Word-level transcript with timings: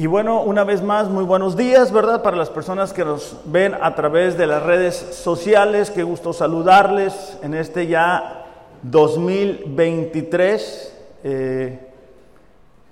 Y 0.00 0.06
bueno, 0.06 0.42
una 0.42 0.62
vez 0.62 0.80
más, 0.80 1.08
muy 1.08 1.24
buenos 1.24 1.56
días, 1.56 1.90
¿verdad? 1.90 2.22
Para 2.22 2.36
las 2.36 2.50
personas 2.50 2.92
que 2.92 3.04
nos 3.04 3.36
ven 3.46 3.74
a 3.80 3.96
través 3.96 4.38
de 4.38 4.46
las 4.46 4.62
redes 4.62 4.94
sociales, 4.94 5.90
qué 5.90 6.04
gusto 6.04 6.32
saludarles 6.32 7.36
en 7.42 7.54
este 7.54 7.88
ya 7.88 8.46
2023, 8.82 10.96
eh, 11.24 11.80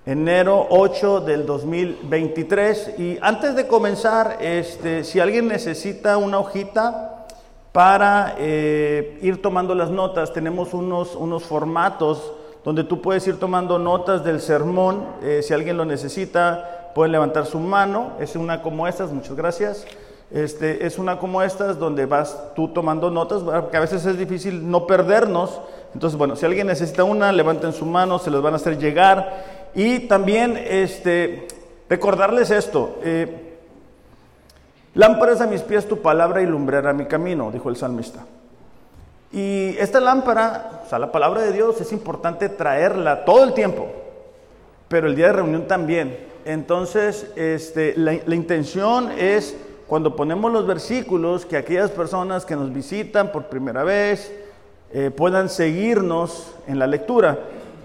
enero 0.04 0.66
8 0.68 1.20
del 1.20 1.46
2023. 1.46 2.98
Y 2.98 3.18
antes 3.22 3.54
de 3.54 3.68
comenzar, 3.68 4.38
este, 4.40 5.04
si 5.04 5.20
alguien 5.20 5.46
necesita 5.46 6.16
una 6.16 6.40
hojita 6.40 7.28
para 7.70 8.34
eh, 8.36 9.16
ir 9.22 9.40
tomando 9.40 9.76
las 9.76 9.92
notas, 9.92 10.32
tenemos 10.32 10.74
unos, 10.74 11.14
unos 11.14 11.44
formatos 11.44 12.32
donde 12.64 12.82
tú 12.82 13.00
puedes 13.00 13.24
ir 13.28 13.38
tomando 13.38 13.78
notas 13.78 14.24
del 14.24 14.40
sermón, 14.40 15.06
eh, 15.22 15.40
si 15.44 15.54
alguien 15.54 15.76
lo 15.76 15.84
necesita 15.84 16.82
pueden 16.96 17.12
levantar 17.12 17.44
su 17.44 17.58
mano, 17.58 18.12
es 18.20 18.36
una 18.36 18.62
como 18.62 18.88
estas, 18.88 19.12
muchas 19.12 19.36
gracias. 19.36 19.86
Este, 20.30 20.86
es 20.86 20.98
una 20.98 21.18
como 21.18 21.42
estas 21.42 21.78
donde 21.78 22.06
vas 22.06 22.54
tú 22.54 22.68
tomando 22.68 23.10
notas, 23.10 23.42
porque 23.42 23.76
a 23.76 23.80
veces 23.80 24.06
es 24.06 24.16
difícil 24.16 24.70
no 24.70 24.86
perdernos. 24.86 25.60
Entonces, 25.92 26.16
bueno, 26.16 26.36
si 26.36 26.46
alguien 26.46 26.68
necesita 26.68 27.04
una, 27.04 27.32
levanten 27.32 27.74
su 27.74 27.84
mano, 27.84 28.18
se 28.18 28.30
los 28.30 28.42
van 28.42 28.54
a 28.54 28.56
hacer 28.56 28.78
llegar. 28.78 29.44
Y 29.74 30.08
también 30.08 30.56
este, 30.56 31.46
recordarles 31.90 32.50
esto. 32.50 32.96
Eh, 33.02 33.58
Lámparas 34.94 35.42
a 35.42 35.46
mis 35.46 35.60
pies 35.60 35.86
tu 35.86 36.00
palabra 36.00 36.40
y 36.40 36.46
lumbrera 36.46 36.94
mi 36.94 37.04
camino, 37.04 37.50
dijo 37.52 37.68
el 37.68 37.76
salmista. 37.76 38.24
Y 39.30 39.76
esta 39.76 40.00
lámpara, 40.00 40.80
o 40.86 40.88
sea, 40.88 40.98
la 40.98 41.12
palabra 41.12 41.42
de 41.42 41.52
Dios, 41.52 41.78
es 41.78 41.92
importante 41.92 42.48
traerla 42.48 43.26
todo 43.26 43.44
el 43.44 43.52
tiempo, 43.52 43.86
pero 44.88 45.08
el 45.08 45.14
día 45.14 45.26
de 45.26 45.34
reunión 45.34 45.66
también. 45.66 46.34
Entonces, 46.46 47.26
este, 47.34 47.94
la, 47.96 48.12
intención 48.32 49.10
es, 49.18 49.56
cuando 49.88 50.14
ponemos 50.14 50.52
los 50.52 50.64
versículos, 50.64 51.44
que 51.44 51.56
aquellas 51.56 51.90
personas 51.90 52.46
que 52.46 52.54
nos 52.54 52.72
visitan 52.72 53.32
por 53.32 53.46
primera 53.46 53.82
vez 53.82 54.32
eh, 54.92 55.10
puedan 55.10 55.48
seguirnos 55.48 56.54
en 56.68 56.78
la 56.78 56.86
lectura, 56.86 57.36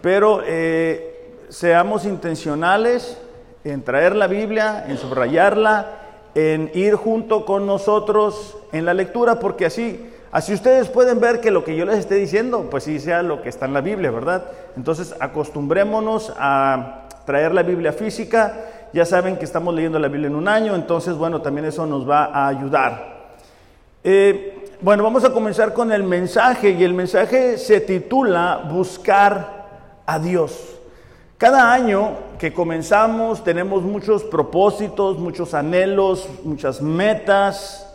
pero 0.04 0.44
eh, 0.46 1.40
seamos 1.50 2.06
intencionales 2.06 3.18
en 3.64 3.82
traer 3.82 4.16
la 4.16 4.28
Biblia, 4.28 4.86
en 4.88 5.00
subrayarla, 5.00 5.88
en 6.36 6.70
ir 6.76 6.94
junto 6.94 7.46
con 7.46 7.66
nosotros 7.66 8.56
en 8.74 8.86
la 8.86 8.94
lectura, 8.94 9.40
porque 9.40 9.66
así, 9.66 10.08
así 10.32 10.54
ustedes 10.54 10.88
pueden 10.88 11.20
ver 11.20 11.42
que 11.42 11.50
lo 11.50 11.64
que 11.64 11.76
yo 11.76 11.86
les 11.86 11.98
esté 11.98 12.14
diciendo, 12.14 12.68
pues 12.70 12.84
sí 12.84 13.00
sea 13.00 13.24
lo 13.24 13.42
que 13.42 13.50
está 13.50 13.66
en 13.66 13.74
la 13.74 13.82
Biblia, 13.82 14.12
¿verdad? 14.12 14.46
Entonces 14.78 15.16
acostumbrémonos 15.20 16.32
a 16.38 17.08
traer 17.26 17.54
la 17.54 17.64
Biblia 17.64 17.94
física. 17.94 18.54
Ya 18.94 19.06
saben 19.06 19.38
que 19.38 19.46
estamos 19.46 19.74
leyendo 19.74 20.00
la 20.00 20.08
Biblia 20.08 20.28
en 20.28 20.36
un 20.36 20.48
año, 20.48 20.76
entonces, 20.76 21.16
bueno, 21.16 21.42
también 21.42 21.66
eso 21.66 21.86
nos 21.86 22.10
va 22.10 22.26
a 22.26 22.48
ayudar. 22.48 23.22
Eh, 24.04 24.66
bueno, 24.82 25.04
vamos 25.04 25.24
a 25.24 25.32
comenzar 25.32 25.74
con 25.74 25.92
el 25.92 26.04
mensaje 26.04 26.72
y 26.72 26.84
el 26.84 26.94
mensaje 26.94 27.58
se 27.58 27.82
titula 27.82 28.68
Buscar 28.70 29.68
a 30.06 30.20
Dios. 30.20 30.80
Cada 31.38 31.72
año 31.72 32.12
que 32.38 32.54
comenzamos 32.54 33.44
tenemos 33.44 33.84
muchos 33.84 34.24
propósitos, 34.24 35.18
muchos 35.18 35.54
anhelos, 35.54 36.28
muchas 36.44 36.82
metas 36.82 37.88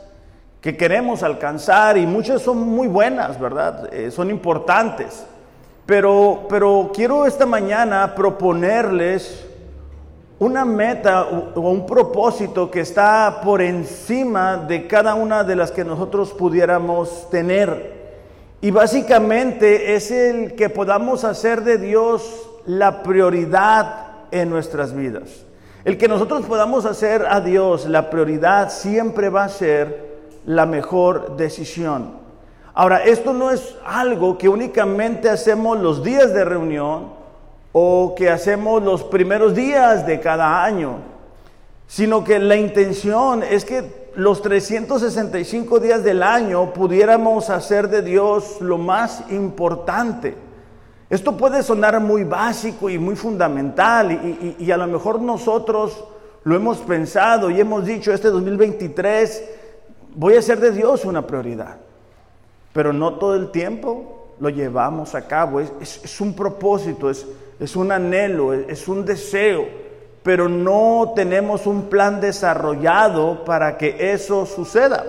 que 0.61 0.77
queremos 0.77 1.23
alcanzar 1.23 1.97
y 1.97 2.07
muchas 2.07 2.43
son 2.43 2.59
muy 2.59 2.89
buenas, 2.89 3.39
¿verdad? 3.39 3.93
Eh, 3.93 4.11
son 4.11 4.31
importantes. 4.31 5.25
Pero, 5.87 6.47
pero 6.49 6.91
quiero 6.93 7.27
esta 7.27 7.47
mañana 7.47 8.15
proponerles 8.15 9.47
una 10.39 10.65
meta 10.65 11.29
o 11.55 11.61
un 11.61 11.87
propósito 11.87 12.71
que 12.71 12.81
está 12.81 13.41
por 13.43 13.63
encima 13.63 14.57
de 14.57 14.87
cada 14.87 15.15
una 15.15 15.45
de 15.45 15.57
las 15.57 15.71
que 15.71 15.85
nosotros 15.85 16.33
pudiéramos 16.33 17.31
tener. 17.31 17.95
Y 18.61 18.71
básicamente 18.71 19.95
es 19.95 20.11
el 20.11 20.55
que 20.55 20.69
podamos 20.69 21.25
hacer 21.25 21.63
de 21.63 21.79
Dios 21.79 22.51
la 22.67 23.03
prioridad 23.03 24.07
en 24.33 24.51
nuestras 24.51 24.93
vidas. 24.93 25.45
El 25.85 25.97
que 25.99 26.09
nosotros 26.09 26.45
podamos 26.47 26.85
hacer 26.85 27.25
a 27.31 27.41
Dios 27.41 27.87
la 27.87 28.11
prioridad 28.11 28.71
siempre 28.71 29.29
va 29.29 29.45
a 29.45 29.49
ser 29.49 30.17
la 30.45 30.67
mejor 30.67 31.37
decisión. 31.37 32.26
Ahora, 32.79 33.03
esto 33.05 33.33
no 33.33 33.51
es 33.51 33.75
algo 33.87 34.37
que 34.37 34.51
únicamente 34.51 35.31
hacemos 35.31 35.81
los 35.81 36.05
días 36.05 36.35
de 36.35 36.45
reunión 36.45 37.11
o 37.73 38.15
que 38.15 38.29
hacemos 38.29 38.83
los 38.83 39.03
primeros 39.03 39.55
días 39.55 40.07
de 40.07 40.21
cada 40.21 40.63
año, 40.63 40.99
sino 41.87 42.23
que 42.23 42.39
la 42.39 42.55
intención 42.55 43.43
es 43.43 43.65
que 43.65 44.11
los 44.15 44.43
365 44.43 45.81
días 45.81 46.05
del 46.05 46.23
año 46.23 46.75
pudiéramos 46.75 47.49
hacer 47.49 47.89
de 47.89 48.03
Dios 48.03 48.61
lo 48.61 48.77
más 48.77 49.25
importante. 49.31 50.35
Esto 51.09 51.35
puede 51.35 51.63
sonar 51.63 51.99
muy 52.01 52.25
básico 52.25 52.91
y 52.91 52.99
muy 52.99 53.17
fundamental 53.17 54.13
y, 54.59 54.71
a 54.71 54.77
lo 54.77 54.87
mejor 54.87 55.23
nosotros 55.23 56.05
lo 56.45 56.55
hemos 56.55 56.77
pensado 56.81 57.49
y 57.49 57.59
hemos 57.59 57.87
dicho, 57.87 58.13
este 58.13 58.29
2023 58.29 59.45
voy 60.15 60.35
a 60.35 60.41
hacer 60.41 60.61
de 60.61 60.73
Dios 60.73 61.07
una 61.07 61.27
prioridad 61.27 61.86
pero 62.77 62.93
no 62.93 63.15
todo 63.15 63.35
el 63.37 63.51
tiempo 63.51 64.35
lo 64.39 64.51
llevamos 64.51 65.15
a 65.15 65.27
cabo. 65.27 65.61
Es, 65.61 66.21
un 66.21 66.37
propósito, 66.37 67.09
es, 67.09 67.27
es 67.59 67.75
un 67.75 67.91
anhelo, 67.91 68.53
es, 68.53 68.87
un 68.87 69.03
deseo, 69.07 69.65
pero 70.23 70.47
no 70.47 71.15
tenemos 71.17 71.67
un 71.67 71.85
plan 71.89 72.21
desarrollado 72.21 73.47
para 73.47 73.79
que 73.79 74.13
eso 74.13 74.45
suceda. 74.45 75.07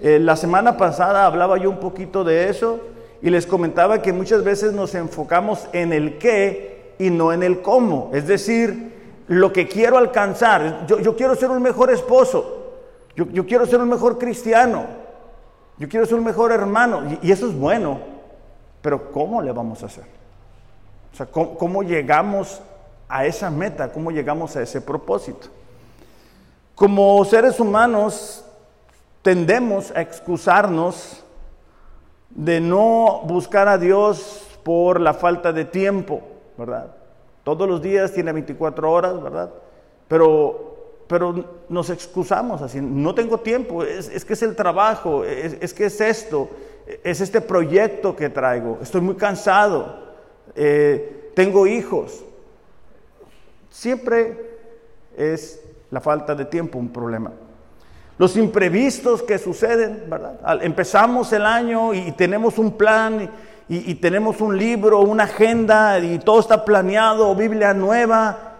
Eh, 0.00 0.18
la 0.18 0.36
semana 0.36 0.78
pasada 0.78 1.26
hablaba 1.26 1.58
yo 1.58 1.68
un 1.68 1.80
poquito 1.80 2.24
de 2.24 2.48
eso 2.48 2.80
y 3.20 3.28
les 3.28 3.46
comentaba 3.46 4.00
que 4.00 4.14
muchas 4.14 4.42
veces 4.42 4.72
nos 4.72 4.94
enfocamos 4.94 5.68
en 5.74 5.92
el 5.92 6.16
qué 6.16 6.94
y 6.98 7.10
no 7.10 7.30
en 7.30 7.42
el 7.42 7.60
cómo. 7.60 8.10
Es 8.14 8.26
decir, 8.26 8.90
lo 9.28 9.52
que 9.52 9.68
quiero 9.68 9.98
alcanzar. 9.98 10.86
Yo, 10.86 11.14
quiero 11.14 11.34
ser 11.34 11.50
un 11.50 11.60
mejor 11.62 11.90
esposo. 11.90 12.70
Yo, 13.14 13.26
yo 13.26 13.44
quiero 13.44 13.66
ser 13.66 13.80
un 13.80 13.90
mejor 13.90 14.16
cristiano. 14.16 15.01
Yo 15.78 15.88
quiero 15.88 16.06
ser 16.06 16.16
un 16.16 16.24
mejor 16.24 16.52
hermano 16.52 17.02
y, 17.22 17.30
eso 17.30 17.46
es 17.46 17.58
bueno, 17.58 17.98
pero 18.80 19.10
¿cómo 19.10 19.40
le 19.42 19.52
vamos 19.52 19.82
a 19.82 19.86
hacer? 19.86 20.04
O 21.12 21.16
sea, 21.16 21.26
¿cómo, 21.26 21.82
llegamos 21.82 22.60
a 23.08 23.26
esa 23.26 23.50
meta? 23.50 23.92
¿Cómo 23.92 24.10
llegamos 24.10 24.56
a 24.56 24.62
ese 24.62 24.80
propósito? 24.80 25.48
Como 26.74 27.24
seres 27.24 27.60
humanos 27.60 28.44
tendemos 29.22 29.90
a 29.90 30.00
excusarnos 30.00 31.22
de 32.30 32.60
no 32.60 33.20
buscar 33.24 33.68
a 33.68 33.78
Dios 33.78 34.46
por 34.62 35.00
la 35.00 35.12
falta 35.14 35.52
de 35.52 35.64
tiempo, 35.64 36.22
¿verdad? 36.56 36.94
Todos 37.44 37.68
los 37.68 37.82
días 37.82 38.12
tiene 38.12 38.32
24 38.32 38.90
horas, 38.90 39.22
¿verdad? 39.22 39.50
Pero 40.08 40.71
pero 41.12 41.44
nos 41.68 41.90
excusamos 41.90 42.62
así, 42.62 42.80
no 42.80 43.14
tengo 43.14 43.40
tiempo, 43.40 43.84
es, 43.84 44.24
que 44.24 44.32
es 44.32 44.42
el 44.42 44.56
trabajo, 44.56 45.26
es, 45.26 45.74
que 45.74 45.84
es 45.84 46.00
esto, 46.00 46.48
es 47.04 47.20
este 47.20 47.42
proyecto 47.42 48.16
que 48.16 48.30
traigo, 48.30 48.78
estoy 48.80 49.02
muy 49.02 49.16
cansado, 49.16 50.14
eh, 50.56 51.32
tengo 51.34 51.66
hijos. 51.66 52.24
Siempre 53.68 54.56
es 55.14 55.60
la 55.90 56.00
falta 56.00 56.34
de 56.34 56.46
tiempo 56.46 56.78
un 56.78 56.88
problema. 56.88 57.30
Los 58.16 58.34
imprevistos 58.38 59.22
que 59.22 59.36
suceden, 59.36 60.04
¿verdad? 60.08 60.62
Empezamos 60.62 61.30
el 61.34 61.44
año 61.44 61.92
y 61.92 62.12
tenemos 62.12 62.56
un 62.56 62.78
plan 62.78 63.30
y, 63.68 63.90
y 63.90 63.96
tenemos 63.96 64.40
un 64.40 64.56
libro, 64.56 65.00
una 65.00 65.24
agenda 65.24 65.98
y 65.98 66.18
todo 66.20 66.40
está 66.40 66.64
planeado, 66.64 67.34
Biblia 67.34 67.74
nueva, 67.74 68.54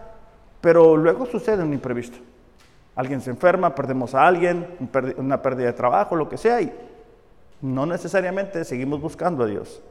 pero 0.60 0.98
luego 0.98 1.24
sucede 1.24 1.62
un 1.62 1.72
imprevisto. 1.72 2.18
Alguien 2.94 3.20
se 3.20 3.30
enferma, 3.30 3.74
perdemos 3.74 4.14
a 4.14 4.26
alguien, 4.26 4.66
una 5.16 5.40
pérdida 5.40 5.66
de 5.66 5.72
trabajo, 5.72 6.14
lo 6.14 6.28
que 6.28 6.36
sea, 6.36 6.60
y 6.60 6.72
no 7.62 7.86
necesariamente 7.86 8.64
seguimos 8.64 9.00
buscando 9.00 9.44
a 9.44 9.46
Dios. 9.46 9.82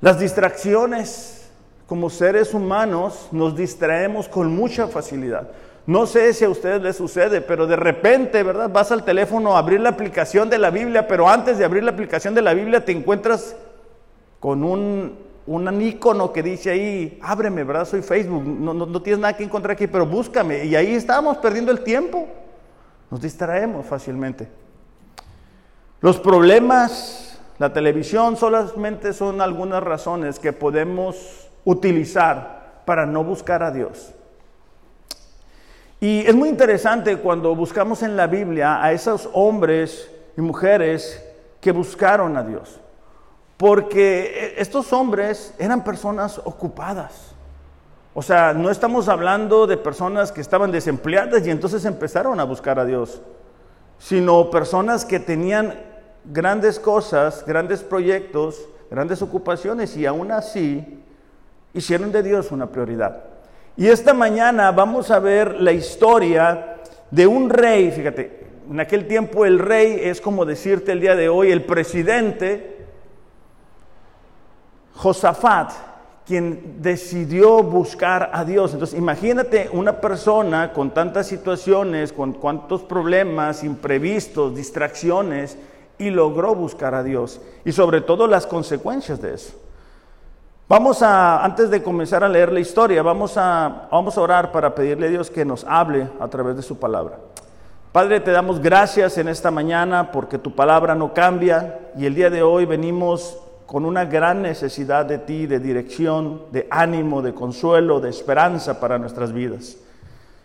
Las 0.00 0.20
distracciones, 0.20 1.50
como 1.86 2.10
seres 2.10 2.54
humanos, 2.54 3.28
nos 3.32 3.56
distraemos 3.56 4.28
con 4.28 4.54
mucha 4.54 4.86
facilidad. 4.86 5.48
No 5.86 6.06
sé 6.06 6.32
si 6.32 6.44
a 6.44 6.50
ustedes 6.50 6.82
les 6.82 6.96
sucede, 6.96 7.40
pero 7.40 7.66
de 7.66 7.76
repente, 7.76 8.42
¿verdad? 8.42 8.70
Vas 8.70 8.92
al 8.92 9.04
teléfono 9.04 9.56
a 9.56 9.60
abrir 9.60 9.80
la 9.80 9.90
aplicación 9.90 10.50
de 10.50 10.58
la 10.58 10.70
Biblia, 10.70 11.08
pero 11.08 11.28
antes 11.28 11.58
de 11.58 11.64
abrir 11.64 11.82
la 11.84 11.92
aplicación 11.92 12.34
de 12.34 12.42
la 12.42 12.54
Biblia 12.54 12.84
te 12.84 12.92
encuentras 12.92 13.56
con 14.40 14.64
un 14.64 15.25
un 15.46 15.80
icono 15.80 16.32
que 16.32 16.42
dice 16.42 16.70
ahí, 16.70 17.18
ábreme, 17.22 17.62
¿verdad? 17.62 17.86
Soy 17.86 18.02
Facebook, 18.02 18.44
no, 18.44 18.74
no, 18.74 19.02
tienes 19.02 19.20
nada 19.20 19.36
que 19.36 19.44
encontrar 19.44 19.72
aquí, 19.72 19.86
pero 19.86 20.04
búscame. 20.04 20.64
Y 20.64 20.74
ahí 20.74 20.94
estamos 20.94 21.36
perdiendo 21.38 21.70
el 21.70 21.80
tiempo. 21.80 22.26
Nos 23.10 23.20
distraemos 23.20 23.86
fácilmente. 23.86 24.48
Los 26.00 26.18
problemas, 26.18 27.40
la 27.58 27.72
televisión 27.72 28.36
solamente 28.36 29.12
son 29.12 29.40
algunas 29.40 29.82
razones 29.82 30.38
que 30.38 30.52
podemos 30.52 31.48
utilizar 31.64 32.82
para 32.84 33.06
no 33.06 33.22
buscar 33.22 33.62
a 33.62 33.70
Dios. 33.70 34.12
Y 36.00 36.20
es 36.26 36.34
muy 36.34 36.48
interesante 36.48 37.16
cuando 37.18 37.54
buscamos 37.54 38.02
en 38.02 38.16
la 38.16 38.26
Biblia 38.26 38.82
a 38.82 38.92
esos 38.92 39.30
hombres 39.32 40.10
y 40.36 40.40
mujeres 40.40 41.24
que 41.60 41.72
buscaron 41.72 42.36
a 42.36 42.42
Dios. 42.42 42.80
Porque 43.56 44.54
estos 44.58 44.92
hombres 44.92 45.54
eran 45.58 45.82
personas 45.82 46.40
ocupadas. 46.44 47.34
O 48.12 48.22
sea, 48.22 48.54
no 48.54 48.70
estamos 48.70 49.08
hablando 49.08 49.66
de 49.66 49.76
personas 49.76 50.32
que 50.32 50.40
estaban 50.40 50.72
desempleadas 50.72 51.46
y 51.46 51.50
entonces 51.50 51.84
empezaron 51.84 52.40
a 52.40 52.44
buscar 52.44 52.78
a 52.78 52.84
Dios, 52.84 53.20
sino 53.98 54.50
personas 54.50 55.04
que 55.04 55.20
tenían 55.20 55.74
grandes 56.24 56.80
cosas, 56.80 57.44
grandes 57.46 57.82
proyectos, 57.82 58.68
grandes 58.90 59.20
ocupaciones 59.22 59.96
y 59.96 60.06
aún 60.06 60.32
así 60.32 61.02
hicieron 61.74 62.10
de 62.12 62.22
Dios 62.22 62.52
una 62.52 62.68
prioridad. 62.68 63.24
Y 63.76 63.88
esta 63.88 64.14
mañana 64.14 64.70
vamos 64.72 65.10
a 65.10 65.18
ver 65.18 65.60
la 65.60 65.72
historia 65.72 66.78
de 67.10 67.26
un 67.26 67.50
rey, 67.50 67.90
fíjate, 67.90 68.46
en 68.70 68.80
aquel 68.80 69.06
tiempo 69.06 69.44
el 69.44 69.58
rey 69.58 70.00
es 70.02 70.20
como 70.20 70.44
decirte 70.44 70.92
el 70.92 71.00
día 71.00 71.14
de 71.14 71.28
hoy 71.28 71.52
el 71.52 71.64
presidente, 71.64 72.75
Josafat, 74.96 75.72
quien 76.26 76.82
decidió 76.82 77.62
buscar 77.62 78.30
a 78.32 78.44
Dios. 78.44 78.72
Entonces, 78.72 78.98
imagínate 78.98 79.70
una 79.72 80.00
persona 80.00 80.72
con 80.72 80.90
tantas 80.90 81.26
situaciones, 81.26 82.12
con 82.12 82.32
cuantos 82.32 82.82
problemas, 82.82 83.62
imprevistos, 83.62 84.54
distracciones, 84.56 85.56
y 85.98 86.10
logró 86.10 86.54
buscar 86.54 86.94
a 86.94 87.02
Dios. 87.02 87.40
Y 87.64 87.72
sobre 87.72 88.00
todo 88.00 88.26
las 88.26 88.46
consecuencias 88.46 89.20
de 89.22 89.34
eso. 89.34 89.54
Vamos 90.68 91.00
a, 91.00 91.44
antes 91.44 91.70
de 91.70 91.82
comenzar 91.82 92.24
a 92.24 92.28
leer 92.28 92.52
la 92.52 92.58
historia, 92.58 93.02
vamos 93.02 93.36
a, 93.36 93.86
vamos 93.90 94.18
a 94.18 94.20
orar 94.20 94.50
para 94.50 94.74
pedirle 94.74 95.06
a 95.06 95.10
Dios 95.10 95.30
que 95.30 95.44
nos 95.44 95.64
hable 95.64 96.08
a 96.18 96.26
través 96.26 96.56
de 96.56 96.62
su 96.62 96.78
palabra. 96.78 97.18
Padre, 97.92 98.18
te 98.18 98.32
damos 98.32 98.60
gracias 98.60 99.16
en 99.16 99.28
esta 99.28 99.52
mañana 99.52 100.10
porque 100.10 100.38
tu 100.38 100.54
palabra 100.54 100.96
no 100.96 101.14
cambia 101.14 101.78
y 101.96 102.04
el 102.04 102.16
día 102.16 102.30
de 102.30 102.42
hoy 102.42 102.66
venimos 102.66 103.38
con 103.66 103.84
una 103.84 104.04
gran 104.04 104.42
necesidad 104.42 105.06
de 105.06 105.18
ti, 105.18 105.46
de 105.46 105.58
dirección, 105.58 106.42
de 106.52 106.66
ánimo, 106.70 107.22
de 107.22 107.34
consuelo, 107.34 108.00
de 108.00 108.10
esperanza 108.10 108.80
para 108.80 108.98
nuestras 108.98 109.32
vidas. 109.32 109.76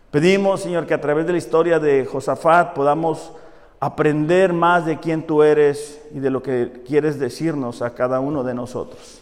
Pedimos, 0.09 0.61
Señor, 0.61 0.87
que 0.87 0.93
a 0.93 1.01
través 1.01 1.25
de 1.25 1.33
la 1.33 1.37
historia 1.37 1.79
de 1.79 2.05
Josafat 2.05 2.73
podamos 2.73 3.31
aprender 3.79 4.53
más 4.53 4.85
de 4.85 4.99
quién 4.99 5.25
tú 5.25 5.43
eres 5.43 6.01
y 6.13 6.19
de 6.19 6.29
lo 6.29 6.43
que 6.43 6.83
quieres 6.85 7.19
decirnos 7.19 7.81
a 7.81 7.93
cada 7.93 8.19
uno 8.19 8.43
de 8.43 8.53
nosotros. 8.53 9.21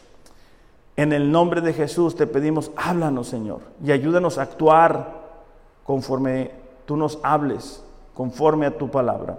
En 0.96 1.14
el 1.14 1.32
nombre 1.32 1.62
de 1.62 1.74
Jesús 1.74 2.16
te 2.16 2.28
pedimos, 2.28 2.72
háblanos, 2.76 3.28
Señor, 3.28 3.62
y 3.84 3.92
ayúdanos 3.92 4.38
a 4.38 4.44
actuar 4.44 5.20
conforme 5.84 6.52
tú 6.86 6.98
nos 6.98 7.20
hables 7.24 7.84
conforme 8.20 8.66
a 8.66 8.78
tu 8.78 8.92
palabra. 8.92 9.38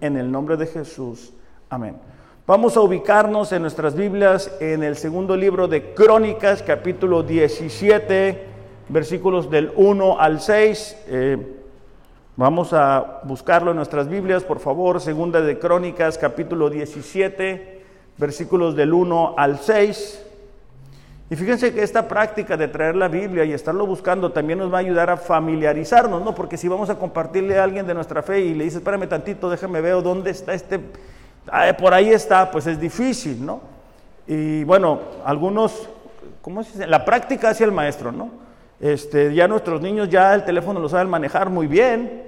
En 0.00 0.16
el 0.16 0.32
nombre 0.32 0.56
de 0.56 0.66
Jesús. 0.66 1.34
Amén. 1.68 1.96
Vamos 2.44 2.76
a 2.76 2.80
ubicarnos 2.80 3.52
en 3.52 3.62
nuestras 3.62 3.94
Biblias 3.94 4.50
en 4.58 4.82
el 4.82 4.96
segundo 4.96 5.36
libro 5.36 5.68
de 5.68 5.94
Crónicas, 5.94 6.60
capítulo 6.64 7.22
17, 7.22 8.46
versículos 8.88 9.48
del 9.48 9.72
1 9.76 10.18
al 10.18 10.40
6. 10.40 10.96
Eh, 11.06 11.38
vamos 12.34 12.72
a 12.72 13.20
buscarlo 13.22 13.70
en 13.70 13.76
nuestras 13.76 14.08
Biblias, 14.08 14.42
por 14.42 14.58
favor. 14.58 15.00
Segunda 15.00 15.40
de 15.40 15.60
Crónicas, 15.60 16.18
capítulo 16.18 16.68
17, 16.68 17.84
versículos 18.18 18.74
del 18.74 18.92
1 18.92 19.34
al 19.38 19.60
6. 19.60 20.26
Y 21.30 21.36
fíjense 21.36 21.72
que 21.72 21.84
esta 21.84 22.08
práctica 22.08 22.56
de 22.56 22.66
traer 22.66 22.96
la 22.96 23.06
Biblia 23.06 23.44
y 23.44 23.52
estarlo 23.52 23.86
buscando 23.86 24.32
también 24.32 24.58
nos 24.58 24.72
va 24.72 24.78
a 24.78 24.80
ayudar 24.80 25.10
a 25.10 25.16
familiarizarnos, 25.16 26.24
¿no? 26.24 26.34
Porque 26.34 26.56
si 26.56 26.66
vamos 26.66 26.90
a 26.90 26.98
compartirle 26.98 27.60
a 27.60 27.62
alguien 27.62 27.86
de 27.86 27.94
nuestra 27.94 28.20
fe 28.20 28.40
y 28.40 28.54
le 28.54 28.64
dice, 28.64 28.78
espérame 28.78 29.08
tantito, 29.08 29.48
déjame 29.48 29.80
ver 29.80 30.02
dónde 30.02 30.32
está 30.32 30.54
este, 30.54 30.80
por 31.78 31.94
ahí 31.94 32.10
está, 32.10 32.50
pues 32.50 32.66
es 32.66 32.80
difícil, 32.80 33.44
¿no? 33.44 33.60
Y 34.26 34.64
bueno, 34.64 35.00
algunos, 35.24 35.88
¿cómo 36.40 36.62
se 36.62 36.72
dice? 36.72 36.86
La 36.86 37.04
práctica 37.04 37.50
hacia 37.50 37.66
el 37.66 37.72
maestro, 37.72 38.12
¿no? 38.12 38.30
Este, 38.80 39.34
ya 39.34 39.46
nuestros 39.46 39.80
niños 39.80 40.08
ya 40.08 40.34
el 40.34 40.44
teléfono 40.44 40.80
lo 40.80 40.88
saben 40.88 41.08
manejar 41.08 41.50
muy 41.50 41.66
bien. 41.66 42.24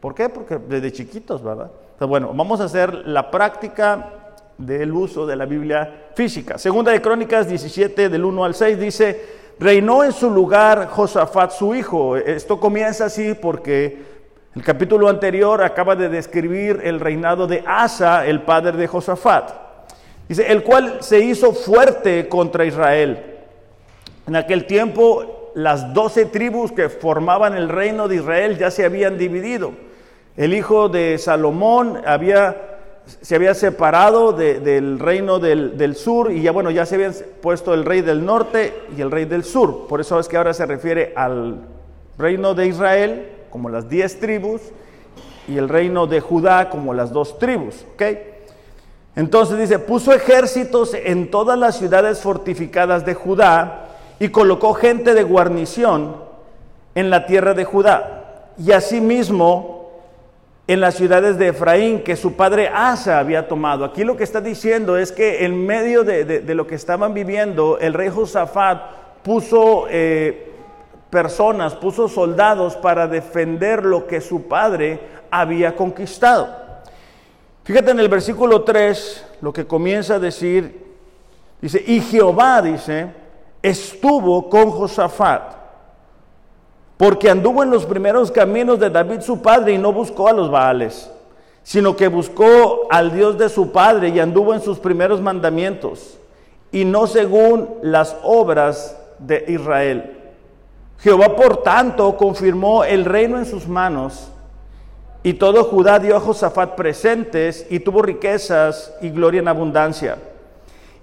¿Por 0.00 0.14
qué? 0.14 0.28
Porque 0.28 0.58
desde 0.58 0.92
chiquitos, 0.92 1.42
¿verdad? 1.42 1.70
Entonces, 1.92 2.08
bueno, 2.08 2.32
vamos 2.34 2.60
a 2.60 2.64
hacer 2.64 2.94
la 3.06 3.30
práctica 3.30 4.10
del 4.56 4.92
uso 4.92 5.26
de 5.26 5.36
la 5.36 5.46
Biblia 5.46 6.10
física. 6.14 6.58
Segunda 6.58 6.92
de 6.92 7.02
Crónicas 7.02 7.48
17 7.48 8.08
del 8.08 8.24
1 8.24 8.44
al 8.44 8.54
6 8.54 8.78
dice, 8.78 9.26
reinó 9.58 10.04
en 10.04 10.12
su 10.12 10.30
lugar 10.30 10.88
Josafat 10.88 11.52
su 11.52 11.74
hijo. 11.74 12.16
Esto 12.16 12.58
comienza 12.58 13.06
así 13.06 13.34
porque 13.34 14.17
el 14.54 14.62
capítulo 14.62 15.08
anterior 15.08 15.62
acaba 15.62 15.94
de 15.94 16.08
describir 16.08 16.80
el 16.82 17.00
reinado 17.00 17.46
de 17.46 17.62
Asa, 17.66 18.26
el 18.26 18.42
padre 18.42 18.76
de 18.76 18.86
Josafat. 18.86 19.52
Dice, 20.28 20.50
el 20.50 20.62
cual 20.62 20.98
se 21.00 21.20
hizo 21.20 21.52
fuerte 21.52 22.28
contra 22.28 22.64
Israel. 22.64 23.36
En 24.26 24.36
aquel 24.36 24.66
tiempo 24.66 25.52
las 25.54 25.94
doce 25.94 26.26
tribus 26.26 26.72
que 26.72 26.88
formaban 26.88 27.56
el 27.56 27.68
reino 27.68 28.08
de 28.08 28.16
Israel 28.16 28.58
ya 28.58 28.70
se 28.70 28.84
habían 28.84 29.16
dividido. 29.16 29.72
El 30.36 30.54
hijo 30.54 30.88
de 30.88 31.18
Salomón 31.18 32.02
había 32.06 32.68
se 33.22 33.34
había 33.34 33.54
separado 33.54 34.32
del 34.32 34.98
reino 34.98 35.38
del, 35.38 35.96
sur 35.96 36.30
y 36.30 36.42
ya 36.42 36.52
bueno, 36.52 36.70
ya 36.70 36.84
se 36.84 36.96
habían 36.96 37.14
puesto 37.40 37.72
el 37.72 37.84
rey 37.84 38.02
del 38.02 38.24
norte 38.24 38.74
y 38.96 39.00
el 39.00 39.10
rey 39.10 39.24
del 39.24 39.44
sur. 39.44 39.86
Por 39.88 40.00
eso 40.00 40.20
es 40.20 40.28
que 40.28 40.36
ahora 40.36 40.52
se 40.52 40.66
refiere 40.66 41.12
al 41.16 41.58
reino 42.18 42.54
de 42.54 42.66
Israel 42.66 43.37
como 43.50 43.68
las 43.68 43.88
diez 43.88 44.18
tribus 44.20 44.60
y 45.48 45.56
el 45.56 45.68
reino 45.68 46.06
de 46.06 46.20
Judá 46.20 46.70
como 46.70 46.94
las 46.94 47.12
dos 47.12 47.38
tribus. 47.38 47.84
Entonces 49.16 49.58
dice, 49.58 49.78
puso 49.78 50.12
ejércitos 50.12 50.94
en 50.94 51.30
todas 51.30 51.58
las 51.58 51.78
ciudades 51.78 52.20
fortificadas 52.20 53.04
de 53.04 53.14
Judá 53.14 53.88
y 54.20 54.28
colocó 54.28 54.74
gente 54.74 55.14
de 55.14 55.22
guarnición 55.22 56.16
en 56.94 57.10
la 57.10 57.26
tierra 57.26 57.54
de 57.54 57.64
Judá. 57.64 58.52
Y 58.58 58.72
asimismo 58.72 59.78
en 60.68 60.80
las 60.80 60.96
ciudades 60.96 61.38
de 61.38 61.48
Efraín 61.48 62.02
que 62.02 62.14
su 62.14 62.34
padre 62.34 62.68
Asa 62.68 63.18
había 63.18 63.48
tomado. 63.48 63.84
Aquí 63.84 64.04
lo 64.04 64.16
que 64.16 64.24
está 64.24 64.40
diciendo 64.40 64.98
es 64.98 65.12
que 65.12 65.44
en 65.46 65.66
medio 65.66 66.04
de, 66.04 66.42
lo 66.54 66.66
que 66.66 66.74
estaban 66.74 67.14
viviendo, 67.14 67.78
el 67.80 67.94
rey 67.94 68.10
Josafat 68.10 69.22
puso 69.22 69.86
eh, 69.88 70.47
personas, 71.10 71.74
puso 71.74 72.08
soldados 72.08 72.76
para 72.76 73.06
defender 73.06 73.84
lo 73.84 74.06
que 74.06 74.20
su 74.20 74.48
padre 74.48 75.00
había 75.30 75.74
conquistado. 75.76 76.48
Fíjate 77.64 77.90
en 77.90 78.00
el 78.00 78.08
versículo 78.08 78.62
3, 78.62 79.26
lo 79.40 79.52
que 79.52 79.66
comienza 79.66 80.14
a 80.14 80.18
decir, 80.18 80.86
dice, 81.60 81.82
y 81.86 82.00
Jehová, 82.00 82.62
dice, 82.62 83.12
estuvo 83.62 84.48
con 84.48 84.70
Josafat 84.70 85.58
porque 86.98 87.30
anduvo 87.30 87.62
en 87.62 87.70
los 87.70 87.86
primeros 87.86 88.30
caminos 88.30 88.78
de 88.80 88.90
David 88.90 89.20
su 89.20 89.40
padre 89.40 89.72
y 89.72 89.78
no 89.78 89.92
buscó 89.92 90.28
a 90.28 90.32
los 90.32 90.50
Baales, 90.50 91.08
sino 91.62 91.96
que 91.96 92.08
buscó 92.08 92.88
al 92.90 93.14
Dios 93.14 93.38
de 93.38 93.48
su 93.48 93.70
padre 93.70 94.08
y 94.08 94.18
anduvo 94.18 94.52
en 94.52 94.60
sus 94.60 94.80
primeros 94.80 95.20
mandamientos, 95.20 96.18
y 96.72 96.84
no 96.84 97.06
según 97.06 97.76
las 97.82 98.16
obras 98.24 98.98
de 99.20 99.44
Israel. 99.46 100.17
Jehová, 100.98 101.36
por 101.36 101.62
tanto, 101.62 102.16
confirmó 102.16 102.84
el 102.84 103.04
reino 103.04 103.38
en 103.38 103.46
sus 103.46 103.68
manos, 103.68 104.30
y 105.22 105.34
todo 105.34 105.64
Judá 105.64 105.98
dio 105.98 106.16
a 106.16 106.20
Josafat 106.20 106.74
presentes 106.74 107.66
y 107.70 107.80
tuvo 107.80 108.02
riquezas 108.02 108.94
y 109.00 109.10
gloria 109.10 109.40
en 109.40 109.48
abundancia. 109.48 110.16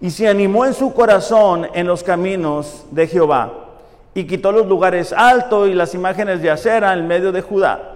Y 0.01 0.11
se 0.11 0.27
animó 0.27 0.65
en 0.65 0.73
su 0.73 0.93
corazón 0.93 1.67
en 1.73 1.87
los 1.87 2.03
caminos 2.03 2.85
de 2.91 3.07
Jehová 3.07 3.65
y 4.13 4.25
quitó 4.25 4.51
los 4.51 4.65
lugares 4.67 5.13
altos 5.13 5.67
y 5.69 5.73
las 5.73 5.93
imágenes 5.93 6.41
de 6.41 6.49
acera 6.49 6.93
en 6.93 7.07
medio 7.07 7.31
de 7.31 7.41
Judá. 7.41 7.94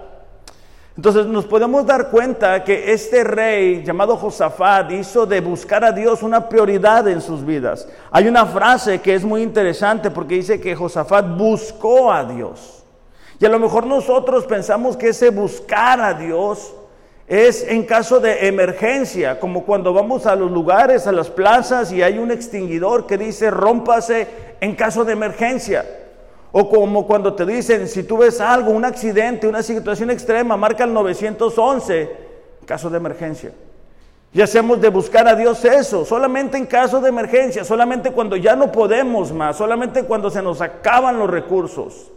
Entonces 0.96 1.26
nos 1.26 1.46
podemos 1.46 1.86
dar 1.86 2.10
cuenta 2.10 2.64
que 2.64 2.92
este 2.92 3.22
rey 3.22 3.82
llamado 3.84 4.16
Josafat 4.16 4.90
hizo 4.90 5.24
de 5.24 5.40
buscar 5.40 5.84
a 5.84 5.92
Dios 5.92 6.22
una 6.22 6.48
prioridad 6.48 7.06
en 7.08 7.20
sus 7.20 7.44
vidas. 7.44 7.88
Hay 8.10 8.26
una 8.26 8.44
frase 8.44 9.00
que 9.00 9.14
es 9.14 9.24
muy 9.24 9.42
interesante 9.42 10.10
porque 10.10 10.34
dice 10.34 10.60
que 10.60 10.74
Josafat 10.74 11.36
buscó 11.36 12.12
a 12.12 12.24
Dios. 12.24 12.84
Y 13.38 13.46
a 13.46 13.48
lo 13.48 13.58
mejor 13.58 13.86
nosotros 13.86 14.44
pensamos 14.44 14.96
que 14.96 15.08
ese 15.08 15.30
buscar 15.30 16.00
a 16.00 16.14
Dios 16.14 16.74
es 17.26 17.62
en 17.62 17.84
caso 17.84 18.18
de 18.18 18.48
emergencia, 18.48 19.38
como 19.38 19.64
cuando 19.64 19.92
vamos 19.94 20.26
a 20.26 20.34
los 20.34 20.50
lugares, 20.50 21.06
a 21.06 21.12
las 21.12 21.30
plazas 21.30 21.92
y 21.92 22.02
hay 22.02 22.18
un 22.18 22.32
extinguidor 22.32 23.06
que 23.06 23.16
dice 23.16 23.50
rómpase 23.50 24.26
en 24.60 24.74
caso 24.74 25.04
de 25.04 25.12
emergencia. 25.12 25.86
O 26.52 26.68
como 26.68 27.06
cuando 27.06 27.34
te 27.34 27.46
dicen, 27.46 27.86
si 27.86 28.02
tú 28.02 28.18
ves 28.18 28.40
algo, 28.40 28.72
un 28.72 28.84
accidente, 28.84 29.46
una 29.46 29.62
situación 29.62 30.10
extrema, 30.10 30.56
marca 30.56 30.84
el 30.84 30.92
911, 30.92 32.10
caso 32.66 32.90
de 32.90 32.96
emergencia. 32.96 33.52
Y 34.32 34.40
hacemos 34.40 34.80
de 34.80 34.88
buscar 34.88 35.26
a 35.26 35.34
Dios 35.34 35.64
eso, 35.64 36.04
solamente 36.04 36.56
en 36.56 36.66
caso 36.66 37.00
de 37.00 37.08
emergencia, 37.08 37.64
solamente 37.64 38.12
cuando 38.12 38.36
ya 38.36 38.54
no 38.54 38.70
podemos 38.70 39.32
más, 39.32 39.56
solamente 39.56 40.04
cuando 40.04 40.30
se 40.30 40.40
nos 40.40 40.60
acaban 40.60 41.18
los 41.18 41.28
recursos. 41.28 42.10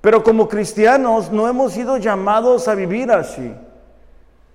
Pero 0.00 0.22
como 0.22 0.48
cristianos 0.48 1.30
no 1.30 1.48
hemos 1.48 1.72
sido 1.72 1.96
llamados 1.98 2.66
a 2.66 2.74
vivir 2.74 3.10
así, 3.10 3.52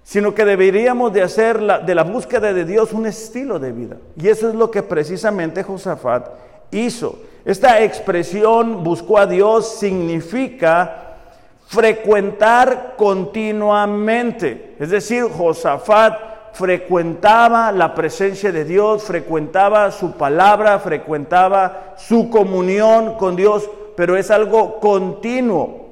sino 0.03 0.33
que 0.33 0.43
deberíamos 0.43 1.13
de 1.13 1.21
hacer 1.21 1.59
de 1.59 1.95
la 1.95 2.03
búsqueda 2.03 2.51
de 2.53 2.65
Dios 2.65 2.91
un 2.91 3.05
estilo 3.05 3.59
de 3.59 3.71
vida. 3.71 3.97
Y 4.17 4.27
eso 4.27 4.49
es 4.49 4.55
lo 4.55 4.69
que 4.69 4.83
precisamente 4.83 5.63
Josafat 5.63 6.27
hizo. 6.71 7.19
Esta 7.45 7.81
expresión 7.81 8.83
buscó 8.83 9.17
a 9.17 9.27
Dios 9.27 9.75
significa 9.77 11.03
frecuentar 11.67 12.93
continuamente. 12.97 14.75
Es 14.79 14.89
decir, 14.89 15.23
Josafat 15.23 16.53
frecuentaba 16.53 17.71
la 17.71 17.95
presencia 17.95 18.51
de 18.51 18.63
Dios, 18.63 19.03
frecuentaba 19.03 19.91
su 19.91 20.13
palabra, 20.13 20.79
frecuentaba 20.79 21.95
su 21.97 22.29
comunión 22.29 23.15
con 23.17 23.35
Dios, 23.35 23.69
pero 23.97 24.15
es 24.15 24.29
algo 24.31 24.79
continuo. 24.79 25.83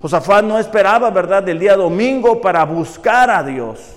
Josafat 0.00 0.44
no 0.44 0.58
esperaba, 0.58 1.10
¿verdad?, 1.10 1.42
del 1.42 1.58
día 1.58 1.76
domingo 1.76 2.40
para 2.40 2.64
buscar 2.64 3.30
a 3.30 3.42
Dios, 3.42 3.96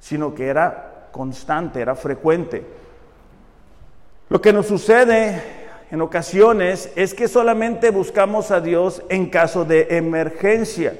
sino 0.00 0.34
que 0.34 0.46
era 0.46 1.08
constante, 1.12 1.80
era 1.80 1.94
frecuente. 1.94 2.79
Lo 4.30 4.40
que 4.40 4.52
nos 4.52 4.66
sucede 4.66 5.42
en 5.90 6.00
ocasiones 6.00 6.92
es 6.94 7.14
que 7.14 7.26
solamente 7.26 7.90
buscamos 7.90 8.52
a 8.52 8.60
Dios 8.60 9.02
en 9.08 9.28
caso 9.28 9.64
de 9.64 9.88
emergencia, 9.90 10.96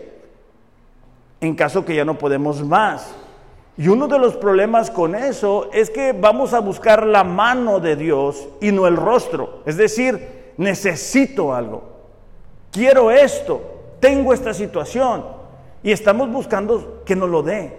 en 1.41 1.55
caso 1.55 1.85
que 1.85 1.95
ya 1.95 2.05
no 2.05 2.19
podemos 2.19 2.61
más. 2.67 3.15
Y 3.77 3.87
uno 3.87 4.09
de 4.09 4.19
los 4.19 4.35
problemas 4.35 4.91
con 4.91 5.15
eso 5.15 5.71
es 5.73 5.91
que 5.91 6.13
vamos 6.13 6.53
a 6.55 6.59
buscar 6.59 7.07
la 7.07 7.23
mano 7.23 7.79
de 7.79 7.95
Dios 7.95 8.49
y 8.61 8.73
no 8.73 8.89
el 8.89 8.97
rostro. 8.97 9.63
Es 9.65 9.77
decir, 9.77 10.53
necesito 10.57 11.55
algo, 11.55 11.85
quiero 12.73 13.13
esto, 13.13 13.63
tengo 14.01 14.35
esta 14.35 14.53
situación 14.53 15.25
y 15.85 15.93
estamos 15.93 16.29
buscando 16.29 17.05
que 17.05 17.15
nos 17.15 17.31
lo 17.31 17.45
dé. 17.45 17.79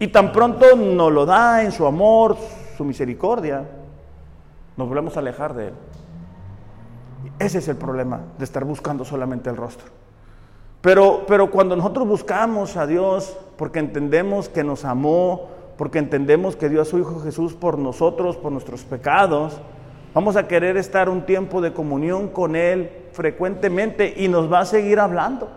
Y 0.00 0.08
tan 0.08 0.32
pronto 0.32 0.74
nos 0.74 1.12
lo 1.12 1.24
da 1.24 1.62
en 1.62 1.70
su 1.70 1.86
amor, 1.86 2.36
su 2.76 2.84
misericordia, 2.84 3.64
nos 4.76 4.88
volvemos 4.88 5.16
a 5.16 5.20
alejar 5.20 5.54
de 5.54 5.68
Él. 5.68 5.74
Ese 7.38 7.58
es 7.58 7.68
el 7.68 7.76
problema 7.76 8.20
de 8.38 8.44
estar 8.44 8.64
buscando 8.64 9.04
solamente 9.04 9.50
el 9.50 9.56
rostro. 9.56 9.86
Pero, 10.80 11.24
pero 11.26 11.50
cuando 11.50 11.76
nosotros 11.76 12.06
buscamos 12.06 12.76
a 12.76 12.86
Dios 12.86 13.36
porque 13.56 13.78
entendemos 13.78 14.48
que 14.48 14.64
nos 14.64 14.84
amó, 14.84 15.48
porque 15.78 15.98
entendemos 15.98 16.56
que 16.56 16.68
dio 16.68 16.82
a 16.82 16.84
su 16.84 16.98
Hijo 16.98 17.20
Jesús 17.20 17.54
por 17.54 17.78
nosotros, 17.78 18.36
por 18.36 18.52
nuestros 18.52 18.82
pecados, 18.82 19.60
vamos 20.14 20.36
a 20.36 20.48
querer 20.48 20.76
estar 20.76 21.08
un 21.08 21.22
tiempo 21.22 21.60
de 21.60 21.72
comunión 21.72 22.28
con 22.28 22.56
Él 22.56 22.90
frecuentemente 23.12 24.12
y 24.16 24.28
nos 24.28 24.52
va 24.52 24.60
a 24.60 24.64
seguir 24.64 24.98
hablando. 24.98 25.48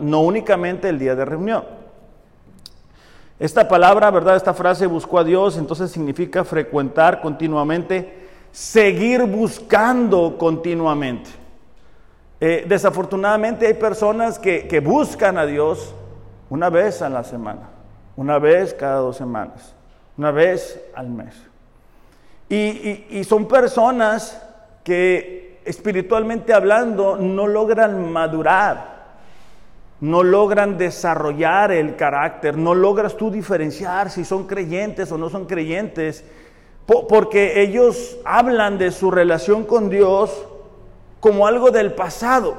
No 0.00 0.20
únicamente 0.20 0.88
el 0.88 0.98
día 0.98 1.14
de 1.14 1.24
reunión. 1.24 1.77
Esta 3.38 3.68
palabra, 3.68 4.10
¿verdad? 4.10 4.36
Esta 4.36 4.52
frase 4.52 4.86
buscó 4.86 5.18
a 5.20 5.24
Dios, 5.24 5.56
entonces 5.56 5.90
significa 5.90 6.44
frecuentar 6.44 7.20
continuamente 7.20 8.26
seguir 8.50 9.24
buscando 9.24 10.36
continuamente. 10.36 11.30
Eh, 12.40 12.64
desafortunadamente 12.68 13.66
hay 13.66 13.74
personas 13.74 14.38
que, 14.38 14.80
buscan 14.84 15.38
a 15.38 15.46
Dios 15.46 15.94
una 16.50 16.68
vez 16.68 17.00
a 17.02 17.08
la 17.08 17.22
semana, 17.22 17.68
una 18.16 18.38
vez 18.38 18.74
cada 18.74 19.00
dos 19.00 19.16
semanas, 19.16 19.74
una 20.16 20.30
vez 20.30 20.80
al 20.94 21.08
mes. 21.08 21.34
y 22.48 23.22
son 23.24 23.46
personas 23.46 24.42
que 24.82 25.60
espiritualmente 25.64 26.54
hablando 26.54 27.18
no 27.18 27.46
logran 27.46 28.10
madurar, 28.10 28.97
no 30.00 30.22
logran 30.22 30.78
desarrollar 30.78 31.72
el 31.72 31.96
carácter, 31.96 32.56
no 32.56 32.74
logras 32.74 33.16
tú 33.16 33.30
diferenciar 33.30 34.10
si 34.10 34.24
son 34.24 34.46
creyentes 34.46 35.10
o 35.10 35.18
no 35.18 35.28
son 35.28 35.46
creyentes 35.46 36.24
porque 37.08 37.60
ellos 37.60 38.16
hablan 38.24 38.78
de 38.78 38.90
su 38.90 39.10
relación 39.10 39.64
con 39.64 39.90
Dios 39.90 40.46
como 41.20 41.46
algo 41.46 41.70
del 41.70 41.92
pasado, 41.92 42.56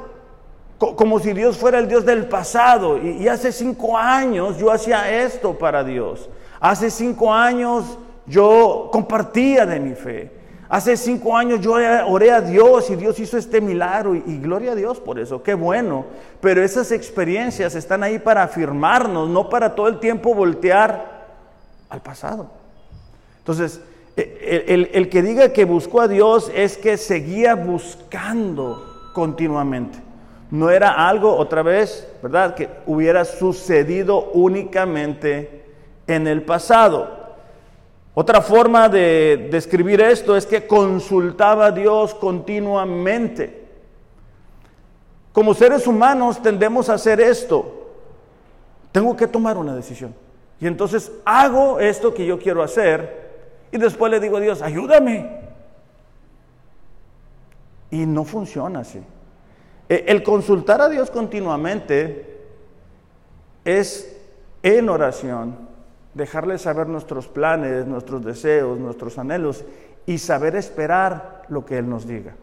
como 0.77 1.19
si 1.19 1.34
Dios 1.34 1.58
fuera 1.58 1.79
el 1.79 1.88
Dios 1.88 2.05
del 2.05 2.27
pasado. 2.27 2.98
Y, 2.98 3.27
hace 3.27 3.51
cinco 3.51 3.98
años 3.98 4.58
yo 4.60 4.72
hacía 4.72 5.24
esto 5.24 5.58
para 5.58 5.84
Dios. 5.84 6.29
Hace 6.60 6.91
cinco 6.91 7.34
años 7.34 7.98
yo 8.27 8.89
compartía 8.91 9.65
de 9.65 9.79
mi 9.79 9.96
fe. 9.96 10.31
Hace 10.69 10.95
cinco 10.97 11.35
años 11.35 11.61
yo 11.61 11.77
oré 12.07 12.31
a 12.31 12.41
Dios 12.41 12.91
y 12.91 12.95
Dios 12.95 13.19
hizo 13.19 13.39
este 13.39 13.59
milagro 13.59 14.13
y, 14.13 14.38
gloria 14.38 14.73
a 14.73 14.75
Dios 14.75 14.99
por 14.99 15.17
eso, 15.17 15.41
qué 15.41 15.55
bueno. 15.55 16.05
Pero 16.41 16.63
esas 16.63 16.91
experiencias 16.91 17.73
están 17.73 18.03
ahí 18.03 18.19
para 18.19 18.43
afirmarnos, 18.43 19.27
no 19.29 19.49
para 19.49 19.73
todo 19.73 19.88
el 19.88 19.99
tiempo 19.99 20.35
voltear 20.35 21.25
al 21.89 22.01
pasado. 22.03 22.51
Entonces, 23.39 23.81
el, 24.15 25.09
que 25.09 25.23
diga 25.23 25.53
que 25.53 25.65
buscó 25.65 26.01
a 26.01 26.07
Dios 26.07 26.51
es 26.53 26.77
que 26.77 26.97
seguía 26.97 27.55
buscando 27.55 29.09
continuamente. 29.13 29.97
No 30.51 30.69
era 30.69 31.07
algo, 31.07 31.35
otra 31.35 31.63
vez, 31.63 32.07
¿verdad?, 32.21 32.53
que 32.53 32.69
hubiera 32.85 33.25
sucedido 33.25 34.29
únicamente 34.33 35.65
en 36.05 36.27
el 36.27 36.43
pasado. 36.43 37.18
Otra 38.19 38.41
forma 38.41 38.89
de 38.89 39.47
describir 39.49 40.01
esto 40.01 40.35
es 40.35 40.45
que 40.45 40.67
consultaba 40.67 41.67
a 41.67 41.71
Dios 41.71 42.13
continuamente. 42.13 43.65
Como 45.31 45.53
seres 45.53 45.88
humanos 45.88 46.41
tendemos 46.41 46.89
a 46.89 46.95
hacer 46.95 47.21
esto. 47.21 47.93
Tengo 48.91 49.15
que 49.15 49.25
tomar 49.25 49.55
una 49.55 49.73
decisión. 49.73 50.13
Y 50.59 50.67
entonces 50.67 51.13
hago 51.23 51.79
esto 51.79 52.13
que 52.13 52.25
yo 52.25 52.38
quiero 52.38 52.61
hacer 52.61 53.29
y 53.71 53.77
después 53.77 54.11
le 54.11 54.19
digo 54.19 54.35
a 54.35 54.41
Dios, 54.41 54.61
ayúdame. 54.61 55.39
Y 57.89 58.05
no 58.05 58.25
funciona 58.25 58.81
así. 58.81 58.99
E, 59.88 60.03
el 60.09 60.23
consultar 60.23 60.81
a 60.81 60.89
Dios 60.89 61.09
continuamente 61.09 62.38
es 63.63 64.13
en 64.61 64.89
oración, 64.89 65.68
dejarle 66.19 66.59
saber 66.59 66.88
nuestros 66.88 67.27
planes, 67.27 67.88
nuestros 67.88 68.23
deseos, 68.23 68.77
nuestros 68.77 69.17
anhelos 69.17 69.65
y 70.05 70.19
saber 70.19 70.55
esperar 70.55 71.43
lo 71.49 71.65
que 71.65 71.79
Él 71.79 71.89
nos 71.89 72.07
diga. 72.07 72.35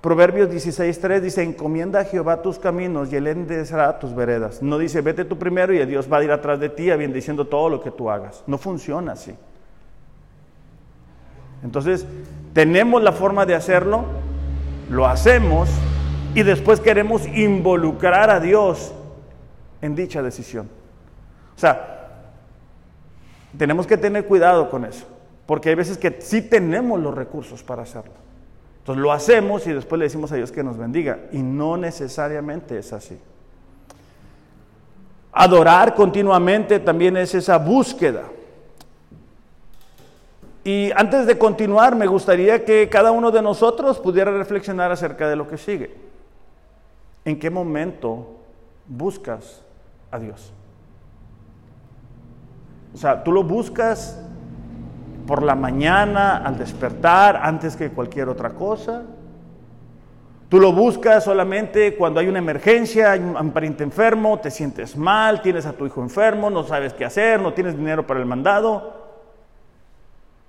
Proverbios 0.00 0.50
16.3 0.50 1.20
dice, 1.20 1.42
encomienda 1.42 2.00
a 2.00 2.04
Jehová 2.04 2.42
tus 2.42 2.58
caminos 2.58 3.12
y 3.12 3.16
Él 3.16 3.26
enderezará 3.26 3.98
tus 3.98 4.14
veredas. 4.14 4.60
No 4.60 4.76
dice, 4.78 5.00
vete 5.00 5.24
tú 5.24 5.38
primero 5.38 5.72
y 5.72 5.84
Dios 5.86 6.12
va 6.12 6.18
a 6.18 6.24
ir 6.24 6.32
atrás 6.32 6.60
de 6.60 6.68
ti, 6.68 6.90
diciendo 6.90 7.46
todo 7.46 7.68
lo 7.68 7.80
que 7.80 7.90
tú 7.90 8.10
hagas. 8.10 8.42
No 8.46 8.58
funciona 8.58 9.12
así. 9.12 9.34
Entonces, 11.62 12.06
tenemos 12.52 13.02
la 13.02 13.12
forma 13.12 13.46
de 13.46 13.54
hacerlo, 13.54 14.04
lo 14.90 15.06
hacemos 15.06 15.70
y 16.34 16.42
después 16.42 16.80
queremos 16.80 17.26
involucrar 17.26 18.28
a 18.28 18.40
Dios 18.40 18.92
en 19.80 19.94
dicha 19.94 20.22
decisión. 20.22 20.68
O 21.56 21.58
sea, 21.58 21.93
tenemos 23.56 23.86
que 23.86 23.96
tener 23.96 24.26
cuidado 24.26 24.70
con 24.70 24.84
eso, 24.84 25.06
porque 25.46 25.70
hay 25.70 25.74
veces 25.74 25.98
que 25.98 26.20
sí 26.20 26.42
tenemos 26.42 27.00
los 27.00 27.14
recursos 27.14 27.62
para 27.62 27.82
hacerlo. 27.82 28.14
Entonces 28.78 29.02
lo 29.02 29.12
hacemos 29.12 29.66
y 29.66 29.72
después 29.72 29.98
le 29.98 30.04
decimos 30.04 30.30
a 30.32 30.36
Dios 30.36 30.52
que 30.52 30.62
nos 30.62 30.76
bendiga, 30.76 31.20
y 31.32 31.38
no 31.38 31.76
necesariamente 31.76 32.78
es 32.78 32.92
así. 32.92 33.18
Adorar 35.32 35.94
continuamente 35.94 36.78
también 36.78 37.16
es 37.16 37.34
esa 37.34 37.58
búsqueda. 37.58 38.22
Y 40.62 40.90
antes 40.96 41.26
de 41.26 41.36
continuar, 41.36 41.94
me 41.94 42.06
gustaría 42.06 42.64
que 42.64 42.88
cada 42.88 43.10
uno 43.10 43.30
de 43.30 43.42
nosotros 43.42 43.98
pudiera 43.98 44.30
reflexionar 44.30 44.92
acerca 44.92 45.28
de 45.28 45.36
lo 45.36 45.48
que 45.48 45.58
sigue. 45.58 45.94
¿En 47.24 47.38
qué 47.38 47.50
momento 47.50 48.28
buscas 48.86 49.62
a 50.10 50.18
Dios? 50.18 50.52
O 52.94 52.96
sea, 52.96 53.24
tú 53.24 53.32
lo 53.32 53.42
buscas 53.42 54.20
por 55.26 55.42
la 55.42 55.54
mañana, 55.54 56.36
al 56.38 56.56
despertar, 56.56 57.40
antes 57.42 57.76
que 57.76 57.90
cualquier 57.90 58.28
otra 58.28 58.50
cosa. 58.50 59.02
Tú 60.48 60.60
lo 60.60 60.72
buscas 60.72 61.24
solamente 61.24 61.96
cuando 61.96 62.20
hay 62.20 62.28
una 62.28 62.38
emergencia, 62.38 63.12
hay 63.12 63.20
un 63.20 63.50
pariente 63.50 63.82
enfermo, 63.82 64.38
te 64.38 64.50
sientes 64.50 64.96
mal, 64.96 65.42
tienes 65.42 65.66
a 65.66 65.72
tu 65.72 65.86
hijo 65.86 66.00
enfermo, 66.02 66.50
no 66.50 66.62
sabes 66.62 66.92
qué 66.92 67.04
hacer, 67.04 67.40
no 67.40 67.52
tienes 67.54 67.76
dinero 67.76 68.06
para 68.06 68.20
el 68.20 68.26
mandado. 68.26 68.92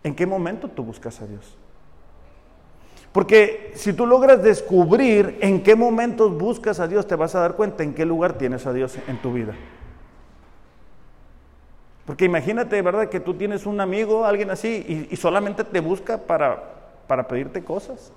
¿En 0.03 0.13
qué 0.13 0.27
momento 0.27 0.67
tú 0.67 0.83
buscas 0.83 1.19
a 1.21 1.25
Dios? 1.25 1.57
Porque 3.11 3.71
si 3.75 3.93
tú 3.93 4.05
logras 4.05 4.43
descubrir 4.43 5.37
en 5.41 5.63
qué 5.63 5.75
momentos 5.75 6.37
buscas 6.37 6.79
a 6.79 6.87
Dios, 6.87 7.07
te 7.07 7.15
vas 7.15 7.33
a 7.33 7.39
dar 7.39 7.55
cuenta 7.55 7.81
en 7.81 7.93
qué 7.93 8.05
lugar 8.05 8.33
tienes 8.33 8.67
a 8.67 8.73
Dios 8.73 8.99
en 9.07 9.17
tu 9.17 9.33
vida. 9.33 9.55
Porque 12.05 12.25
imagínate, 12.25 12.81
¿verdad? 12.81 13.09
Que 13.09 13.19
tú 13.19 13.33
tienes 13.33 13.65
un 13.65 13.81
amigo, 13.81 14.25
alguien 14.25 14.51
así, 14.51 15.07
y, 15.09 15.15
solamente 15.15 15.63
te 15.63 15.79
busca 15.79 16.17
para, 16.17 16.61
para 17.07 17.27
pedirte 17.27 17.63
cosas. 17.63 18.11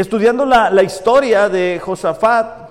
estudiando 0.00 0.46
la, 0.46 0.82
historia 0.82 1.50
de 1.50 1.78
Josafat, 1.78 2.70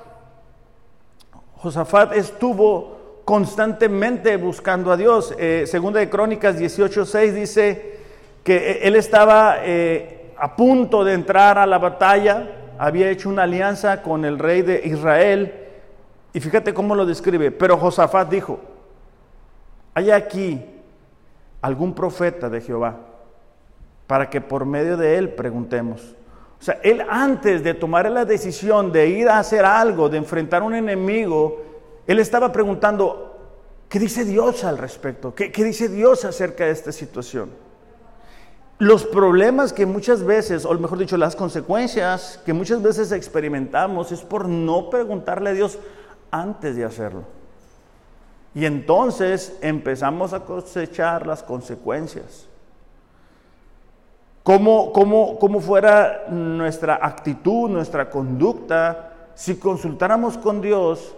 Josafat 1.58 2.15
estuvo 2.15 3.22
constantemente 3.24 4.36
buscando 4.38 4.91
a 4.91 4.98
Dios. 4.98 5.36
Eh, 5.38 5.65
segunda 5.68 6.00
de 6.00 6.10
Crónicas 6.10 6.60
18:6 6.60 7.32
dice 7.32 8.00
que 8.44 8.79
él 8.82 8.96
estaba 8.96 9.58
eh, 9.62 10.34
a 10.38 10.56
punto 10.56 11.03
de 11.03 11.13
entrar 11.13 11.60
a 11.60 11.68
la 11.68 11.77
batalla, 11.77 12.50
había 12.79 13.12
hecho 13.12 13.29
una 13.29 13.44
alianza 13.44 14.01
con 14.01 14.25
el 14.25 14.39
rey 14.39 14.63
de 14.63 14.82
Israel, 14.86 15.68
y 16.33 16.39
fíjate 16.39 16.74
cómo 16.74 16.95
lo 16.95 17.05
describe, 17.05 17.51
pero 17.51 17.77
Josafat 17.77 18.29
dijo, 18.29 18.59
hay 19.93 20.12
aquí 20.12 20.63
algún 21.62 21.93
profeta 21.93 22.50
de 22.50 22.62
Jehová, 22.62 22.98
para 24.07 24.29
que 24.29 24.41
por 24.41 24.65
medio 24.65 24.98
de 24.98 25.17
él 25.17 25.29
preguntemos. 25.29 26.15
O 26.59 26.63
sea, 26.63 26.79
él 26.83 27.03
antes 27.09 27.63
de 27.63 27.74
tomar 27.74 28.09
la 28.12 28.25
decisión 28.25 28.91
de 28.91 29.07
ir 29.07 29.29
a 29.29 29.39
hacer 29.39 29.65
algo, 29.65 30.09
de 30.09 30.17
enfrentar 30.17 30.62
a 30.62 30.65
un 30.65 30.75
enemigo, 30.75 31.63
él 32.05 32.19
estaba 32.19 32.51
preguntando, 32.51 33.38
¿qué 33.88 33.98
dice 33.98 34.25
Dios 34.25 34.63
al 34.63 34.77
respecto? 34.77 35.33
¿Qué, 35.33 35.51
qué 35.51 35.63
dice 35.63 35.89
Dios 35.89 36.25
acerca 36.25 36.65
de 36.65 36.71
esta 36.71 36.91
situación? 36.91 37.50
Los 38.77 39.05
problemas 39.05 39.74
que 39.74 39.86
muchas 39.86 40.24
veces, 40.24 40.65
o 40.65 40.74
mejor 40.79 40.98
dicho, 40.98 41.17
las 41.17 41.36
consecuencias 41.36 42.39
que 42.45 42.53
muchas 42.53 42.81
veces 42.81 43.12
experimentamos 43.12 44.12
es 44.12 44.21
por 44.21 44.48
no 44.48 44.89
preguntarle 44.89 45.50
a 45.50 45.53
Dios 45.53 45.77
antes 46.31 46.75
de 46.75 46.86
hacerlo. 46.86 47.24
Y 48.53 48.65
entonces 48.65 49.57
empezamos 49.62 50.33
a 50.33 50.41
cosechar 50.41 51.25
las 51.27 51.43
consecuencias. 51.43 52.48
Cómo, 54.43 54.91
cómo, 54.91 55.59
fuera 55.59 56.25
nuestra 56.29 57.00
actitud, 57.01 57.69
nuestra 57.69 58.09
conducta, 58.09 59.13
si 59.36 59.57
consultáramos 59.57 60.38
con 60.38 60.59
Dios 60.59 61.15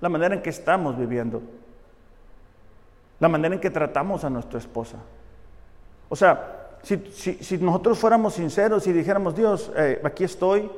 la 0.00 0.08
manera 0.08 0.36
en 0.36 0.42
que 0.42 0.50
estamos 0.50 0.96
viviendo, 0.96 1.42
la 3.18 3.28
manera 3.28 3.56
en 3.56 3.60
que 3.60 3.70
tratamos 3.70 4.22
a 4.22 4.30
nuestra 4.30 4.60
esposa. 4.60 4.96
O 6.08 6.14
sea, 6.14 6.76
si, 6.82 7.58
nosotros 7.58 7.98
fuéramos 7.98 8.34
sinceros 8.34 8.86
y 8.86 8.92
dijéramos, 8.92 9.34
Dios, 9.34 9.72
eh, 9.76 10.00
aquí 10.04 10.22
estoy, 10.22 10.70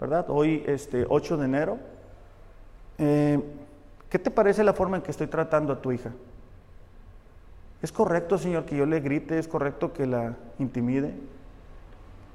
¿verdad? 0.00 0.26
Hoy, 0.28 0.64
este 0.66 1.06
8 1.08 1.36
de 1.36 1.44
enero, 1.44 1.78
eh, 2.98 3.40
¿qué 4.08 4.18
te 4.18 4.30
parece 4.30 4.64
la 4.64 4.72
forma 4.72 4.96
en 4.96 5.02
que 5.02 5.10
estoy 5.10 5.26
tratando 5.26 5.72
a 5.72 5.80
tu 5.80 5.92
hija? 5.92 6.10
¿Es 7.82 7.92
correcto, 7.92 8.38
Señor, 8.38 8.64
que 8.64 8.76
yo 8.76 8.86
le 8.86 9.00
grite? 9.00 9.38
¿Es 9.38 9.46
correcto 9.46 9.92
que 9.92 10.06
la 10.06 10.34
intimide? 10.58 11.14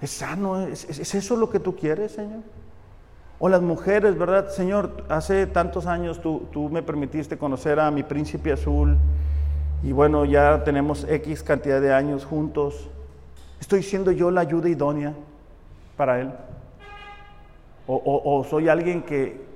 ¿Es 0.01 0.11
sano? 0.11 0.61
¿Es, 0.67 1.13
eso 1.15 1.35
lo 1.35 1.49
que 1.49 1.59
tú 1.59 1.75
quieres, 1.75 2.11
Señor? 2.11 2.41
O 3.39 3.49
las 3.49 3.61
mujeres, 3.61 4.17
¿verdad? 4.17 4.49
Señor, 4.49 5.05
hace 5.09 5.47
tantos 5.47 5.87
años 5.87 6.21
tú, 6.21 6.47
tú 6.51 6.69
me 6.69 6.83
permitiste 6.83 7.37
conocer 7.37 7.79
a 7.79 7.89
mi 7.89 8.03
príncipe 8.03 8.51
azul 8.51 8.97
y 9.81 9.93
bueno, 9.93 10.25
ya 10.25 10.63
tenemos 10.63 11.05
X 11.09 11.41
cantidad 11.41 11.79
de 11.79 11.93
años 11.93 12.25
juntos. 12.25 12.89
¿Estoy 13.61 13.81
siendo 13.83 14.11
yo 14.11 14.29
la 14.29 14.41
ayuda 14.41 14.69
idónea 14.69 15.13
para 15.95 16.19
él? 16.19 16.31
¿O, 17.87 18.45
soy 18.47 18.69
alguien 18.69 19.01
que, 19.01 19.48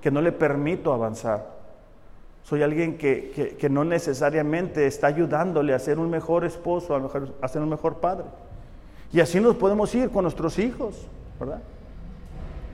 que, 0.00 0.10
no 0.10 0.20
le 0.20 0.32
permito 0.32 0.92
avanzar? 0.92 1.60
¿Soy 2.42 2.62
alguien 2.62 2.96
que, 2.96 3.56
que, 3.58 3.68
no 3.68 3.84
necesariamente 3.84 4.86
está 4.86 5.06
ayudándole 5.06 5.74
a 5.74 5.78
ser 5.78 5.98
un 5.98 6.10
mejor 6.10 6.44
esposo, 6.44 6.94
a, 6.94 6.98
mejor, 6.98 7.34
ser 7.48 7.62
un 7.62 7.68
mejor 7.68 7.96
padre? 7.96 8.24
Y 9.12 9.20
así 9.20 9.40
nos 9.40 9.56
podemos 9.56 9.94
ir 9.94 10.10
con 10.10 10.22
nuestros 10.22 10.58
hijos, 10.58 11.06
¿verdad? 11.38 11.60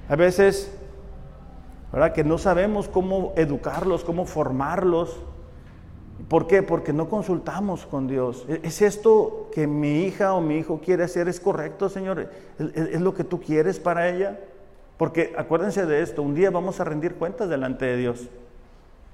A 0.08 0.16
veces, 0.16 0.72
¿verdad? 1.92 2.12
Que 2.12 2.24
no 2.24 2.38
sabemos 2.38 2.88
cómo 2.88 3.32
educarlos, 3.36 4.04
cómo 4.04 4.24
formarlos. 4.24 5.18
¿Por 6.28 6.46
qué? 6.46 6.62
Porque 6.62 6.92
no 6.92 7.08
consultamos 7.08 7.86
con 7.86 8.06
Dios. 8.06 8.44
¿E-, 8.48 8.60
¿Es 8.62 8.82
esto 8.82 9.48
que 9.52 9.66
mi 9.66 10.02
hija 10.02 10.34
o 10.34 10.40
mi 10.40 10.56
hijo 10.58 10.80
quiere 10.80 11.04
hacer? 11.04 11.28
¿Es 11.28 11.40
correcto, 11.40 11.88
Señor? 11.88 12.30
¿Es, 12.58 13.00
lo 13.00 13.14
que 13.14 13.24
tú 13.24 13.40
quieres 13.40 13.78
para 13.80 14.08
ella? 14.08 14.38
Porque 14.96 15.34
acuérdense 15.36 15.86
de 15.86 16.02
esto, 16.02 16.22
un 16.22 16.34
día 16.34 16.50
vamos 16.50 16.80
a 16.80 16.84
rendir 16.84 17.14
cuentas 17.14 17.48
delante 17.48 17.84
de 17.84 17.96
Dios 17.96 18.28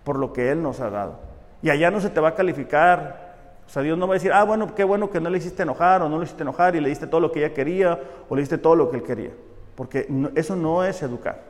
por 0.05 0.18
lo 0.18 0.33
que 0.33 0.51
Él 0.51 0.62
nos 0.62 0.81
ha 0.81 0.90
dado. 0.90 1.18
Y 1.62 1.71
allá 1.71 1.90
no 1.90 2.01
se 2.01 2.11
te 2.11 2.21
va 2.21 2.31
a 2.31 2.35
calificar 2.35 3.33
o 3.66 3.71
sea, 3.73 3.83
Dios 3.83 3.97
no 3.97 4.07
va 4.07 4.14
a 4.14 4.16
decir, 4.16 4.33
ah, 4.33 4.45
bueno, 4.45 4.75
qué 4.75 4.85
bueno 4.85 5.11
que 5.11 5.21
no 5.21 5.31
le 5.31 5.38
hiciste 5.38 5.62
enojar 5.62 6.03
o 6.03 6.09
no 6.09 6.18
le 6.18 6.25
hiciste 6.25 6.42
enojar 6.42 6.77
y 6.77 6.81
le 6.81 6.90
diste 6.90 7.07
todo 7.07 7.21
lo 7.21 7.33
que 7.33 7.45
ella 7.45 7.55
quería 7.55 7.99
o 8.29 8.35
le 8.35 8.42
diste 8.42 8.59
todo 8.59 8.77
lo 8.77 8.90
que 8.90 8.97
él 8.99 9.03
quería. 9.03 9.31
Porque 9.75 10.07
eso 10.35 10.57
no 10.57 10.85
es 10.85 11.03
educar. 11.03 11.40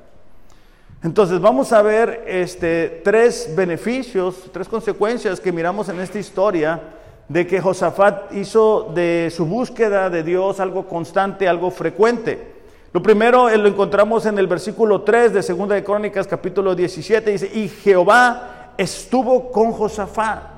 Entonces 1.03 1.41
vamos 1.41 1.73
a 1.73 1.83
ver 1.83 2.23
este, 2.29 3.01
tres 3.03 3.53
beneficios, 3.57 4.51
tres 4.53 4.69
consecuencias 4.69 5.41
que 5.41 5.51
miramos 5.51 5.89
en 5.89 5.99
esta 5.99 6.21
historia 6.21 6.81
de 7.29 7.45
que 7.45 7.61
Josafat 7.61 8.33
hizo 8.35 8.93
de 8.95 9.29
su 9.35 9.45
búsqueda 9.47 10.09
de 10.09 10.23
Dios 10.23 10.61
algo 10.61 10.87
constante, 10.87 11.49
algo 11.49 11.73
frecuente. 11.73 12.62
Lo 12.93 13.03
primero 13.03 13.49
eh, 13.49 13.57
lo 13.57 13.69
encontramos 13.69 14.27
en 14.27 14.39
el 14.39 14.47
versículo 14.47 15.03
3 15.03 15.33
de 15.33 15.43
Segunda 15.43 15.75
de 15.75 15.85
Crónicas, 15.85 16.27
capítulo 16.27 16.75
17, 16.75 17.31
dice, 17.31 17.51
y 17.53 17.69
Jehová 17.69 18.75
estuvo 18.77 19.51
con 19.51 19.73
Josafat 19.73 20.53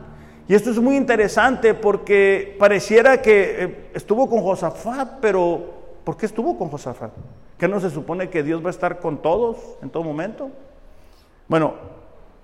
y 0.46 0.54
esto 0.54 0.70
es 0.70 0.78
muy 0.78 0.96
interesante 0.96 1.72
porque 1.72 2.54
pareciera 2.58 3.22
que 3.22 3.64
eh, 3.64 3.90
estuvo 3.94 4.28
con 4.28 4.42
Josafat, 4.42 5.20
pero 5.20 5.60
¿por 6.04 6.16
qué 6.16 6.26
estuvo 6.26 6.58
con 6.58 6.68
Josafat? 6.68 7.12
¿Que 7.56 7.66
no 7.66 7.80
se 7.80 7.88
supone 7.88 8.28
que 8.28 8.42
Dios 8.42 8.62
va 8.62 8.66
a 8.66 8.70
estar 8.70 8.98
con 8.98 9.22
todos 9.22 9.56
en 9.82 9.88
todo 9.88 10.02
momento? 10.02 10.50
Bueno, 11.48 11.74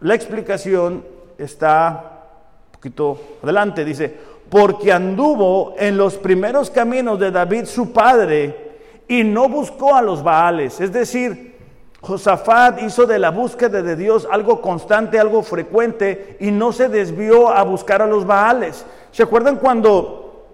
la 0.01 0.15
explicación 0.15 1.05
está 1.37 2.23
un 2.67 2.73
poquito 2.73 3.21
adelante, 3.43 3.85
dice, 3.85 4.17
porque 4.49 4.93
anduvo 4.93 5.75
en 5.77 5.99
los 5.99 6.17
primeros 6.17 6.71
caminos 6.71 7.19
de 7.19 7.31
David 7.31 7.67
su 7.67 7.93
padre 7.93 8.70
y 9.11 9.25
no 9.25 9.49
buscó 9.49 9.97
a 9.97 10.03
los 10.03 10.23
Baales, 10.23 10.81
es 10.81 10.93
decir, 10.93 11.57
Josafat 12.01 12.81
hizo 12.81 13.07
de 13.07 13.19
la 13.19 13.33
búsqueda 13.33 13.83
de 13.83 13.97
Dios 13.97 14.27
algo 14.31 14.61
constante, 14.61 15.19
algo 15.19 15.43
frecuente 15.43 16.37
y 16.39 16.53
no 16.53 16.71
se 16.71 16.89
desvió 16.89 17.49
a 17.49 17.65
buscar 17.65 18.03
a 18.03 18.07
los 18.07 18.25
Baales. 18.25 18.87
¿Se 19.11 19.25
acuerdan 19.25 19.57
cuando, 19.57 20.47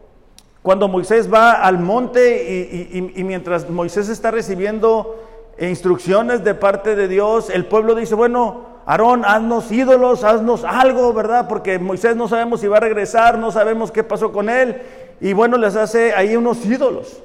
cuando 0.62 0.88
Moisés 0.88 1.30
va 1.30 1.52
al 1.52 1.78
monte 1.80 2.90
y, 3.14 3.22
mientras 3.24 3.68
Moisés 3.68 4.08
está 4.08 4.30
recibiendo 4.30 5.22
instrucciones 5.60 6.42
de 6.42 6.54
parte 6.54 6.96
de 6.96 7.08
Dios, 7.08 7.50
el 7.50 7.66
pueblo 7.66 7.94
dice, 7.94 8.14
bueno, 8.14 8.76
Aarón, 8.86 9.26
haznos 9.26 9.70
ídolos, 9.70 10.24
haznos 10.24 10.64
algo, 10.64 11.12
¿verdad? 11.12 11.46
Porque 11.46 11.78
Moisés 11.78 12.16
no 12.16 12.26
sabemos 12.26 12.60
si 12.60 12.68
va 12.68 12.78
a 12.78 12.80
regresar, 12.80 13.36
no 13.36 13.52
sabemos 13.52 13.92
qué 13.92 14.02
pasó 14.02 14.32
con 14.32 14.48
él. 14.48 14.80
Y 15.20 15.34
bueno, 15.34 15.58
les 15.58 15.76
hace 15.76 16.14
ahí 16.14 16.36
unos 16.36 16.64
ídolos. 16.64 17.22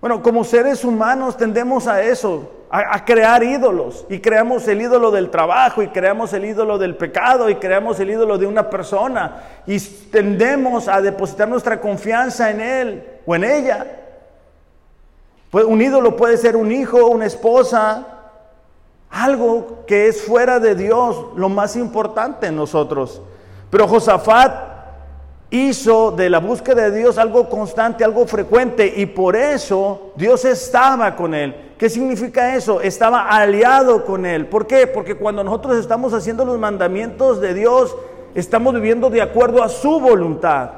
Bueno, 0.00 0.22
como 0.22 0.44
seres 0.44 0.82
humanos 0.82 1.36
tendemos 1.36 1.86
a 1.86 2.02
eso, 2.02 2.50
a, 2.70 3.04
crear 3.04 3.42
ídolos. 3.42 4.06
Y 4.08 4.20
creamos 4.20 4.66
el 4.66 4.80
ídolo 4.80 5.10
del 5.10 5.30
trabajo, 5.30 5.82
y 5.82 5.88
creamos 5.88 6.32
el 6.32 6.46
ídolo 6.46 6.78
del 6.78 6.96
pecado, 6.96 7.50
y 7.50 7.56
creamos 7.56 8.00
el 8.00 8.10
ídolo 8.10 8.38
de 8.38 8.46
una 8.46 8.70
persona. 8.70 9.42
Y 9.66 9.78
tendemos 9.78 10.88
a 10.88 11.02
depositar 11.02 11.48
nuestra 11.48 11.80
confianza 11.80 12.50
en 12.50 12.60
él 12.60 13.04
o 13.26 13.34
en 13.34 13.44
ella. 13.44 13.86
Pues 15.50 15.66
un 15.66 15.82
ídolo 15.82 16.16
puede 16.16 16.38
ser 16.38 16.56
un 16.56 16.72
hijo, 16.72 17.06
una 17.06 17.26
esposa, 17.26 18.06
algo 19.10 19.84
que 19.86 20.08
es 20.08 20.22
fuera 20.22 20.60
de 20.60 20.76
Dios, 20.76 21.26
lo 21.36 21.48
más 21.48 21.76
importante 21.76 22.46
en 22.46 22.56
nosotros. 22.56 23.20
Pero 23.68 23.86
Josafat 23.86 24.69
hizo 25.50 26.12
de 26.12 26.30
la 26.30 26.38
búsqueda 26.38 26.90
de 26.90 26.98
Dios 26.98 27.18
algo 27.18 27.48
constante, 27.48 28.04
algo 28.04 28.26
frecuente, 28.26 28.92
y 28.96 29.06
por 29.06 29.36
eso 29.36 30.12
Dios 30.16 30.44
estaba 30.44 31.16
con 31.16 31.34
él. 31.34 31.54
¿Qué 31.76 31.88
significa 31.88 32.54
eso? 32.54 32.80
Estaba 32.80 33.22
aliado 33.28 34.04
con 34.04 34.26
él. 34.26 34.46
¿Por 34.46 34.66
qué? 34.66 34.86
Porque 34.86 35.16
cuando 35.16 35.42
nosotros 35.42 35.78
estamos 35.78 36.12
haciendo 36.12 36.44
los 36.44 36.58
mandamientos 36.58 37.40
de 37.40 37.54
Dios, 37.54 37.96
estamos 38.34 38.74
viviendo 38.74 39.10
de 39.10 39.22
acuerdo 39.22 39.62
a 39.62 39.68
su 39.68 39.98
voluntad. 39.98 40.70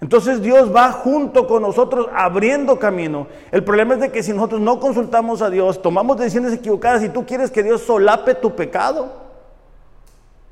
Entonces 0.00 0.42
Dios 0.42 0.74
va 0.74 0.92
junto 0.92 1.46
con 1.46 1.62
nosotros 1.62 2.08
abriendo 2.14 2.78
camino. 2.78 3.28
El 3.50 3.64
problema 3.64 3.94
es 3.94 4.00
de 4.00 4.12
que 4.12 4.22
si 4.22 4.32
nosotros 4.32 4.60
no 4.60 4.78
consultamos 4.78 5.40
a 5.40 5.48
Dios, 5.48 5.80
tomamos 5.80 6.18
decisiones 6.18 6.52
equivocadas 6.52 7.02
y 7.02 7.08
tú 7.08 7.24
quieres 7.24 7.50
que 7.50 7.62
Dios 7.62 7.80
solape 7.82 8.34
tu 8.34 8.54
pecado, 8.54 9.25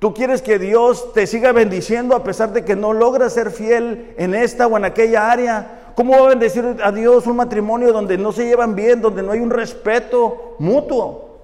Tú 0.05 0.13
quieres 0.13 0.43
que 0.43 0.59
Dios 0.59 1.15
te 1.15 1.27
siga 1.27 1.53
bendiciendo 1.53 2.15
a 2.15 2.23
pesar 2.23 2.53
de 2.53 2.63
que 2.63 2.77
no 2.77 2.93
logras 2.93 3.33
ser 3.33 3.51
fiel 3.51 4.13
en 4.19 4.35
esta 4.35 4.67
o 4.67 4.77
en 4.77 4.85
aquella 4.85 5.33
área. 5.33 5.93
¿Cómo 5.95 6.13
va 6.13 6.27
a 6.27 6.29
bendecir 6.29 6.77
a 6.85 6.93
Dios 6.93 7.27
un 7.27 7.37
matrimonio 7.37 7.91
donde 7.91 8.19
no 8.19 8.31
se 8.31 8.45
llevan 8.45 8.75
bien, 8.75 9.01
donde 9.01 9.23
no 9.23 9.33
hay 9.33 9.41
un 9.41 9.49
respeto 9.49 10.57
mutuo? 10.59 11.39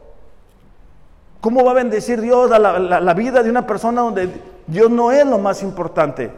¿Cómo 1.40 1.64
va 1.64 1.70
a 1.70 1.74
bendecir 1.76 2.20
Dios 2.20 2.52
a 2.52 2.58
la, 2.58 3.00
la 3.00 3.14
vida 3.14 3.42
de 3.42 3.48
una 3.48 3.66
persona 3.66 4.02
donde 4.02 4.28
Dios 4.66 4.90
no 4.90 5.10
es 5.10 5.24
lo 5.24 5.38
más 5.38 5.62
importante? 5.62 6.30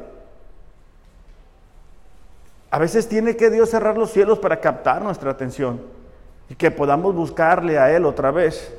A 2.70 2.78
veces 2.78 3.08
tiene 3.08 3.34
que 3.34 3.50
Dios 3.50 3.68
cerrar 3.68 3.98
los 3.98 4.12
cielos 4.12 4.38
para 4.38 4.60
captar 4.60 5.02
nuestra 5.02 5.32
atención. 5.32 5.80
y 6.48 6.54
que 6.54 6.70
podamos 6.70 7.16
buscarle 7.16 7.80
a 7.80 7.90
Él 7.90 8.04
otra 8.04 8.30
vez. 8.30 8.72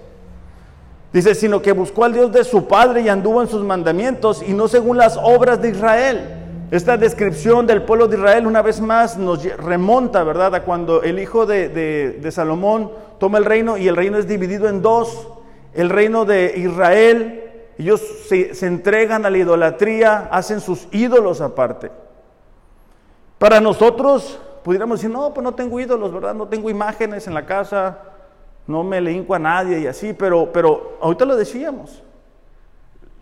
Dice, 1.13 1.35
sino 1.35 1.61
que 1.61 1.73
buscó 1.73 2.05
al 2.05 2.13
Dios 2.13 2.31
de 2.31 2.43
su 2.43 2.67
Padre 2.67 3.01
y 3.01 3.09
anduvo 3.09 3.43
en 3.43 3.47
sus 3.47 3.63
mandamientos 3.63 4.41
y 4.41 4.53
no 4.53 4.67
según 4.67 4.97
las 4.97 5.15
obras 5.21 5.61
de 5.61 5.69
Israel. 5.69 6.39
Esta 6.71 6.97
descripción 6.97 7.67
del 7.67 7.83
pueblo 7.83 8.07
de 8.07 8.17
Israel 8.17 8.47
una 8.47 8.63
vez 8.63 8.81
más 8.81 9.15
nos 9.15 9.43
remonta, 9.43 10.23
¿verdad?, 10.23 10.55
a 10.55 10.63
cuando 10.63 11.03
el 11.03 11.19
hijo 11.19 11.45
de, 11.45 12.27
Salomón 12.31 12.91
toma 13.19 13.37
el 13.37 13.45
reino 13.45 13.77
y 13.77 13.87
el 13.87 13.95
reino 13.95 14.17
es 14.17 14.27
dividido 14.27 14.67
en 14.67 14.81
dos. 14.81 15.27
El 15.75 15.91
reino 15.91 16.25
de 16.25 16.55
Israel, 16.57 17.43
ellos 17.77 18.01
se, 18.27 18.55
se 18.55 18.65
entregan 18.65 19.23
a 19.23 19.29
la 19.29 19.37
idolatría, 19.37 20.29
hacen 20.31 20.61
sus 20.61 20.87
ídolos 20.91 21.41
aparte. 21.41 21.91
Para 23.37 23.61
nosotros, 23.61 24.39
pudiéramos 24.63 24.99
decir, 24.99 25.11
no, 25.11 25.31
pues 25.31 25.43
no 25.43 25.53
tengo 25.53 25.79
ídolos, 25.79 26.11
¿verdad? 26.11 26.33
No 26.33 26.47
tengo 26.47 26.71
imágenes 26.71 27.27
en 27.27 27.35
la 27.35 27.45
casa, 27.45 27.99
no 28.67 28.83
me 28.83 29.01
le 29.01 29.25
a 29.29 29.39
nadie 29.39 29.79
y 29.79 29.87
así, 29.87 30.13
pero, 30.13 30.51
pero 30.51 30.97
ahorita 31.01 31.25
lo 31.25 31.35
decíamos. 31.35 32.01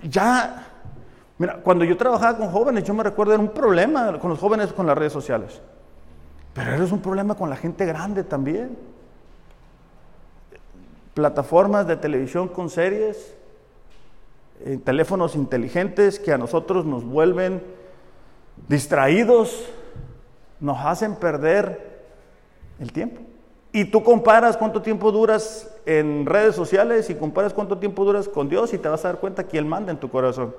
Ya, 0.03 0.67
mira, 1.37 1.57
cuando 1.57 1.85
yo 1.85 1.97
trabajaba 1.97 2.37
con 2.37 2.49
jóvenes, 2.49 2.83
yo 2.83 2.93
me 2.93 3.03
recuerdo 3.03 3.33
era 3.33 3.41
un 3.41 3.49
problema 3.49 4.19
con 4.19 4.29
los 4.29 4.39
jóvenes 4.39 4.73
con 4.73 4.85
las 4.85 4.97
redes 4.97 5.13
sociales. 5.13 5.61
Pero 6.53 6.71
era 6.71 6.83
un 6.83 7.01
problema 7.01 7.35
con 7.35 7.49
la 7.49 7.55
gente 7.55 7.85
grande 7.85 8.23
también. 8.23 8.77
Plataformas 11.13 11.87
de 11.87 11.97
televisión 11.97 12.47
con 12.47 12.69
series, 12.69 13.35
eh, 14.63 14.79
teléfonos 14.83 15.35
inteligentes 15.35 16.19
que 16.19 16.31
a 16.31 16.37
nosotros 16.37 16.85
nos 16.85 17.03
vuelven 17.03 17.61
distraídos, 18.67 19.65
nos 20.59 20.77
hacen 20.85 21.15
perder 21.15 22.03
el 22.79 22.91
tiempo. 22.91 23.21
Y 23.73 23.85
tú 23.85 24.03
comparas 24.03 24.57
cuánto 24.57 24.81
tiempo 24.81 25.11
duras 25.11 25.69
en 25.85 26.25
redes 26.25 26.55
sociales 26.55 27.09
y 27.09 27.15
comparas 27.15 27.53
cuánto 27.53 27.77
tiempo 27.77 28.03
duras 28.03 28.27
con 28.27 28.49
Dios 28.49 28.73
y 28.73 28.77
te 28.77 28.89
vas 28.89 29.05
a 29.05 29.09
dar 29.09 29.19
cuenta 29.19 29.45
que 29.45 29.57
Él 29.57 29.65
manda 29.65 29.91
en 29.91 29.97
tu 29.97 30.09
corazón. 30.09 30.53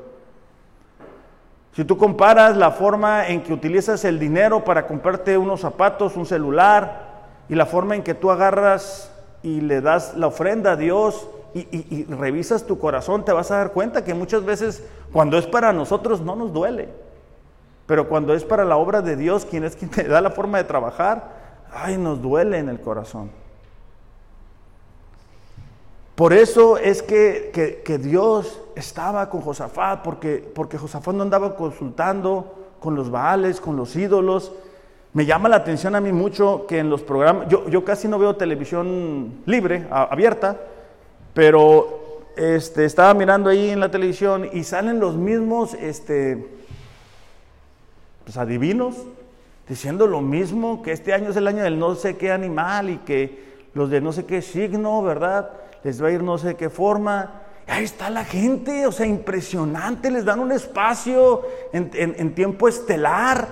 Si 1.75 1.85
tú 1.85 1.97
comparas 1.97 2.57
la 2.57 2.71
forma 2.71 3.29
en 3.29 3.43
que 3.43 3.53
utilizas 3.53 4.05
el 4.05 4.19
dinero 4.19 4.65
para 4.65 4.87
comprarte 4.87 5.39
unos 5.39 5.61
zapatos, 5.61 6.17
un 6.17 6.27
celular, 6.27 7.13
y 7.49 7.55
la 7.55 7.67
forma 7.67 7.95
en 7.95 8.03
que 8.03 8.15
tú 8.15 8.31
agarras 8.31 9.11
y 9.43 9.61
le 9.61 9.81
das 9.81 10.15
la 10.17 10.27
ofrenda 10.29 10.73
a 10.73 10.77
Dios 10.77 11.29
y, 11.55 12.05
revisas 12.05 12.65
tu 12.65 12.79
corazón, 12.79 13.25
te 13.25 13.33
vas 13.33 13.51
a 13.51 13.59
dar 13.59 13.73
cuenta 13.73 14.05
que 14.05 14.15
muchas 14.15 14.45
veces 14.45 14.85
cuando 15.13 15.37
es 15.37 15.47
para 15.47 15.73
nosotros 15.73 16.23
no 16.23 16.35
nos 16.35 16.53
duele. 16.53 16.89
Pero 17.87 18.09
cuando 18.09 18.33
es 18.33 18.45
para 18.45 18.65
la 18.65 18.77
obra 18.77 19.03
de 19.03 19.17
Dios, 19.17 19.45
quien 19.45 19.65
es 19.65 19.77
quien 19.77 19.91
te 19.91 20.05
da 20.05 20.23
la 20.23 20.31
forma 20.31 20.59
de 20.59 20.65
trabajar, 20.65 21.42
ay, 21.73 21.97
nos 21.97 22.21
duele 22.21 22.59
en 22.59 22.69
el 22.69 22.81
corazón. 22.81 23.31
Por 26.15 26.33
eso 26.33 26.77
es 26.77 27.03
que, 27.03 27.99
Dios 28.03 28.61
estaba 28.77 29.29
con 29.31 29.41
Josafat, 29.41 30.03
porque, 30.03 30.37
porque 30.55 30.79
Josafat 30.79 31.15
no 31.15 31.23
andaba 31.23 31.57
consultando 31.57 32.55
con 32.81 32.95
los 32.95 33.11
baales, 33.11 33.61
con 33.61 33.77
los 33.77 33.97
ídolos. 33.97 34.53
Me 35.15 35.27
llama 35.27 35.49
la 35.49 35.57
atención 35.57 35.95
a 35.95 36.01
mí 36.01 36.13
mucho 36.13 36.67
que 36.67 36.79
en 36.79 36.91
los 36.91 37.03
programas, 37.03 37.49
yo, 37.49 37.69
yo 37.69 37.85
casi 37.85 38.09
no 38.09 38.19
veo 38.19 38.37
televisión 38.37 39.43
libre, 39.47 39.87
abierta, 39.91 40.59
pero 41.35 42.03
este, 42.37 42.85
estaba 42.85 43.15
mirando 43.15 43.51
ahí 43.51 43.71
en 43.71 43.81
la 43.81 43.91
televisión 43.91 44.49
y 44.53 44.65
salen 44.65 45.01
los 45.01 45.17
mismos 45.17 45.75
este, 45.75 46.47
pues, 48.25 48.37
adivinos 48.37 48.97
diciendo 49.73 50.07
lo 50.07 50.21
mismo, 50.21 50.83
que 50.83 50.93
este 50.93 51.15
año 51.15 51.31
es 51.31 51.37
el 51.37 51.49
año 51.49 51.63
del 51.63 51.79
no 51.79 51.95
sé 51.95 52.19
qué 52.19 52.31
animal 52.31 52.91
y 52.91 52.99
que 52.99 53.71
los 53.73 53.89
de 53.89 54.03
no 54.03 54.13
sé 54.13 54.27
qué 54.27 54.43
signo, 54.43 55.03
¿verdad? 55.03 55.51
Les 55.83 56.03
va 56.03 56.09
a 56.09 56.11
ir 56.11 56.23
no 56.23 56.37
sé 56.37 56.57
qué 56.57 56.69
forma. 56.69 57.41
Ahí 57.67 57.85
está 57.85 58.11
la 58.11 58.27
gente, 58.27 58.87
o 58.87 58.93
sea, 58.93 59.07
impresionante, 59.07 60.11
les 60.11 60.27
dan 60.27 60.41
un 60.41 60.53
espacio 60.53 61.41
en, 61.73 62.35
tiempo 62.35 62.69
estelar. 62.69 63.49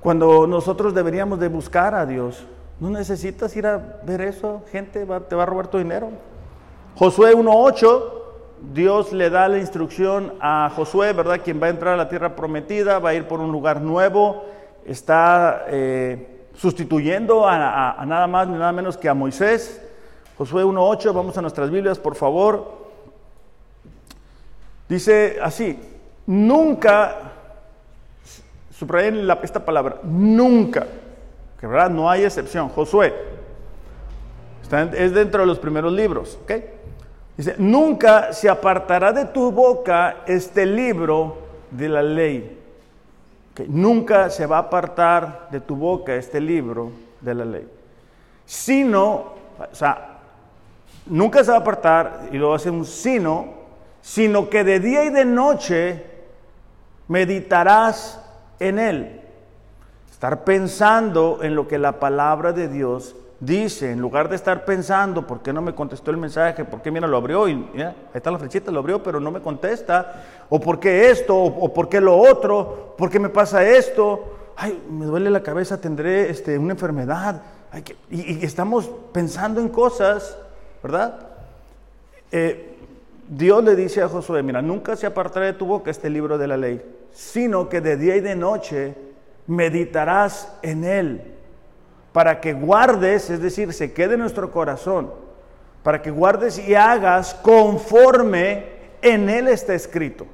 Cuando 0.00 0.46
nosotros 0.46 0.92
deberíamos 0.92 1.40
de 1.40 1.48
buscar 1.48 1.94
a 1.94 2.04
Dios, 2.04 2.46
no 2.80 2.90
necesitas 2.90 3.56
ir 3.56 3.66
a 3.66 3.78
ver 4.04 4.20
eso, 4.20 4.62
gente, 4.70 5.06
te 5.06 5.34
va 5.36 5.42
a 5.42 5.46
robar 5.46 5.68
tu 5.68 5.78
dinero. 5.78 6.10
Josué 6.96 7.34
1.8 7.34 8.19
Dios 8.60 9.12
le 9.12 9.30
da 9.30 9.48
la 9.48 9.58
instrucción 9.58 10.34
a 10.40 10.70
Josué, 10.74 11.12
¿verdad? 11.12 11.40
Quien 11.42 11.60
va 11.60 11.68
a 11.68 11.70
entrar 11.70 11.94
a 11.94 11.96
la 11.96 12.08
tierra 12.08 12.36
prometida, 12.36 12.98
va 12.98 13.10
a 13.10 13.14
ir 13.14 13.26
por 13.26 13.40
un 13.40 13.50
lugar 13.50 13.80
nuevo, 13.80 14.44
está 14.84 15.64
eh, 15.68 16.46
sustituyendo 16.54 17.48
a, 17.48 18.04
nada 18.06 18.26
más 18.26 18.48
ni 18.48 18.58
nada 18.58 18.72
menos 18.72 18.96
que 18.96 19.08
a 19.08 19.14
Moisés. 19.14 19.82
Josué 20.36 20.64
1.8, 20.64 21.12
vamos 21.14 21.36
a 21.38 21.42
nuestras 21.42 21.70
Biblias, 21.70 21.98
por 21.98 22.14
favor. 22.14 22.80
Dice 24.88 25.38
así, 25.42 25.78
nunca, 26.26 27.16
subrayen 28.70 29.28
esta 29.42 29.64
palabra, 29.64 30.00
nunca, 30.02 30.86
que 31.58 31.66
verdad 31.66 31.90
no 31.90 32.10
hay 32.10 32.24
excepción, 32.24 32.68
Josué, 32.68 33.14
está, 34.62 34.82
es 34.82 35.14
dentro 35.14 35.42
de 35.42 35.46
los 35.46 35.58
primeros 35.58 35.92
libros, 35.92 36.38
¿ok? 36.42 36.52
Dice, 37.40 37.54
nunca 37.56 38.34
se 38.34 38.50
apartará 38.50 39.14
de 39.14 39.24
tu 39.24 39.50
boca 39.50 40.24
este 40.26 40.66
libro 40.66 41.38
de 41.70 41.88
la 41.88 42.02
ley. 42.02 42.60
Que 43.54 43.66
nunca 43.66 44.28
se 44.28 44.44
va 44.44 44.58
a 44.58 44.60
apartar 44.60 45.48
de 45.50 45.58
tu 45.58 45.74
boca 45.74 46.14
este 46.14 46.38
libro 46.38 46.92
de 47.18 47.34
la 47.34 47.46
ley. 47.46 47.66
Sino, 48.44 49.32
o 49.58 49.74
sea, 49.74 50.18
nunca 51.06 51.42
se 51.42 51.50
va 51.50 51.56
a 51.56 51.60
apartar, 51.60 52.28
y 52.30 52.36
luego 52.36 52.52
hace 52.52 52.68
un 52.68 52.84
sino, 52.84 53.54
sino 54.02 54.50
que 54.50 54.62
de 54.62 54.78
día 54.78 55.04
y 55.04 55.08
de 55.08 55.24
noche 55.24 56.04
meditarás 57.08 58.22
en 58.58 58.78
él. 58.78 59.22
Estar 60.10 60.44
pensando 60.44 61.38
en 61.40 61.54
lo 61.54 61.66
que 61.66 61.78
la 61.78 62.00
palabra 62.00 62.52
de 62.52 62.68
Dios 62.68 63.16
dice, 63.40 63.90
en 63.90 64.00
lugar 64.00 64.28
de 64.28 64.36
estar 64.36 64.66
pensando, 64.66 65.26
¿por 65.26 65.40
qué 65.40 65.52
no 65.52 65.62
me 65.62 65.74
contestó 65.74 66.10
el 66.10 66.18
mensaje? 66.18 66.64
¿Por 66.64 66.82
qué, 66.82 66.90
mira, 66.90 67.08
lo 67.08 67.16
abrió 67.16 67.48
y 67.48 67.52
ahí 67.74 67.94
está 68.12 68.30
la 68.30 68.38
flechita, 68.38 68.70
lo 68.70 68.80
abrió, 68.80 69.02
pero 69.02 69.18
no 69.18 69.30
me 69.30 69.40
contesta? 69.40 70.24
¿O 70.50 70.60
por 70.60 70.78
qué 70.78 71.10
esto? 71.10 71.36
¿O, 71.36 71.72
por 71.72 71.88
qué 71.88 72.00
lo 72.00 72.16
otro? 72.16 72.94
¿Por 72.98 73.10
qué 73.10 73.18
me 73.18 73.30
pasa 73.30 73.66
esto? 73.66 74.36
Ay, 74.56 74.80
me 74.90 75.06
duele 75.06 75.30
la 75.30 75.42
cabeza, 75.42 75.80
tendré 75.80 76.28
este, 76.28 76.58
una 76.58 76.74
enfermedad. 76.74 77.42
y, 78.10 78.44
estamos 78.44 78.90
pensando 79.12 79.60
en 79.60 79.70
cosas, 79.70 80.36
¿verdad? 80.82 81.18
Eh, 82.30 82.76
Dios 83.26 83.64
le 83.64 83.74
dice 83.74 84.02
a 84.02 84.08
Josué, 84.08 84.42
mira, 84.42 84.60
nunca 84.60 84.96
se 84.96 85.06
apartará 85.06 85.46
de 85.46 85.52
tu 85.54 85.64
boca 85.64 85.90
este 85.90 86.10
libro 86.10 86.36
de 86.36 86.46
la 86.46 86.56
ley, 86.56 86.82
sino 87.12 87.68
que 87.68 87.80
de 87.80 87.96
día 87.96 88.16
y 88.16 88.20
de 88.20 88.36
noche 88.36 88.94
meditarás 89.46 90.52
en 90.62 90.84
él 90.84 91.39
para 92.12 92.40
que 92.40 92.52
guardes, 92.52 93.30
es 93.30 93.40
decir, 93.40 93.72
se 93.72 93.92
quede 93.92 94.14
en 94.14 94.20
nuestro 94.20 94.50
corazón, 94.50 95.10
para 95.82 96.02
que 96.02 96.10
guardes 96.10 96.58
y 96.58 96.74
hagas 96.74 97.34
conforme 97.34 98.66
en 99.02 99.30
Él 99.30 99.48
está 99.48 99.74
escrito. 99.74 100.26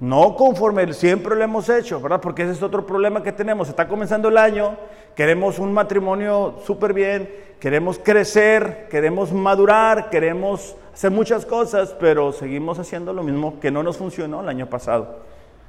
No 0.00 0.36
conforme 0.36 0.92
siempre 0.92 1.34
lo 1.34 1.42
hemos 1.42 1.68
hecho, 1.68 2.00
¿verdad? 2.00 2.20
Porque 2.20 2.42
ese 2.42 2.52
es 2.52 2.62
otro 2.62 2.86
problema 2.86 3.22
que 3.22 3.32
tenemos. 3.32 3.68
Está 3.68 3.88
comenzando 3.88 4.28
el 4.28 4.38
año, 4.38 4.76
queremos 5.16 5.58
un 5.58 5.72
matrimonio 5.72 6.60
súper 6.64 6.92
bien, 6.92 7.28
queremos 7.58 7.98
crecer, 7.98 8.86
queremos 8.88 9.32
madurar, 9.32 10.08
queremos 10.08 10.76
hacer 10.94 11.10
muchas 11.10 11.44
cosas, 11.44 11.96
pero 11.98 12.32
seguimos 12.32 12.78
haciendo 12.78 13.12
lo 13.12 13.24
mismo 13.24 13.58
que 13.58 13.72
no 13.72 13.82
nos 13.82 13.96
funcionó 13.96 14.40
el 14.40 14.48
año 14.48 14.70
pasado. 14.70 15.16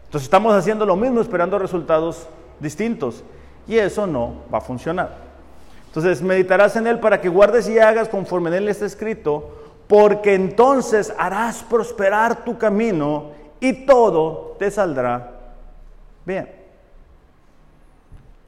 Entonces 0.05 0.25
estamos 0.25 0.53
haciendo 0.53 0.85
lo 0.85 0.95
mismo 0.95 1.21
esperando 1.21 1.57
resultados 1.57 2.27
distintos 2.59 3.23
y 3.69 3.77
eso 3.77 4.07
no 4.07 4.33
va 4.51 4.57
a 4.57 4.61
funcionar. 4.61 5.15
Entonces 5.85 6.23
meditarás 6.23 6.75
en 6.75 6.87
él 6.87 6.99
para 6.99 7.21
que 7.21 7.29
guardes 7.29 7.69
y 7.69 7.77
hagas 7.77 8.09
conforme 8.09 8.49
en 8.49 8.55
él 8.55 8.67
está 8.67 8.87
escrito, 8.87 9.51
porque 9.87 10.33
entonces 10.33 11.13
harás 11.19 11.61
prosperar 11.61 12.43
tu 12.43 12.57
camino 12.57 13.25
y 13.59 13.85
todo 13.85 14.55
te 14.57 14.71
saldrá 14.71 15.33
bien. 16.25 16.51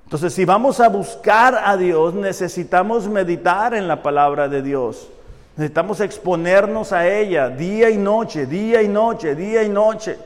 Entonces, 0.05 0.33
si 0.33 0.43
vamos 0.43 0.79
a 0.79 0.89
buscar 0.89 1.61
a 1.63 1.77
Dios, 1.77 2.13
necesitamos 2.15 3.07
meditar 3.07 3.75
en 3.75 3.87
la 3.87 4.01
palabra 4.03 4.49
de 4.49 4.61
Dios. 4.61 5.07
Necesitamos 5.55 6.01
exponernos 6.01 6.91
a 6.91 7.07
ella 7.07 7.47
día 7.47 7.89
y 7.91 7.97
noche, 7.97 8.45
día 8.45 8.81
y 8.81 8.87
noche, 8.87 9.35
día 9.35 9.63
y 9.63 9.69
noche. 9.69 10.17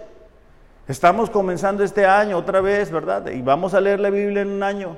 Estamos 0.88 1.30
comenzando 1.30 1.84
este 1.84 2.06
año 2.06 2.38
otra 2.38 2.62
vez, 2.62 2.92
¿verdad? 2.92 3.28
Y 3.28 3.42
vamos 3.42 3.74
a 3.74 3.82
leer 3.82 4.00
la 4.00 4.10
Biblia 4.10 4.42
en 4.42 4.50
un 4.50 4.64
año. 4.64 4.96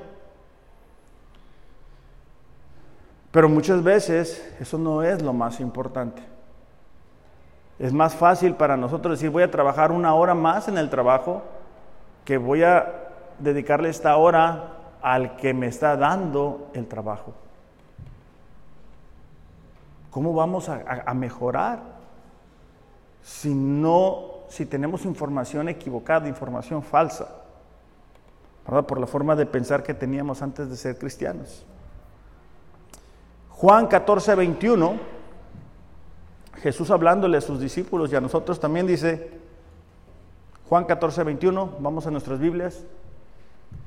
Pero 3.30 3.48
muchas 3.48 3.82
veces 3.82 4.54
eso 4.60 4.78
no 4.78 5.02
es 5.02 5.22
lo 5.22 5.32
más 5.32 5.60
importante. 5.60 6.22
Es 7.78 7.92
más 7.92 8.14
fácil 8.14 8.54
para 8.54 8.76
nosotros 8.76 9.18
decir 9.18 9.30
voy 9.30 9.44
a 9.44 9.50
trabajar 9.50 9.92
una 9.92 10.14
hora 10.14 10.34
más 10.34 10.68
en 10.68 10.78
el 10.78 10.90
trabajo 10.90 11.42
que 12.24 12.36
voy 12.36 12.62
a 12.62 13.08
dedicarle 13.38 13.88
esta 13.88 14.16
hora 14.16 14.74
al 15.00 15.36
que 15.36 15.54
me 15.54 15.68
está 15.68 15.96
dando 15.96 16.70
el 16.74 16.86
trabajo. 16.86 17.32
¿Cómo 20.10 20.34
vamos 20.34 20.68
a, 20.68 21.14
mejorar 21.14 21.78
si 23.22 23.54
no, 23.54 24.37
si 24.48 24.66
tenemos 24.66 25.04
información 25.04 25.68
equivocada, 25.68 26.28
información 26.28 26.82
falsa? 26.82 27.28
Por 28.64 29.00
la 29.00 29.06
forma 29.06 29.34
de 29.34 29.46
pensar 29.46 29.82
que 29.82 29.94
teníamos 29.94 30.42
antes 30.42 30.68
de 30.68 30.76
ser 30.76 30.98
cristianos. 30.98 31.64
Juan 33.50 33.86
14, 33.86 34.34
21, 34.34 34.96
Jesús 36.62 36.90
hablándole 36.90 37.38
a 37.38 37.40
sus 37.40 37.60
discípulos 37.60 38.12
y 38.12 38.16
a 38.16 38.20
nosotros 38.20 38.60
también 38.60 38.86
dice, 38.86 39.30
Juan 40.68 40.84
14, 40.84 41.24
21, 41.24 41.76
vamos 41.80 42.06
a 42.06 42.10
nuestras 42.10 42.38
Biblias. 42.38 42.84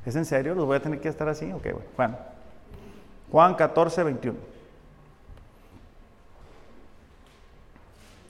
¿Es 0.06 0.16
en 0.16 0.26
serio? 0.26 0.56
¿Los 0.56 0.66
voy 0.66 0.78
a 0.78 0.82
tener 0.82 1.00
que 1.00 1.10
estar 1.10 1.30
así? 1.30 1.52
Ok, 1.52 1.68
bueno. 1.96 2.18
Juan 3.32 3.56
14, 3.56 4.04
21. 4.04 4.38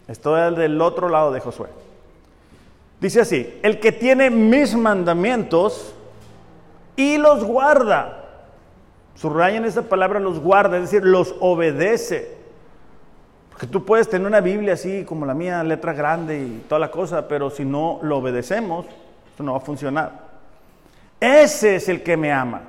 Estoy 0.08 0.56
del 0.56 0.82
otro 0.82 1.08
lado 1.08 1.32
de 1.32 1.40
Josué. 1.40 1.70
Dice 3.02 3.22
así, 3.22 3.60
el 3.64 3.80
que 3.80 3.92
tiene 3.92 4.30
mis 4.30 4.76
mandamientos 4.76 5.96
y 6.96 7.18
los 7.18 7.44
guarda. 7.44 8.20
Subrayen 9.16 9.66
esa 9.66 9.82
palabra, 9.82 10.20
los 10.20 10.40
guarda, 10.40 10.78
es 10.78 10.84
decir, 10.84 11.04
los 11.04 11.36
obedece. 11.40 12.38
Porque 13.50 13.66
tú 13.66 13.84
puedes 13.86 14.08
tener 14.08 14.28
una 14.28 14.40
Biblia 14.40 14.74
así 14.74 15.04
como 15.04 15.26
la 15.26 15.34
mía, 15.34 15.64
letra 15.64 15.94
grande 15.94 16.40
y 16.44 16.66
toda 16.70 16.78
la 16.78 16.92
cosa, 16.92 17.28
pero 17.28 17.50
si 17.50 17.66
no 17.66 18.00
lo 18.04 18.20
obedecemos, 18.20 18.86
esto 19.32 19.42
no 19.42 19.54
va 19.54 19.58
a 19.58 19.62
funcionar. 19.62 20.32
Ese 21.20 21.78
es 21.78 21.90
el 21.90 22.04
que 22.04 22.16
me 22.16 22.32
ama. 22.32 22.62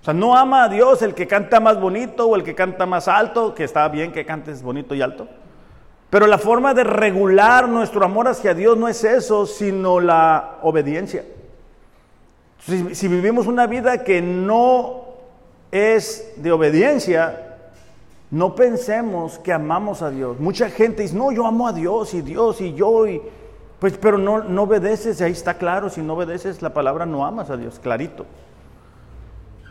O 0.00 0.04
sea, 0.04 0.14
no 0.14 0.36
ama 0.36 0.64
a 0.64 0.68
Dios 0.68 1.00
el 1.02 1.14
que 1.14 1.28
canta 1.28 1.60
más 1.60 1.80
bonito 1.80 2.26
o 2.26 2.34
el 2.34 2.42
que 2.42 2.56
canta 2.56 2.86
más 2.86 3.06
alto, 3.06 3.54
que 3.54 3.62
está 3.62 3.86
bien 3.88 4.10
que 4.10 4.26
cantes 4.26 4.62
bonito 4.62 4.96
y 4.96 5.02
alto. 5.02 5.28
Pero 6.10 6.26
la 6.26 6.38
forma 6.38 6.74
de 6.74 6.82
regular 6.82 7.68
nuestro 7.68 8.04
amor 8.04 8.26
hacia 8.26 8.52
Dios 8.52 8.76
no 8.76 8.88
es 8.88 9.04
eso, 9.04 9.46
sino 9.46 10.00
la 10.00 10.58
obediencia. 10.62 11.24
Si, 12.58 13.08
vivimos 13.08 13.46
una 13.46 13.66
vida 13.66 14.02
que 14.04 14.20
no 14.20 15.04
es 15.70 16.32
de 16.36 16.50
obediencia, 16.50 17.58
no 18.30 18.54
pensemos 18.56 19.38
que 19.38 19.52
amamos 19.52 20.02
a 20.02 20.10
Dios. 20.10 20.38
Mucha 20.40 20.68
gente 20.68 21.02
dice, 21.02 21.16
no, 21.16 21.30
yo 21.30 21.46
amo 21.46 21.68
a 21.68 21.72
Dios 21.72 22.12
y 22.12 22.22
Dios 22.22 22.60
y 22.60 22.74
yo, 22.74 23.06
y, 23.06 23.22
pues, 23.78 23.96
pero 23.96 24.18
no, 24.18 24.42
no 24.42 24.64
obedeces, 24.64 25.22
ahí 25.22 25.32
está 25.32 25.54
claro, 25.54 25.88
si 25.88 26.02
no 26.02 26.14
obedeces 26.14 26.60
la 26.60 26.74
palabra 26.74 27.06
no 27.06 27.24
amas 27.24 27.50
a 27.50 27.56
Dios, 27.56 27.78
clarito. 27.78 28.26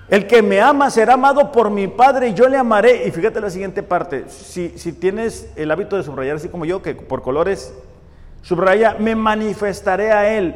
El 0.10 0.26
que 0.26 0.42
me 0.42 0.60
ama 0.60 0.90
será 0.90 1.14
amado 1.14 1.52
por 1.52 1.70
mi 1.70 1.88
Padre 1.88 2.30
y 2.30 2.34
yo 2.34 2.50
le 2.50 2.58
amaré. 2.58 3.08
Y 3.08 3.12
fíjate 3.12 3.40
la 3.40 3.50
siguiente 3.50 3.84
parte, 3.84 4.26
si, 4.28 4.70
si 4.78 4.94
tienes 4.94 5.50
el 5.56 5.70
hábito 5.70 5.98
de 5.98 6.04
subrayar 6.04 6.38
así 6.38 6.50
como 6.50 6.66
yo, 6.66 6.82
que 6.82 6.96
por 6.96 7.22
colores 7.22 7.74
subraya, 8.42 8.96
me 9.00 9.16
manifestaré 9.16 10.12
a 10.12 10.36
Él. 10.36 10.56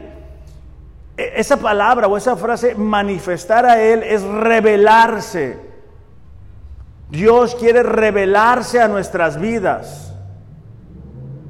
E, 1.17 1.33
esa 1.35 1.57
palabra 1.57 2.07
o 2.07 2.17
esa 2.17 2.35
frase, 2.35 2.73
manifestar 2.73 3.65
a 3.65 3.79
Él, 3.81 4.01
es 4.01 4.23
revelarse. 4.23 5.59
Dios 7.11 7.53
quiere 7.53 7.83
revelarse 7.83 8.81
a 8.81 8.87
nuestras 8.87 9.39
vidas. 9.39 10.13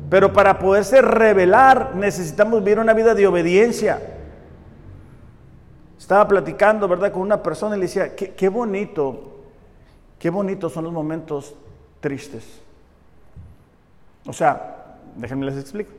Pero 0.10 0.34
para 0.34 0.60
poderse 0.60 1.02
revelar 1.02 1.96
necesitamos 1.96 2.62
vivir 2.64 2.80
una 2.80 2.94
vida 2.94 3.16
de 3.16 3.26
obediencia. 3.26 4.13
Estaba 6.04 6.28
platicando, 6.28 6.86
¿verdad?, 6.90 7.14
con 7.14 7.22
una 7.22 7.42
persona 7.42 7.78
y 7.78 7.80
le 7.80 7.86
decía, 7.86 8.14
qué, 8.14 8.50
bonito, 8.50 9.38
qué 10.20 10.30
bonitos 10.30 10.74
son 10.74 10.84
los 10.84 10.92
momentos 10.92 11.56
tristes. 12.02 12.60
O 14.26 14.34
sea, 14.34 14.98
déjenme 15.16 15.46
les 15.46 15.58
explico. 15.58 15.94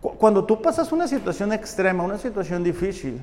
Cuando 0.00 0.44
tú 0.44 0.60
pasas 0.60 0.90
una 0.90 1.06
situación 1.06 1.52
extrema, 1.52 2.02
una 2.02 2.18
situación 2.18 2.64
difícil, 2.64 3.20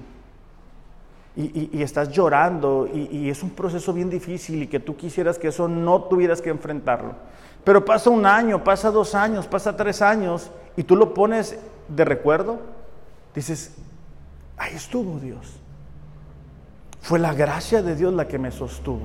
y, 1.36 1.82
estás 1.82 2.10
llorando 2.10 2.88
y, 2.88 3.10
y, 3.12 3.30
es 3.30 3.44
un 3.44 3.50
proceso 3.50 3.92
bien 3.92 4.10
difícil 4.10 4.64
y 4.64 4.68
que 4.68 4.80
tú 4.80 4.96
quisieras 4.96 5.38
que 5.38 5.50
eso 5.50 5.68
no 5.68 6.04
tuvieras 6.04 6.42
que 6.42 6.52
enfrentarlo. 6.52 7.16
Pero 7.66 7.84
pasa 7.84 8.10
un 8.10 8.26
año, 8.26 8.64
pasa 8.64 8.92
dos 8.92 9.14
años, 9.14 9.46
pasa 9.46 9.76
tres 9.76 10.02
años 10.02 10.52
y 10.78 10.84
tú 10.84 10.96
lo 10.96 11.14
pones 11.14 11.60
de 11.90 12.06
recuerdo, 12.06 12.60
dices, 13.36 13.76
ahí 14.56 14.74
estuvo 14.74 15.20
Dios. 15.20 15.61
Fue 17.02 17.20
la 17.20 17.34
gracia 17.34 17.82
de 17.82 17.96
Dios 17.96 18.14
la 18.14 18.28
que 18.28 18.40
me 18.40 18.52
sostuvo. 18.52 19.02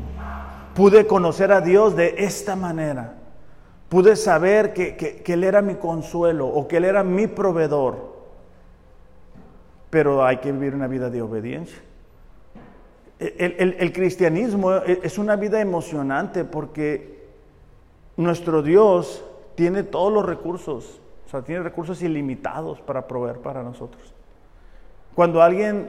Pude 0.75 1.07
conocer 1.07 1.51
a 1.51 1.61
Dios 1.61 1.97
de 1.97 2.15
esta 2.19 2.55
manera. 2.55 3.15
Pude 3.89 4.17
saber 4.17 4.75
que, 4.75 5.23
Él 5.27 5.45
era 5.45 5.63
mi 5.63 5.77
consuelo 5.77 6.47
o 6.47 6.69
que 6.69 6.77
Él 6.77 6.85
era 6.85 7.03
mi 7.03 7.27
proveedor. 7.27 8.15
Pero 9.91 10.25
hay 10.25 10.39
que 10.39 10.53
vivir 10.53 10.75
una 10.75 10.87
vida 10.87 11.09
de 11.09 11.23
obediencia. 11.23 11.79
el, 13.19 13.93
cristianismo 13.93 14.75
es 14.75 15.17
una 15.17 15.37
vida 15.37 15.61
emocionante 15.61 16.45
porque 16.45 17.17
nuestro 18.17 18.63
Dios 18.63 19.25
tiene 19.55 19.83
todos 19.83 20.13
los 20.13 20.25
recursos, 20.25 21.01
o 21.27 21.31
sea, 21.31 21.43
tiene 21.43 21.63
recursos 21.63 22.03
ilimitados 22.03 22.81
para 22.81 23.09
proveer 23.09 23.39
para 23.39 23.63
nosotros. 23.63 24.15
Cuando 25.15 25.43
alguien 25.43 25.89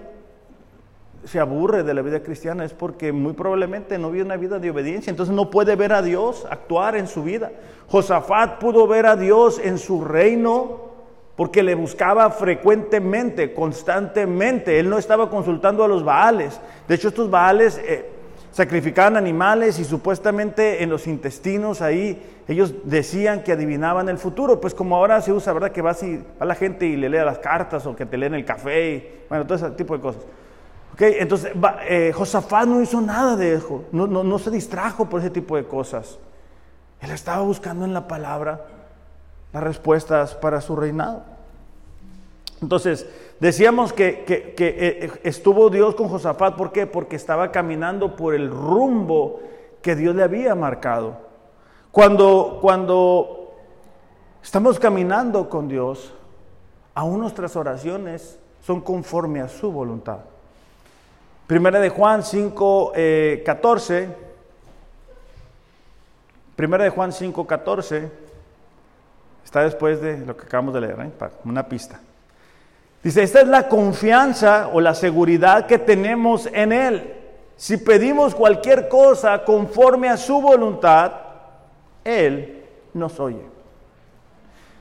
se 1.25 1.39
aburre 1.39 1.83
de 1.83 1.93
la 1.93 2.01
vida 2.01 2.21
cristiana 2.21 2.65
es 2.65 2.73
porque 2.73 3.11
muy 3.11 3.33
probablemente 3.33 3.97
no 3.97 4.11
vive 4.11 4.23
una 4.25 4.37
vida 4.37 4.59
de 4.59 4.69
obediencia, 4.69 5.09
entonces 5.11 5.35
no 5.35 5.49
puede 5.49 5.75
ver 5.75 5.93
a 5.93 6.01
Dios 6.01 6.45
actuar 6.49 6.95
en 6.95 7.07
su 7.07 7.23
vida. 7.23 7.51
Josafat 7.87 8.59
pudo 8.59 8.87
ver 8.87 9.05
a 9.05 9.15
Dios 9.15 9.59
en 9.63 9.77
su 9.77 10.03
reino 10.03 10.87
porque 11.35 11.61
le 11.61 11.75
buscaba 11.75 12.29
frecuentemente, 12.31 13.53
constantemente. 13.53 14.79
Él 14.79 14.89
no 14.89 14.97
estaba 14.97 15.29
consultando 15.29 15.83
a 15.83 15.87
los 15.87 16.03
Baales. 16.03 16.59
De 16.87 16.95
hecho, 16.95 17.09
estos 17.09 17.29
Baales 17.29 17.77
eh, 17.77 18.09
sacrificaban 18.51 19.17
animales 19.17 19.77
y 19.77 19.85
supuestamente 19.85 20.81
en 20.81 20.89
los 20.89 21.05
intestinos 21.05 21.81
ahí 21.81 22.19
ellos 22.47 22.73
decían 22.85 23.43
que 23.43 23.51
adivinaban 23.51 24.09
el 24.09 24.17
futuro. 24.17 24.59
Pues 24.59 24.73
como 24.73 24.95
ahora 24.95 25.21
se 25.21 25.31
usa, 25.31 25.53
¿verdad? 25.53 25.71
Que 25.71 25.81
va, 25.81 25.91
así, 25.91 26.23
a 26.39 26.45
la 26.45 26.55
gente 26.55 26.87
y 26.87 26.95
le 26.95 27.07
lea 27.07 27.23
las 27.23 27.37
cartas 27.39 27.85
o 27.85 27.95
que 27.95 28.05
te 28.05 28.17
leen 28.17 28.33
el 28.33 28.45
café, 28.45 28.95
y, 28.95 29.25
bueno, 29.29 29.45
todo 29.45 29.55
ese 29.55 29.69
tipo 29.71 29.95
de 29.95 30.01
cosas. 30.01 30.23
Entonces, 30.99 31.51
eh, 31.87 32.11
Josafat 32.15 32.67
no 32.67 32.81
hizo 32.81 32.99
nada 33.01 33.35
de 33.35 33.53
eso, 33.53 33.83
no, 33.91 34.39
se 34.39 34.49
distrajo 34.49 35.07
por 35.07 35.21
ese 35.21 35.29
tipo 35.29 35.55
de 35.55 35.65
cosas. 35.65 36.17
Él 37.01 37.11
estaba 37.11 37.43
buscando 37.43 37.85
en 37.85 37.93
la 37.93 38.07
palabra 38.07 38.65
las 39.53 39.63
respuestas 39.63 40.33
para 40.33 40.59
su 40.59 40.75
reinado. 40.75 41.21
Entonces, 42.61 43.07
decíamos 43.39 43.93
que, 43.93 44.23
que, 44.25 44.55
eh, 44.57 45.11
estuvo 45.23 45.69
Dios 45.69 45.93
con 45.93 46.09
Josafat, 46.09 46.55
¿por 46.55 46.71
qué? 46.71 46.87
Porque 46.87 47.15
estaba 47.15 47.51
caminando 47.51 48.15
por 48.15 48.33
el 48.33 48.49
rumbo 48.49 49.39
que 49.83 49.95
Dios 49.95 50.15
le 50.15 50.23
había 50.23 50.55
marcado. 50.55 51.17
Cuando, 51.91 52.57
cuando 52.59 53.53
estamos 54.41 54.79
caminando 54.79 55.47
con 55.47 55.67
Dios, 55.67 56.15
aún 56.95 57.19
nuestras 57.19 57.55
oraciones 57.55 58.39
son 58.61 58.81
conforme 58.81 59.41
a 59.41 59.47
su 59.47 59.71
voluntad. 59.71 60.21
Primera 61.47 61.79
de 61.79 61.87
Juan 61.87 62.23
5, 62.23 62.91
14. 63.45 64.03
Eh, 64.03 64.09
Primera 66.57 66.83
de 66.83 66.89
Juan 66.89 67.13
5, 67.13 67.47
14. 67.47 68.11
Está 69.45 69.63
después 69.63 70.01
de 70.01 70.17
lo 70.17 70.35
que 70.35 70.43
acabamos 70.43 70.73
de 70.73 70.81
leer, 70.81 70.99
¿eh? 70.99 71.11
una 71.45 71.69
pista. 71.69 72.01
Dice, 73.01 73.23
esta 73.23 73.39
es 73.39 73.47
la 73.47 73.69
confianza 73.69 74.69
o 74.73 74.81
la 74.81 74.93
seguridad 74.93 75.67
que 75.67 75.77
tenemos 75.77 76.49
en 76.51 76.73
Él. 76.73 77.13
Si 77.55 77.77
pedimos 77.77 78.35
cualquier 78.35 78.89
cosa 78.89 79.45
conforme 79.45 80.09
a 80.09 80.17
su 80.17 80.41
voluntad, 80.41 81.13
Él 82.03 82.65
nos 82.93 83.17
oye. 83.21 83.45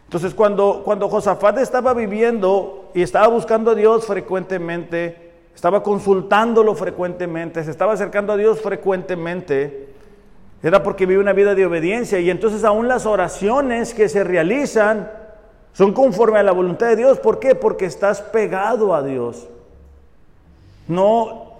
Entonces, 0.02 0.34
cuando, 0.34 0.82
cuando 0.84 1.08
Josafat 1.08 1.58
estaba 1.58 1.94
viviendo 1.94 2.90
y 2.92 3.02
estaba 3.02 3.28
buscando 3.28 3.70
a 3.70 3.74
Dios 3.76 4.04
frecuentemente, 4.04 5.25
estaba 5.56 5.82
consultándolo 5.82 6.74
frecuentemente, 6.74 7.64
se 7.64 7.70
estaba 7.70 7.94
acercando 7.94 8.34
a 8.34 8.36
Dios 8.36 8.60
frecuentemente, 8.60 9.88
era 10.62 10.82
porque 10.82 11.06
vive 11.06 11.18
una 11.18 11.32
vida 11.32 11.54
de 11.54 11.64
obediencia 11.64 12.20
y 12.20 12.28
entonces 12.28 12.62
aún 12.62 12.88
las 12.88 13.06
oraciones 13.06 13.94
que 13.94 14.10
se 14.10 14.22
realizan 14.22 15.10
son 15.72 15.94
conforme 15.94 16.38
a 16.38 16.42
la 16.42 16.52
voluntad 16.52 16.88
de 16.88 16.96
Dios. 16.96 17.18
¿Por 17.20 17.38
qué? 17.38 17.54
Porque 17.54 17.86
estás 17.86 18.20
pegado 18.20 18.94
a 18.94 19.02
Dios. 19.02 19.48
No, 20.88 21.52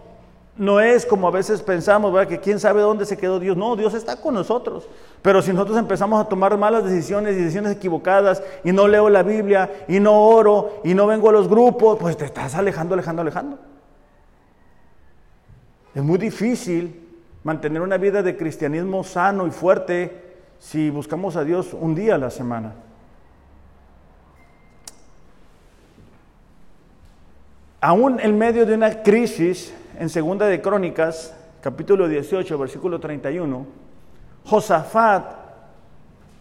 no 0.58 0.78
es 0.80 1.06
como 1.06 1.28
a 1.28 1.30
veces 1.30 1.62
pensamos, 1.62 2.12
¿verdad? 2.12 2.28
que 2.28 2.38
quién 2.38 2.60
sabe 2.60 2.82
dónde 2.82 3.06
se 3.06 3.16
quedó 3.16 3.40
Dios. 3.40 3.56
No, 3.56 3.76
Dios 3.76 3.94
está 3.94 4.20
con 4.20 4.34
nosotros. 4.34 4.86
Pero 5.22 5.40
si 5.40 5.54
nosotros 5.54 5.78
empezamos 5.78 6.20
a 6.20 6.28
tomar 6.28 6.54
malas 6.58 6.84
decisiones, 6.84 7.34
decisiones 7.34 7.72
equivocadas, 7.72 8.42
y 8.62 8.72
no 8.72 8.88
leo 8.88 9.08
la 9.08 9.22
Biblia, 9.22 9.70
y 9.88 10.00
no 10.00 10.20
oro, 10.20 10.82
y 10.84 10.92
no 10.92 11.06
vengo 11.06 11.30
a 11.30 11.32
los 11.32 11.48
grupos, 11.48 11.96
pues 11.98 12.14
te 12.18 12.26
estás 12.26 12.54
alejando, 12.54 12.92
alejando, 12.92 13.22
alejando. 13.22 13.58
Es 15.96 16.02
muy 16.02 16.18
difícil 16.18 17.08
mantener 17.42 17.80
una 17.80 17.96
vida 17.96 18.22
de 18.22 18.36
cristianismo 18.36 19.02
sano 19.02 19.46
y 19.46 19.50
fuerte 19.50 20.34
si 20.58 20.90
buscamos 20.90 21.36
a 21.36 21.42
Dios 21.42 21.72
un 21.72 21.94
día 21.94 22.16
a 22.16 22.18
la 22.18 22.28
semana. 22.28 22.74
Aún 27.80 28.20
en 28.20 28.36
medio 28.36 28.66
de 28.66 28.74
una 28.74 29.02
crisis, 29.02 29.72
en 29.98 30.10
Segunda 30.10 30.44
de 30.44 30.60
Crónicas, 30.60 31.34
capítulo 31.62 32.06
18, 32.08 32.58
versículo 32.58 33.00
31, 33.00 33.66
Josafat 34.44 35.24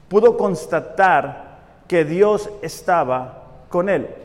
pudo 0.10 0.36
constatar 0.36 1.60
que 1.88 2.04
Dios 2.04 2.50
estaba 2.62 3.44
con 3.70 3.88
él. 3.88 4.25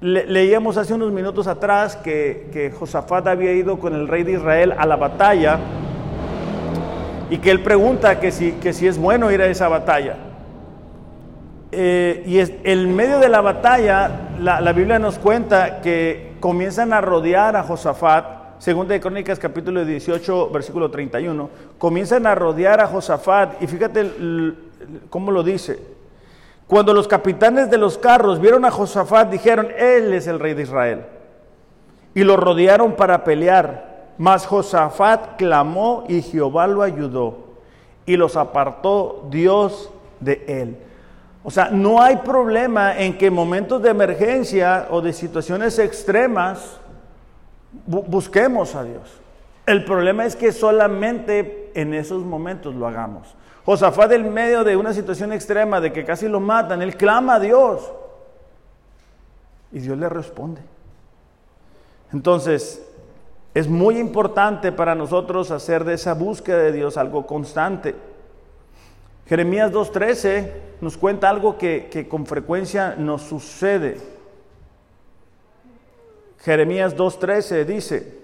Leíamos 0.00 0.76
hace 0.76 0.94
unos 0.94 1.12
minutos 1.12 1.46
atrás 1.46 1.96
que, 1.96 2.72
Josafat 2.78 3.26
había 3.28 3.52
ido 3.52 3.78
con 3.78 3.94
el 3.94 4.08
rey 4.08 4.22
de 4.24 4.32
Israel 4.32 4.74
a 4.76 4.86
la 4.86 4.96
batalla 4.96 5.58
y 7.30 7.38
que 7.38 7.50
él 7.50 7.62
pregunta 7.62 8.20
que 8.20 8.30
si, 8.30 8.52
que 8.52 8.72
si 8.72 8.86
es 8.86 8.98
bueno 8.98 9.30
ir 9.32 9.40
a 9.40 9.46
esa 9.46 9.68
batalla. 9.68 10.16
Eh, 11.72 12.22
y 12.26 12.38
en 12.38 12.94
medio 12.94 13.18
de 13.18 13.28
la 13.28 13.40
batalla, 13.40 14.28
la, 14.38 14.72
Biblia 14.72 14.98
nos 14.98 15.18
cuenta 15.18 15.80
que 15.80 16.34
comienzan 16.40 16.92
a 16.92 17.00
rodear 17.00 17.56
a 17.56 17.64
Josafat, 17.64 18.60
segunda 18.60 18.94
de 18.94 19.00
Crónicas 19.00 19.38
capítulo 19.38 19.84
18, 19.84 20.50
versículo 20.50 20.90
31, 20.90 21.50
comienzan 21.78 22.26
a 22.26 22.34
rodear 22.34 22.80
a 22.80 22.86
Josafat 22.86 23.60
y 23.62 23.66
fíjate 23.66 24.10
cómo 25.10 25.32
lo 25.32 25.42
dice. 25.42 25.95
Cuando 26.66 26.92
los 26.92 27.06
capitanes 27.06 27.70
de 27.70 27.78
los 27.78 27.96
carros 27.96 28.40
vieron 28.40 28.64
a 28.64 28.70
Josafat, 28.70 29.30
dijeron, 29.30 29.68
Él 29.78 30.12
es 30.12 30.26
el 30.26 30.40
rey 30.40 30.54
de 30.54 30.62
Israel. 30.62 31.06
Y 32.14 32.24
lo 32.24 32.36
rodearon 32.36 32.94
para 32.94 33.22
pelear. 33.24 33.96
Mas 34.18 34.46
Josafat 34.46 35.36
clamó 35.36 36.04
y 36.08 36.22
Jehová 36.22 36.66
lo 36.66 36.82
ayudó 36.82 37.46
y 38.06 38.16
los 38.16 38.36
apartó 38.36 39.26
Dios 39.30 39.90
de 40.20 40.44
él. 40.46 40.78
O 41.44 41.50
sea, 41.50 41.70
no 41.70 42.00
hay 42.00 42.16
problema 42.16 42.98
en 42.98 43.18
que 43.18 43.26
en 43.26 43.34
momentos 43.34 43.82
de 43.82 43.90
emergencia 43.90 44.86
o 44.90 45.00
de 45.00 45.12
situaciones 45.12 45.78
extremas 45.78 46.78
busquemos 47.84 48.74
a 48.74 48.84
Dios. 48.84 49.20
El 49.66 49.84
problema 49.84 50.24
es 50.24 50.34
que 50.34 50.52
solamente 50.52 51.70
en 51.74 51.92
esos 51.92 52.24
momentos 52.24 52.74
lo 52.74 52.86
hagamos. 52.86 53.34
Josafat 53.66 54.12
en 54.12 54.32
medio 54.32 54.62
de 54.62 54.76
una 54.76 54.94
situación 54.94 55.32
extrema 55.32 55.80
de 55.80 55.92
que 55.92 56.04
casi 56.04 56.28
lo 56.28 56.38
matan, 56.38 56.82
él 56.82 56.96
clama 56.96 57.34
a 57.34 57.40
Dios 57.40 57.92
y 59.72 59.80
Dios 59.80 59.98
le 59.98 60.08
responde. 60.08 60.60
Entonces, 62.12 62.80
es 63.54 63.66
muy 63.68 63.98
importante 63.98 64.70
para 64.70 64.94
nosotros 64.94 65.50
hacer 65.50 65.82
de 65.82 65.94
esa 65.94 66.14
búsqueda 66.14 66.58
de 66.58 66.70
Dios 66.70 66.96
algo 66.96 67.26
constante. 67.26 67.96
Jeremías 69.26 69.72
2.13 69.72 70.52
nos 70.80 70.96
cuenta 70.96 71.28
algo 71.28 71.58
que, 71.58 72.06
con 72.08 72.24
frecuencia 72.24 72.94
nos 72.96 73.22
sucede. 73.22 73.96
Jeremías 76.38 76.96
2.13 76.96 77.64
dice, 77.64 78.20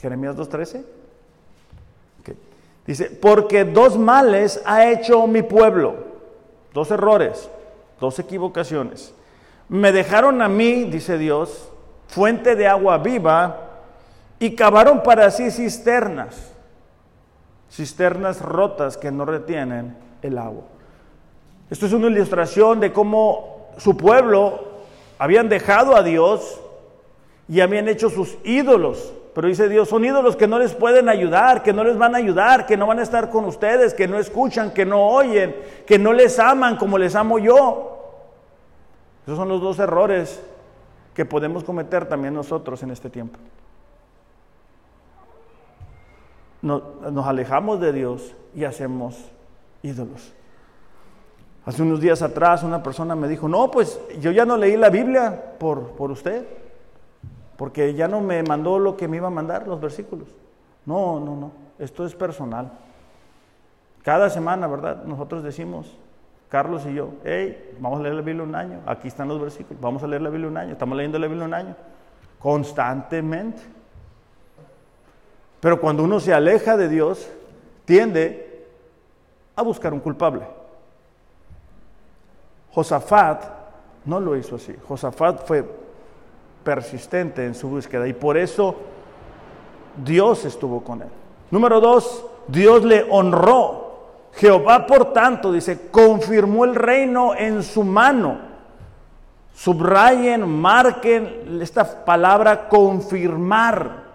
Jeremías 0.00 0.34
2.13, 0.36 0.99
dice, 2.90 3.04
porque 3.08 3.64
dos 3.64 3.96
males 3.96 4.60
ha 4.64 4.90
hecho 4.90 5.26
mi 5.28 5.42
pueblo, 5.42 5.94
dos 6.74 6.90
errores, 6.90 7.48
dos 8.00 8.18
equivocaciones. 8.18 9.14
Me 9.68 9.92
dejaron 9.92 10.42
a 10.42 10.48
mí, 10.48 10.84
dice 10.84 11.16
Dios, 11.16 11.68
fuente 12.08 12.56
de 12.56 12.66
agua 12.66 12.98
viva, 12.98 13.68
y 14.40 14.56
cavaron 14.56 15.04
para 15.04 15.30
sí 15.30 15.52
cisternas, 15.52 16.52
cisternas 17.70 18.40
rotas 18.40 18.96
que 18.96 19.12
no 19.12 19.24
retienen 19.24 19.96
el 20.22 20.36
agua. 20.36 20.64
Esto 21.70 21.86
es 21.86 21.92
una 21.92 22.08
ilustración 22.08 22.80
de 22.80 22.92
cómo 22.92 23.68
su 23.76 23.96
pueblo 23.96 24.64
habían 25.16 25.48
dejado 25.48 25.94
a 25.94 26.02
Dios 26.02 26.60
y 27.48 27.60
habían 27.60 27.86
hecho 27.86 28.10
sus 28.10 28.36
ídolos. 28.42 29.12
Pero 29.34 29.46
dice 29.46 29.68
Dios, 29.68 29.88
son 29.88 30.04
ídolos 30.04 30.34
que 30.34 30.48
no 30.48 30.58
les 30.58 30.74
pueden 30.74 31.08
ayudar, 31.08 31.62
que 31.62 31.72
no 31.72 31.84
les 31.84 31.96
van 31.96 32.14
a 32.14 32.18
ayudar, 32.18 32.66
que 32.66 32.76
no 32.76 32.86
van 32.86 32.98
a 32.98 33.02
estar 33.02 33.30
con 33.30 33.44
ustedes, 33.44 33.94
que 33.94 34.08
no 34.08 34.18
escuchan, 34.18 34.72
que 34.72 34.84
no 34.84 35.06
oyen, 35.06 35.54
que 35.86 35.98
no 35.98 36.12
les 36.12 36.38
aman 36.38 36.76
como 36.76 36.98
les 36.98 37.14
amo 37.14 37.38
yo. 37.38 37.96
Esos 39.24 39.38
son 39.38 39.48
los 39.48 39.60
dos 39.60 39.78
errores 39.78 40.42
que 41.14 41.24
podemos 41.24 41.62
cometer 41.62 42.08
también 42.08 42.34
nosotros 42.34 42.82
en 42.82 42.90
este 42.90 43.08
tiempo. 43.08 43.38
Nos, 46.62 46.82
alejamos 47.24 47.80
de 47.80 47.92
Dios 47.92 48.34
y 48.54 48.64
hacemos 48.64 49.16
ídolos. 49.82 50.32
Hace 51.64 51.82
unos 51.82 52.00
días 52.00 52.20
atrás 52.22 52.64
una 52.64 52.82
persona 52.82 53.14
me 53.14 53.28
dijo, 53.28 53.48
no, 53.48 53.70
pues 53.70 54.00
yo 54.18 54.32
ya 54.32 54.44
no 54.44 54.56
leí 54.56 54.76
la 54.76 54.90
Biblia 54.90 55.54
por, 55.58 55.92
por 55.92 56.10
usted, 56.10 56.44
porque 57.60 57.92
ya 57.92 58.08
no 58.08 58.22
me 58.22 58.42
mandó 58.42 58.78
lo 58.78 58.96
que 58.96 59.06
me 59.06 59.18
iba 59.18 59.26
a 59.26 59.30
mandar, 59.30 59.68
los 59.68 59.78
versículos. 59.78 60.28
No, 60.86 61.20
no, 61.20 61.36
no, 61.36 61.52
esto 61.78 62.06
es 62.06 62.14
personal. 62.14 62.72
Cada 64.02 64.30
semana, 64.30 64.66
¿verdad? 64.66 65.04
Nosotros 65.04 65.42
decimos, 65.42 65.94
Carlos 66.48 66.86
y 66.86 66.94
yo, 66.94 67.10
hey, 67.22 67.76
vamos 67.78 68.00
a 68.00 68.04
leer 68.04 68.14
la 68.14 68.22
Biblia 68.22 68.44
un 68.44 68.54
año, 68.54 68.80
aquí 68.86 69.08
están 69.08 69.28
los 69.28 69.38
versículos, 69.38 69.78
vamos 69.78 70.02
a 70.02 70.06
leer 70.06 70.22
la 70.22 70.30
Biblia 70.30 70.48
un 70.48 70.56
año, 70.56 70.72
estamos 70.72 70.96
leyendo 70.96 71.18
la 71.18 71.26
Biblia 71.26 71.44
un 71.44 71.52
año, 71.52 71.76
constantemente. 72.38 73.60
Pero 75.60 75.78
cuando 75.82 76.02
uno 76.02 76.18
se 76.18 76.32
aleja 76.32 76.78
de 76.78 76.88
Dios, 76.88 77.30
tiende 77.84 78.64
a 79.54 79.60
buscar 79.60 79.92
un 79.92 80.00
culpable. 80.00 80.46
Josafat 82.72 83.44
no 84.06 84.18
lo 84.18 84.34
hizo 84.34 84.56
así. 84.56 84.74
Josafat 84.88 85.44
fue 85.44 85.89
persistente 86.62 87.44
en 87.44 87.54
su 87.54 87.68
búsqueda 87.68 88.06
y 88.06 88.12
por 88.12 88.36
eso 88.36 88.76
Dios 90.04 90.44
estuvo 90.44 90.82
con 90.82 91.02
él. 91.02 91.08
Número 91.50 91.80
dos, 91.80 92.24
Dios 92.48 92.84
le 92.84 93.06
honró 93.10 93.90
Jehová, 94.34 94.86
por 94.86 95.12
tanto, 95.12 95.52
dice, 95.52 95.88
confirmó 95.90 96.64
el 96.64 96.74
reino 96.74 97.34
en 97.34 97.62
su 97.62 97.82
mano. 97.82 98.38
Subrayen, 99.54 100.48
marquen 100.48 101.58
esta 101.60 102.04
palabra 102.04 102.68
confirmar. 102.68 104.08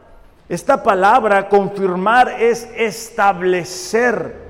Esta 0.48 0.82
palabra 0.82 1.50
confirmar 1.50 2.30
es 2.40 2.70
establecer. 2.76 4.46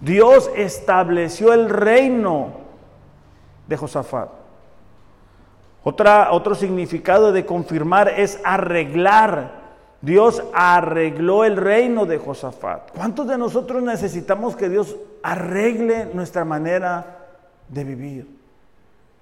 Dios 0.00 0.50
estableció 0.56 1.52
el 1.52 1.68
reino 1.68 2.52
de 3.66 3.76
Josafat. 3.76 4.41
Otra, 5.84 6.32
otro 6.32 6.54
significado 6.54 7.32
de 7.32 7.44
confirmar 7.44 8.08
es 8.08 8.40
arreglar 8.44 9.62
Dios 10.02 10.42
arregló 10.52 11.44
el 11.44 11.56
reino 11.56 12.06
de 12.06 12.18
Josafat. 12.18 12.90
¿Cuántos 12.90 13.28
de 13.28 13.38
nosotros 13.38 13.82
necesitamos 13.84 14.56
que 14.56 14.68
Dios 14.68 14.96
arregle 15.22 16.08
nuestra 16.12 16.44
manera 16.44 17.18
de 17.68 17.84
vivir? 17.84 18.26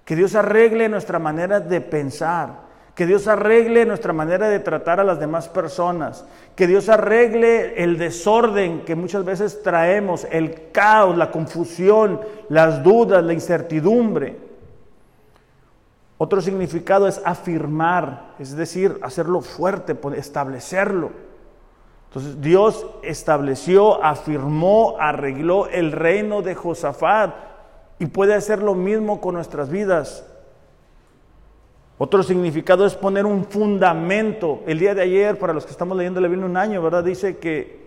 Que 0.06 0.16
Dios 0.16 0.34
arregle 0.34 0.88
nuestra 0.88 1.18
manera 1.18 1.60
de 1.60 1.82
pensar. 1.82 2.70
Que 2.94 3.06
Dios 3.06 3.28
arregle 3.28 3.84
nuestra 3.84 4.14
manera 4.14 4.48
de 4.48 4.58
tratar 4.58 5.00
a 5.00 5.04
las 5.04 5.20
demás 5.20 5.48
personas. 5.50 6.24
Que 6.56 6.66
Dios 6.66 6.88
arregle 6.88 7.84
el 7.84 7.98
desorden 7.98 8.80
que 8.86 8.96
muchas 8.96 9.24
veces 9.26 9.62
traemos, 9.62 10.26
el 10.30 10.70
caos, 10.72 11.16
la 11.16 11.30
confusión, 11.30 12.20
las 12.48 12.82
dudas, 12.82 13.22
la 13.22 13.34
incertidumbre. 13.34 14.49
Otro 16.22 16.42
significado 16.42 17.08
es 17.08 17.18
afirmar, 17.24 18.34
es 18.38 18.54
decir, 18.54 18.98
hacerlo 19.00 19.40
fuerte, 19.40 19.96
establecerlo. 20.18 21.12
Entonces 22.08 22.42
Dios 22.42 22.84
estableció, 23.02 24.04
afirmó, 24.04 24.96
arregló 25.00 25.66
el 25.68 25.92
reino 25.92 26.42
de 26.42 26.54
Josafat 26.54 27.34
y 27.98 28.04
puede 28.04 28.34
hacer 28.34 28.62
lo 28.62 28.74
mismo 28.74 29.18
con 29.22 29.34
nuestras 29.34 29.70
vidas. 29.70 30.26
Otro 31.96 32.22
significado 32.22 32.84
es 32.84 32.94
poner 32.94 33.24
un 33.24 33.46
fundamento. 33.46 34.60
El 34.66 34.78
día 34.78 34.94
de 34.94 35.00
ayer, 35.00 35.38
para 35.38 35.54
los 35.54 35.64
que 35.64 35.72
estamos 35.72 35.96
leyendo 35.96 36.20
la 36.20 36.28
Biblia 36.28 36.44
un 36.44 36.58
año, 36.58 36.82
¿verdad? 36.82 37.02
Dice 37.02 37.38
que, 37.38 37.79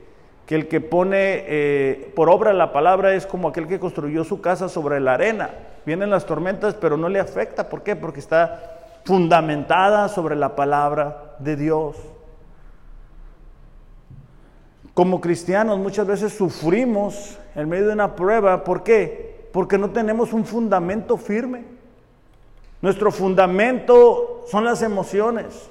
que 0.45 0.55
el 0.55 0.67
que 0.67 0.81
pone 0.81 1.43
eh, 1.47 2.11
por 2.15 2.29
obra 2.29 2.53
la 2.53 2.73
palabra 2.73 3.13
es 3.13 3.25
como 3.25 3.47
aquel 3.47 3.67
que 3.67 3.79
construyó 3.79 4.23
su 4.23 4.41
casa 4.41 4.67
sobre 4.67 4.99
la 4.99 5.13
arena. 5.13 5.51
Vienen 5.85 6.09
las 6.09 6.25
tormentas, 6.25 6.75
pero 6.75 6.97
no 6.97 7.09
le 7.09 7.19
afecta. 7.19 7.69
¿Por 7.69 7.83
qué? 7.83 7.95
Porque 7.95 8.19
está 8.19 8.99
fundamentada 9.05 10.09
sobre 10.09 10.35
la 10.35 10.55
palabra 10.55 11.35
de 11.39 11.55
Dios. 11.55 11.95
Como 14.93 15.21
cristianos 15.21 15.79
muchas 15.79 16.05
veces 16.05 16.33
sufrimos 16.33 17.37
en 17.55 17.69
medio 17.69 17.87
de 17.87 17.93
una 17.93 18.15
prueba. 18.15 18.63
¿Por 18.63 18.83
qué? 18.83 19.47
Porque 19.51 19.77
no 19.77 19.91
tenemos 19.91 20.33
un 20.33 20.45
fundamento 20.45 21.17
firme. 21.17 21.63
Nuestro 22.81 23.11
fundamento 23.11 24.43
son 24.47 24.65
las 24.65 24.81
emociones. 24.81 25.69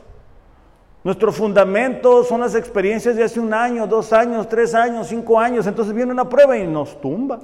Nuestro 1.04 1.32
fundamento 1.32 2.22
son 2.22 2.40
las 2.40 2.54
experiencias 2.54 3.16
de 3.16 3.24
hace 3.24 3.40
un 3.40 3.52
año, 3.52 3.86
dos 3.86 4.12
años, 4.12 4.48
tres 4.48 4.72
años, 4.74 5.08
cinco 5.08 5.38
años. 5.38 5.66
Entonces 5.66 5.92
viene 5.92 6.12
una 6.12 6.28
prueba 6.28 6.56
y 6.56 6.66
nos 6.66 7.00
tumba, 7.00 7.40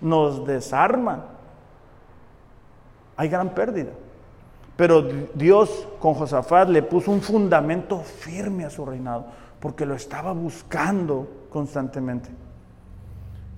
nos 0.00 0.44
desarma. 0.44 1.26
Hay 3.16 3.28
gran 3.28 3.50
pérdida. 3.50 3.90
Pero 4.76 5.02
Dios 5.34 5.86
con 6.00 6.14
Josafat 6.14 6.68
le 6.70 6.82
puso 6.82 7.12
un 7.12 7.20
fundamento 7.20 8.00
firme 8.00 8.64
a 8.64 8.70
su 8.70 8.84
reinado, 8.84 9.26
porque 9.60 9.86
lo 9.86 9.94
estaba 9.94 10.32
buscando 10.32 11.28
constantemente. 11.50 12.30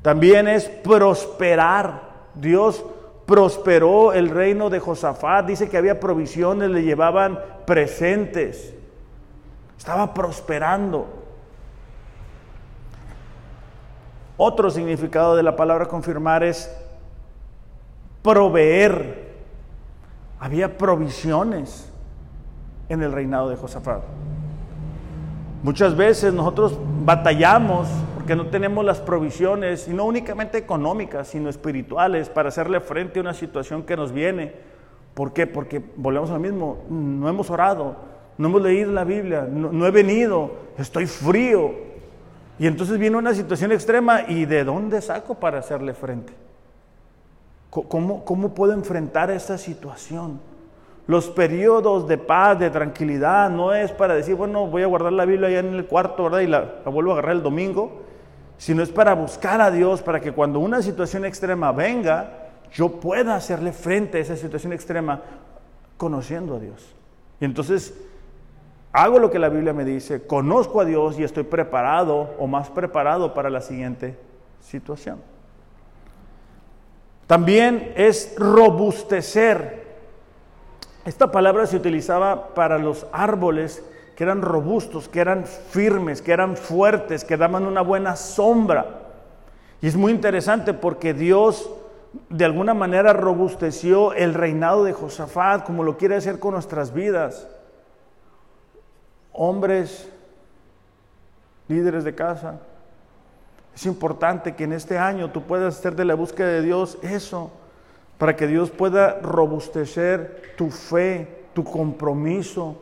También 0.03 0.49
es 0.49 0.69
prosperar. 0.69 2.11
Dios 2.35 2.85
prosperó 3.25 4.13
el 4.13 4.29
reino 4.29 4.69
de 4.69 4.81
Josafat. 4.81 5.47
Dice 5.47 5.69
que 5.71 5.79
había 5.79 6.01
provisiones, 6.01 6.69
le 6.71 6.83
llevaban 6.83 7.39
presentes. 7.65 8.75
Estaba 9.83 10.15
prosperando. 10.15 11.09
Otro 14.37 14.71
significado 14.71 15.35
de 15.35 15.43
la 15.43 15.57
palabra 15.57 15.87
confirmar 15.87 16.45
es 16.45 16.73
proveer. 18.23 19.33
Había 20.39 20.79
provisiones 20.79 21.91
en 22.89 23.03
el 23.03 23.11
reinado 23.11 23.49
de 23.49 23.57
Josafat. 23.57 24.05
Muchas 25.65 25.97
veces 25.97 26.33
nosotros 26.33 26.79
batallamos 27.05 27.89
porque 28.15 28.37
no 28.37 28.47
tenemos 28.47 28.85
las 28.85 29.01
provisiones, 29.01 29.89
y 29.89 29.95
no 29.95 30.05
únicamente 30.05 30.59
económicas, 30.59 31.27
sino 31.27 31.49
espirituales, 31.49 32.29
para 32.29 32.51
hacerle 32.51 32.79
frente 32.79 33.19
a 33.19 33.23
una 33.23 33.35
situación 33.35 33.83
que 33.83 33.97
nos 33.97 34.13
viene. 34.13 34.55
¿Por 35.15 35.33
qué? 35.33 35.49
Porque 35.49 35.83
volvemos 35.97 36.31
a 36.31 36.35
lo 36.35 36.39
mismo, 36.39 36.85
no 36.89 37.29
hemos 37.29 37.51
orado, 37.51 38.12
no 38.43 38.49
hemos 38.49 38.63
leído 38.63 38.91
la 38.91 39.05
Biblia, 39.05 39.47
no, 39.49 39.87
he 39.87 39.93
venido, 39.93 40.51
estoy 40.77 41.07
frío. 41.07 41.71
Y 42.59 42.67
entonces 42.67 42.99
viene 42.99 43.17
una 43.17 43.35
situación 43.35 43.71
extrema 43.71 44.23
y 44.27 44.47
¿de 44.47 44.65
dónde 44.65 45.01
saco 45.01 45.37
para 45.37 45.61
hacerle 45.61 45.95
frente? 45.95 46.33
¿Cómo, 47.71 48.25
cómo 48.25 48.53
puedo 48.53 48.73
enfrentar 48.73 49.31
esta 49.31 49.57
situación? 49.59 50.41
Los 51.07 51.29
periodos 51.29 52.09
de 52.09 52.19
paz, 52.19 52.59
de 52.59 52.69
tranquilidad, 52.71 53.49
no 53.49 53.73
es 53.73 53.93
para 53.93 54.15
decir, 54.15 54.35
bueno, 54.35 54.67
voy 54.67 54.83
a 54.83 54.87
guardar 54.87 55.13
la 55.13 55.25
Biblia 55.25 55.47
allá 55.47 55.61
en 55.61 55.75
el 55.75 55.87
cuarto, 55.87 56.25
¿verdad? 56.25 56.41
Y 56.41 56.49
la, 56.49 56.81
la 56.85 56.91
vuelvo 56.91 57.13
a 57.13 57.15
agarrar 57.15 57.37
el 57.37 57.45
domingo, 57.45 58.03
sino 58.59 58.83
es 58.83 58.91
para 58.91 59.15
buscar 59.15 59.61
a 59.61 59.71
Dios, 59.71 60.03
para 60.03 60.19
que 60.19 60.33
cuando 60.33 60.59
una 60.59 60.83
situación 60.83 61.25
extrema 61.25 61.71
venga, 61.71 62.51
yo 62.73 62.89
pueda 62.89 63.37
hacerle 63.37 63.71
frente 63.71 64.19
a 64.19 64.21
esa 64.23 64.37
situación 64.37 64.73
extrema 64.73 65.23
conociendo 65.97 66.57
a 66.57 66.59
Dios. 66.59 66.93
Y 67.39 67.45
entonces 67.45 67.95
hago 68.93 69.19
lo 69.19 69.31
que 69.31 69.39
la 69.39 69.49
Biblia 69.49 69.73
me 69.73 69.85
dice, 69.85 70.27
conozco 70.27 70.81
a 70.81 70.85
Dios 70.85 71.19
y 71.19 71.25
estoy 71.25 71.45
preparado 71.45 72.35
o 72.39 72.47
más 72.47 72.71
preparado 72.71 73.35
para 73.35 73.51
la 73.51 73.61
siguiente 73.61 74.17
situación. 74.61 75.21
También 77.27 77.93
es 77.97 78.35
robustecer. 78.37 79.83
Esta 81.05 81.33
palabra 81.33 81.67
se 81.67 81.77
utilizaba 81.77 82.49
para 82.55 82.79
los 82.79 83.07
árboles 83.13 83.83
que 84.15 84.25
eran 84.25 84.43
robustos, 84.43 85.09
que 85.09 85.21
eran 85.21 85.47
firmes, 85.47 86.21
que 86.21 86.33
eran 86.33 86.57
fuertes, 86.57 87.25
que 87.25 87.39
daban 87.39 87.67
una 87.67 87.81
buena 87.81 88.17
sombra. 88.17 89.01
Y 89.81 89.89
es 89.89 89.97
muy 89.97 90.13
interesante 90.13 90.75
porque 90.75 91.15
Dios 91.15 91.71
de 92.29 92.45
alguna 92.45 92.75
manera 92.75 93.15
robusteció 93.15 94.13
el 94.13 94.35
reinado 94.35 94.85
de 94.85 94.93
Josafat 94.93 95.65
como 95.65 95.83
lo 95.83 95.97
quiere 95.97 96.17
hacer 96.17 96.39
con 96.39 96.53
nuestras 96.53 96.93
vidas 96.93 97.49
hombres, 99.33 100.09
líderes 101.69 102.05
de 102.05 102.15
casa. 102.15 102.61
Es 103.75 103.87
importante 103.87 104.55
que 104.55 104.65
en 104.65 104.73
este 104.73 104.99
año 104.99 105.31
tú 105.31 105.43
puedas 105.43 105.79
hacer 105.79 105.97
de 105.97 106.05
la 106.05 106.15
búsqueda 106.15 106.49
de 106.49 106.63
Dios 106.63 106.99
eso, 107.03 107.51
para 108.19 108.37
que 108.37 108.47
Dios 108.47 108.71
pueda 108.71 109.19
robustecer 109.21 110.55
tu 110.57 110.71
fe, 110.71 111.45
tu 111.55 111.65
compromiso, 111.65 112.77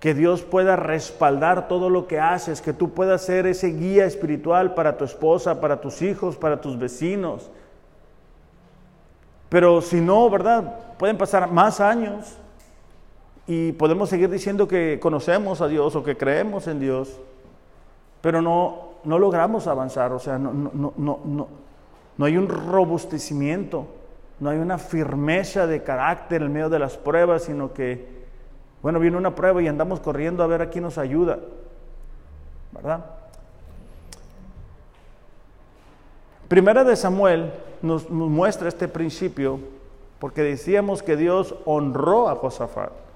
que 0.00 0.14
Dios 0.14 0.42
pueda 0.42 0.76
respaldar 0.76 1.68
todo 1.68 1.90
lo 1.90 2.06
que 2.06 2.20
haces, 2.20 2.60
que 2.60 2.72
tú 2.72 2.90
puedas 2.90 3.22
ser 3.22 3.46
ese 3.46 3.68
guía 3.68 4.06
espiritual 4.06 4.74
para 4.74 4.96
tu 4.96 5.04
esposa, 5.04 5.60
para 5.60 5.80
tus 5.80 6.02
hijos, 6.02 6.36
para 6.36 6.60
tus 6.60 6.78
vecinos. 6.78 7.50
Pero 9.48 9.80
si 9.80 10.00
no, 10.00 10.28
¿verdad? 10.30 10.96
Pueden 10.98 11.18
pasar 11.18 11.50
más 11.50 11.80
años 11.80 12.36
y 13.48 13.72
podemos 13.72 14.10
seguir 14.10 14.28
diciendo 14.28 14.68
que 14.68 15.00
conocemos 15.00 15.62
a 15.62 15.68
Dios 15.68 15.96
o 15.96 16.04
que 16.04 16.18
creemos 16.18 16.68
en 16.68 16.80
Dios, 16.80 17.18
pero 18.20 18.42
no, 18.42 18.90
no 19.04 19.18
logramos 19.18 19.66
avanzar, 19.66 20.12
o 20.12 20.18
sea, 20.18 20.38
no, 20.38 20.52
no, 20.52 20.92
no, 20.98 21.48
no, 22.18 22.24
hay 22.26 22.36
un 22.36 22.46
robustecimiento, 22.46 23.86
no 24.38 24.50
hay 24.50 24.58
una 24.58 24.76
firmeza 24.76 25.66
de 25.66 25.82
carácter 25.82 26.42
en 26.42 26.52
medio 26.52 26.68
de 26.68 26.78
las 26.78 26.98
pruebas, 26.98 27.44
sino 27.44 27.72
que, 27.72 28.26
bueno, 28.82 29.00
viene 29.00 29.16
una 29.16 29.34
prueba 29.34 29.62
y 29.62 29.66
andamos 29.66 30.00
corriendo 30.00 30.42
a 30.42 30.46
ver 30.46 30.60
a 30.60 30.68
quién 30.68 30.84
nos 30.84 30.98
ayuda, 30.98 31.38
¿verdad? 32.72 33.02
Primera 36.48 36.84
de 36.84 36.96
Samuel 36.96 37.50
nos 37.80 38.10
muestra 38.10 38.68
este 38.68 38.88
principio 38.88 39.58
porque 40.18 40.42
decíamos 40.42 41.02
que 41.02 41.16
Dios 41.16 41.54
honró 41.64 42.28
a 42.28 42.34
Josafat. 42.34 43.07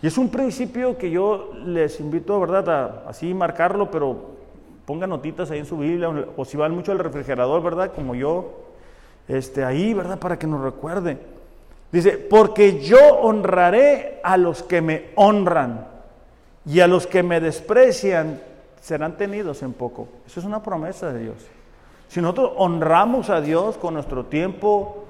Y 0.00 0.06
es 0.06 0.16
un 0.18 0.28
principio 0.28 0.96
que 0.96 1.10
yo 1.10 1.52
les 1.64 2.00
invito, 2.00 2.38
¿verdad?, 2.40 2.68
a 2.68 3.08
así 3.08 3.34
marcarlo, 3.34 3.90
pero 3.90 4.38
ponga 4.84 5.06
notitas 5.06 5.50
ahí 5.50 5.58
en 5.58 5.66
su 5.66 5.78
Biblia, 5.78 6.08
o 6.36 6.44
si 6.44 6.56
van 6.56 6.74
mucho 6.74 6.92
al 6.92 6.98
refrigerador, 6.98 7.62
¿verdad?, 7.62 7.92
como 7.94 8.14
yo, 8.14 8.52
este, 9.26 9.64
ahí, 9.64 9.94
¿verdad?, 9.94 10.18
para 10.18 10.38
que 10.38 10.46
nos 10.46 10.62
recuerde. 10.62 11.18
Dice, 11.90 12.12
porque 12.12 12.80
yo 12.80 12.98
honraré 13.22 14.20
a 14.22 14.36
los 14.36 14.62
que 14.62 14.80
me 14.80 15.10
honran, 15.16 15.86
y 16.64 16.80
a 16.80 16.86
los 16.86 17.06
que 17.06 17.22
me 17.22 17.40
desprecian 17.40 18.40
serán 18.80 19.16
tenidos 19.16 19.62
en 19.62 19.72
poco. 19.72 20.08
Eso 20.26 20.40
es 20.40 20.46
una 20.46 20.62
promesa 20.62 21.12
de 21.12 21.24
Dios. 21.24 21.36
Si 22.08 22.20
nosotros 22.20 22.52
honramos 22.56 23.30
a 23.30 23.40
Dios 23.40 23.76
con 23.78 23.94
nuestro 23.94 24.26
tiempo, 24.26 25.04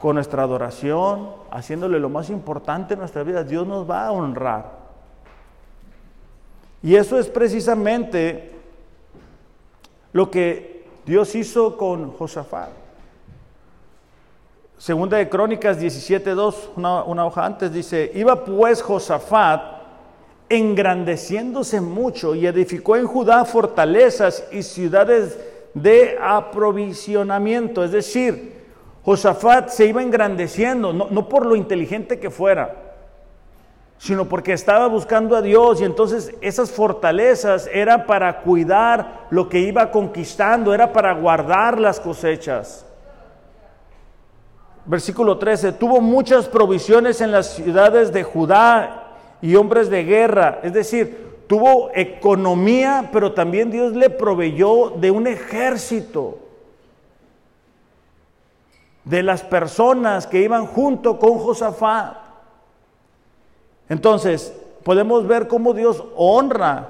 con 0.00 0.14
nuestra 0.14 0.42
adoración, 0.42 1.28
haciéndole 1.50 2.00
lo 2.00 2.08
más 2.08 2.30
importante 2.30 2.94
en 2.94 3.00
nuestra 3.00 3.22
vida, 3.22 3.44
Dios 3.44 3.66
nos 3.66 3.88
va 3.88 4.06
a 4.06 4.12
honrar. 4.12 4.80
Y 6.82 6.96
eso 6.96 7.18
es 7.18 7.28
precisamente 7.28 8.52
lo 10.14 10.30
que 10.30 10.86
Dios 11.04 11.34
hizo 11.34 11.76
con 11.76 12.12
Josafat. 12.12 12.70
Segunda 14.78 15.18
de 15.18 15.28
Crónicas 15.28 15.78
17.2, 15.78 16.54
una, 16.76 17.04
una 17.04 17.26
hoja 17.26 17.44
antes, 17.44 17.70
dice, 17.70 18.10
iba 18.14 18.42
pues 18.42 18.80
Josafat 18.80 19.80
engrandeciéndose 20.48 21.82
mucho 21.82 22.34
y 22.34 22.46
edificó 22.46 22.96
en 22.96 23.06
Judá 23.06 23.44
fortalezas 23.44 24.48
y 24.50 24.62
ciudades 24.62 25.38
de 25.74 26.18
aprovisionamiento, 26.18 27.84
es 27.84 27.92
decir, 27.92 28.59
Josafat 29.04 29.68
se 29.70 29.86
iba 29.86 30.02
engrandeciendo, 30.02 30.92
no, 30.92 31.28
por 31.28 31.46
lo 31.46 31.56
inteligente 31.56 32.18
que 32.18 32.30
fuera, 32.30 32.76
sino 33.98 34.26
porque 34.26 34.52
estaba 34.52 34.88
buscando 34.88 35.36
a 35.36 35.42
Dios 35.42 35.80
y 35.80 35.84
entonces 35.84 36.34
esas 36.40 36.70
fortalezas 36.70 37.68
era 37.72 38.06
para 38.06 38.40
cuidar 38.40 39.26
lo 39.30 39.48
que 39.48 39.60
iba 39.60 39.90
conquistando, 39.90 40.74
era 40.74 40.92
para 40.92 41.14
guardar 41.14 41.80
las 41.80 41.98
cosechas. 41.98 42.86
Versículo 44.84 45.38
13, 45.38 45.72
tuvo 45.72 46.00
muchas 46.00 46.48
provisiones 46.48 47.20
en 47.20 47.32
las 47.32 47.54
ciudades 47.54 48.12
de 48.12 48.22
Judá 48.22 49.04
y 49.40 49.54
hombres 49.54 49.88
de 49.88 50.04
guerra, 50.04 50.60
es 50.62 50.72
decir, 50.72 51.44
tuvo 51.46 51.90
economía, 51.94 53.08
pero 53.12 53.32
también 53.32 53.70
Dios 53.70 53.94
le 53.94 54.10
proveyó 54.10 54.90
de 54.90 55.10
un 55.10 55.26
ejército 55.26 56.38
de 59.04 59.22
las 59.22 59.42
personas 59.42 60.26
que 60.26 60.42
iban 60.42 60.66
junto 60.66 61.18
con 61.18 61.38
Josafat. 61.38 62.16
Entonces, 63.88 64.54
podemos 64.84 65.26
ver 65.26 65.48
cómo 65.48 65.72
Dios 65.72 66.04
honra 66.16 66.88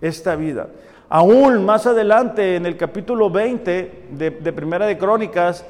esta 0.00 0.36
vida. 0.36 0.68
Aún 1.08 1.64
más 1.64 1.86
adelante, 1.86 2.56
en 2.56 2.66
el 2.66 2.76
capítulo 2.76 3.30
20 3.30 4.06
de, 4.10 4.30
Primera 4.52 4.86
de 4.86 4.96
Crónicas, 4.96 5.64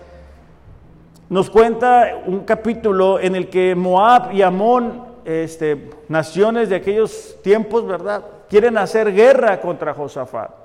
nos 1.28 1.48
cuenta 1.48 2.22
un 2.26 2.40
capítulo 2.40 3.18
en 3.18 3.36
el 3.36 3.48
que 3.48 3.74
Moab 3.74 4.32
y 4.32 4.42
Amón, 4.42 5.04
este, 5.24 5.90
naciones 6.08 6.68
de 6.68 6.76
aquellos 6.76 7.36
tiempos, 7.42 7.86
¿verdad? 7.86 8.24
Quieren 8.48 8.76
hacer 8.78 9.12
guerra 9.14 9.60
contra 9.60 9.94
Josafat. 9.94 10.59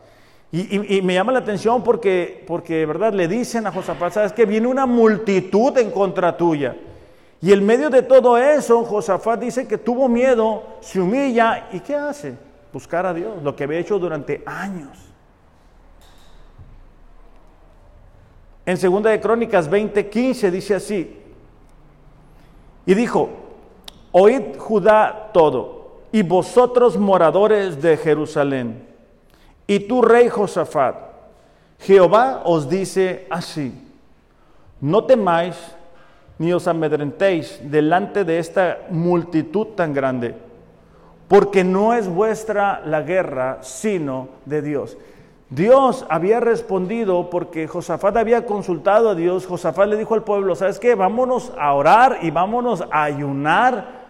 Y, 0.52 1.02
me 1.02 1.16
llama 1.16 1.34
la 1.34 1.40
atención 1.40 1.84
porque, 1.84 2.44
porque, 2.48 2.86
¿verdad? 2.86 3.14
Le 3.14 3.28
dicen 3.28 3.68
a 3.68 3.72
Josafat, 3.72 4.14
¿sabes 4.14 4.34
que 4.34 4.46
Viene 4.46 4.68
una 4.68 4.86
multitud 4.86 5.78
en 5.78 5.92
contra 5.92 6.38
tuya. 6.38 6.76
Y 7.42 7.52
en 7.52 7.66
medio 7.66 7.90
de 7.90 8.02
todo 8.02 8.38
eso, 8.38 8.84
Josafat 8.86 9.40
dice 9.40 9.68
que 9.68 9.78
tuvo 9.78 10.08
miedo, 10.08 10.64
se 10.80 11.02
humilla 11.02 11.68
y 11.74 11.80
¿qué 11.82 11.96
hace? 11.96 12.36
Buscar 12.72 13.06
a 13.06 13.14
Dios, 13.14 13.44
lo 13.44 13.56
que 13.56 13.66
había 13.66 13.80
hecho 13.80 14.00
durante 14.00 14.42
años. 14.46 14.98
En 18.66 18.78
segunda 18.78 19.12
de 19.12 19.22
Crónicas 19.22 19.70
20:15 19.70 20.50
dice 20.50 20.76
así: 20.76 21.20
Y 22.86 22.94
dijo: 22.94 23.30
Oíd 24.12 24.58
Judá 24.58 25.30
todo, 25.34 26.02
y 26.12 26.24
vosotros 26.24 26.98
moradores 26.98 27.82
de 27.82 27.98
Jerusalén, 27.98 28.88
y 29.68 29.80
tú 29.82 30.02
rey 30.02 30.30
Josafat, 30.30 30.96
Jehová 31.80 32.42
os 32.46 32.70
dice 32.70 33.28
así: 33.30 33.74
No 34.82 35.06
temáis 35.06 35.56
ni 36.38 36.54
os 36.54 36.68
amedrentéis 36.68 37.60
delante 37.64 38.24
de 38.24 38.40
esta 38.40 38.80
multitud 38.90 39.68
tan 39.76 39.94
grande, 39.94 40.36
porque 41.28 41.64
no 41.64 41.94
es 41.94 42.08
vuestra 42.08 42.82
la 42.86 43.02
guerra, 43.02 43.60
sino 43.62 44.30
de 44.46 44.62
Dios. 44.62 44.98
Dios 45.50 46.06
había 46.10 46.40
respondido 46.40 47.30
porque 47.30 47.68
Josafat 47.68 48.18
había 48.18 48.46
consultado 48.46 49.12
a 49.12 49.16
Dios. 49.16 49.46
Josafat 49.46 49.88
le 49.88 49.98
dijo 49.98 50.16
al 50.16 50.24
pueblo, 50.24 50.56
¿sabes 50.56 50.80
qué? 50.80 50.96
Vámonos 50.96 51.54
a 51.58 51.74
orar 51.74 52.20
y 52.24 52.32
vámonos 52.32 52.84
a 52.92 53.04
ayunar 53.04 54.06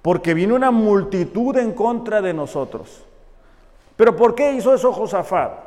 porque 0.00 0.32
viene 0.32 0.54
una 0.54 0.70
multitud 0.70 1.56
en 1.58 1.72
contra 1.72 2.22
de 2.22 2.32
nosotros. 2.32 3.04
Pero 3.98 4.14
¿por 4.14 4.36
qué 4.36 4.52
hizo 4.52 4.72
eso 4.72 4.92
Josafat? 4.92 5.58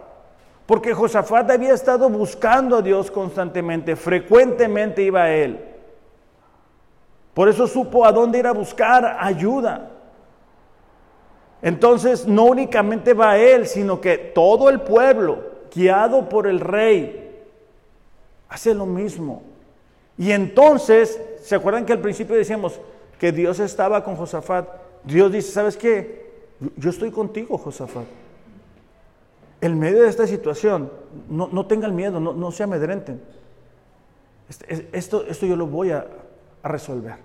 Porque 0.65 0.93
Josafat 0.93 1.51
había 1.51 1.73
estado 1.73 2.09
buscando 2.09 2.77
a 2.77 2.82
Dios 2.82 3.11
constantemente, 3.11 3.97
frecuentemente 3.97 5.03
iba 5.03 5.23
a 5.23 5.32
él. 5.34 5.59
Por 7.34 7.49
eso 7.49 7.67
supo 7.67 8.05
a 8.05 8.11
dónde 8.13 8.39
ir 8.39 8.47
a 8.47 8.53
buscar 8.53 9.17
ayuda. 9.19 9.89
Entonces 11.61 12.25
no 12.25 12.45
únicamente 12.45 13.13
va 13.13 13.38
él, 13.38 13.67
sino 13.67 13.99
que 13.99 14.17
todo 14.17 14.69
el 14.69 14.79
pueblo, 14.79 15.43
guiado 15.75 16.29
por 16.29 16.47
el 16.47 16.61
rey, 16.61 17.38
hace 18.47 18.73
lo 18.73 18.86
mismo. 18.86 19.43
Y 20.17 20.32
entonces, 20.32 21.19
¿se 21.43 21.55
acuerdan 21.55 21.86
que 21.86 21.91
al 21.91 21.99
principio 21.99 22.38
decíamos 22.38 22.79
que 23.19 23.34
Dios 23.34 23.59
estaba 23.59 24.05
con 24.05 24.15
Josafat? 24.15 24.69
Dios 25.03 25.34
dice, 25.34 25.51
¿sabes 25.51 25.75
qué? 25.75 26.30
Yo 26.78 26.89
estoy 26.89 27.12
contigo, 27.12 27.57
Josafat. 27.57 28.05
En 29.62 29.80
medio 29.80 30.03
de 30.03 30.09
esta 30.09 30.26
situación, 30.28 30.91
no, 31.30 31.66
tengan 31.66 31.95
miedo, 31.95 32.20
no, 32.20 32.51
se 32.51 32.64
amedrenten. 32.64 33.22
Este, 34.49 34.89
esto, 34.91 35.26
esto 35.28 35.45
yo 35.45 35.55
lo 35.55 35.68
voy 35.68 35.91
a, 35.91 36.05
a 36.64 36.68
resolver. 36.68 37.16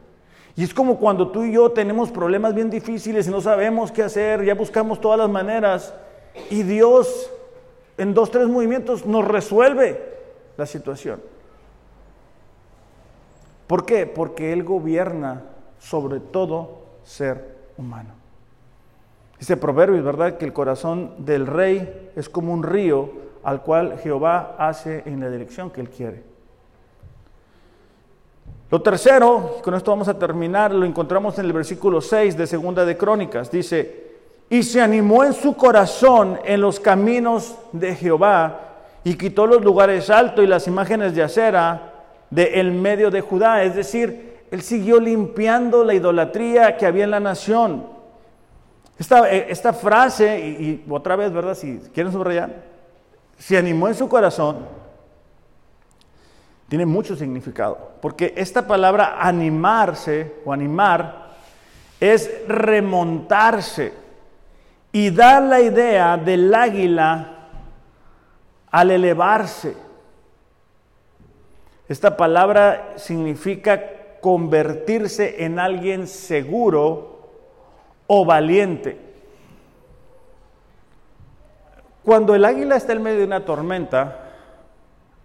Y 0.55 0.65
es 0.65 0.73
como 0.73 0.99
cuando 0.99 1.31
tú 1.31 1.45
y 1.45 1.53
yo 1.53 1.71
tenemos 1.73 2.11
problemas 2.11 2.55
bien 2.55 2.71
difíciles 2.71 3.27
y 3.27 3.31
no 3.31 3.41
sabemos 3.41 3.93
qué 3.93 4.03
hacer, 4.03 4.45
ya 4.45 4.55
buscamos 4.55 5.01
todas 5.01 5.19
las 5.19 5.29
maneras 5.29 5.95
y 6.51 6.63
Dios 6.63 7.31
en 7.99 8.15
dos, 8.15 8.31
tres 8.31 8.49
movimientos 8.49 9.07
nos 9.07 9.25
resuelve 9.25 10.01
la 10.57 10.67
situación. 10.67 11.21
¿Por 13.67 13.85
qué? 13.85 14.07
Porque 14.07 14.53
Él 14.53 14.63
gobierna 14.63 15.45
sobre 15.79 16.21
todo 16.21 16.83
ser 17.05 17.57
humano. 17.77 18.16
Dice 19.39 19.57
Proverbios, 19.57 20.05
¿verdad? 20.05 20.39
Que 20.39 20.45
el 20.45 20.53
corazón 20.53 21.13
del 21.19 21.47
rey 21.47 22.11
es 22.17 22.29
como 22.29 22.53
un 22.53 22.63
río 22.63 23.11
al 23.45 23.63
cual 23.63 23.99
Jehová 23.99 24.57
hace 24.59 25.03
en 25.07 25.21
la 25.21 25.31
dirección 25.31 25.71
que 25.71 25.81
Él 25.81 25.91
quiere. 25.91 26.23
Lo 28.71 28.83
tercero, 28.83 29.59
con 29.63 29.75
esto 29.75 29.93
vamos 29.93 30.09
a 30.09 30.19
terminar, 30.19 30.73
lo 30.73 30.85
encontramos 30.85 31.39
en 31.39 31.45
el 31.45 31.53
versículo 31.53 32.01
6 32.01 32.37
de 32.37 32.47
Segunda 32.49 32.85
de 32.85 32.97
Crónicas. 32.97 33.51
Dice, 33.51 34.07
y 34.51 34.63
se 34.63 34.81
animó 34.81 35.23
en 35.23 35.33
su 35.33 35.57
corazón 35.57 36.41
en 36.45 36.61
los 36.61 36.81
caminos 36.81 37.57
de 37.73 37.95
Jehová 37.95 38.61
y 39.05 39.15
quitó 39.15 39.47
los 39.47 39.63
lugares 39.63 40.11
altos 40.11 40.45
y 40.45 40.49
las 40.49 40.67
imágenes 40.67 41.15
de 41.15 41.23
acera 41.23 41.93
de 42.31 42.61
el 42.61 42.73
medio 42.73 43.11
de 43.13 43.21
Judá. 43.21 43.63
Es 43.63 43.77
decir, 43.77 44.41
él 44.51 44.63
siguió 44.63 44.99
limpiando 44.99 45.85
la 45.85 45.95
idolatría 45.95 46.77
que 46.77 46.87
había 46.87 47.05
en 47.05 47.13
la 47.13 47.21
nación. 47.21 47.96
Esta, 48.99 49.31
eh, 49.31 49.47
esta 49.49 49.73
frase, 49.73 50.39
y, 50.41 50.85
y 50.87 50.87
otra 50.89 51.17
vez, 51.17 51.33
¿verdad? 51.33 51.55
Si 51.55 51.79
quieren 51.93 52.13
subrayar, 52.13 52.51
se 53.39 53.59
animó 53.59 53.89
en 53.89 53.95
su 53.95 54.09
corazón 54.09 54.77
tiene 56.69 56.87
mucho 56.87 57.15
significado, 57.17 57.93
porque 58.01 58.35
esta 58.37 58.67
palabra 58.67 59.19
animarse 59.21 60.35
o 60.45 60.53
animar 60.53 61.27
es 62.01 62.31
remontarse 62.49 63.93
y 64.91 65.11
dar 65.11 65.43
la 65.45 65.61
idea 65.61 66.17
del 66.17 66.53
águila 66.53 67.49
al 68.71 68.91
elevarse. 68.91 69.77
Esta 71.89 72.17
palabra 72.17 72.95
significa 72.97 73.81
convertirse 74.21 75.45
en 75.45 75.61
alguien 75.61 76.09
seguro 76.09 77.16
o 78.07 78.25
valiente. 78.25 78.99
Cuando 82.05 82.35
el 82.35 82.45
águila 82.45 82.77
está 82.77 82.93
en 82.93 83.03
medio 83.03 83.19
de 83.19 83.25
una 83.25 83.45
tormenta, 83.45 84.27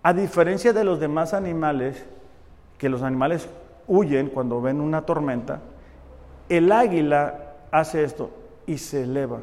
a 0.03 0.13
diferencia 0.13 0.73
de 0.73 0.84
los 0.84 0.99
demás 0.99 1.34
animales, 1.34 2.05
que 2.77 2.89
los 2.89 3.03
animales 3.03 3.47
huyen 3.88 4.29
cuando 4.29 4.61
ven 4.61 4.82
una 4.82 5.05
tormenta, 5.05 5.59
el 6.49 6.71
águila 6.71 7.53
hace 7.71 8.03
esto 8.03 8.32
y 8.65 8.77
se 8.79 9.03
eleva 9.03 9.39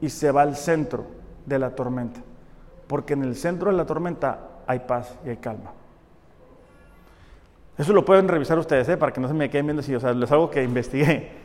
y 0.00 0.10
se 0.10 0.30
va 0.30 0.42
al 0.42 0.56
centro 0.56 1.06
de 1.46 1.58
la 1.58 1.70
tormenta, 1.70 2.20
porque 2.86 3.14
en 3.14 3.22
el 3.22 3.34
centro 3.34 3.70
de 3.70 3.76
la 3.76 3.86
tormenta 3.86 4.38
hay 4.66 4.80
paz 4.80 5.16
y 5.24 5.30
hay 5.30 5.38
calma. 5.38 5.72
Eso 7.76 7.92
lo 7.92 8.04
pueden 8.04 8.28
revisar 8.28 8.58
ustedes, 8.58 8.88
¿eh? 8.88 8.96
para 8.96 9.12
que 9.12 9.20
no 9.20 9.28
se 9.28 9.34
me 9.34 9.50
queden 9.50 9.66
viendo 9.66 9.82
si, 9.82 9.94
o 9.94 10.00
sea, 10.00 10.12
les 10.12 10.30
algo 10.30 10.50
que 10.50 10.62
investigué. 10.62 11.43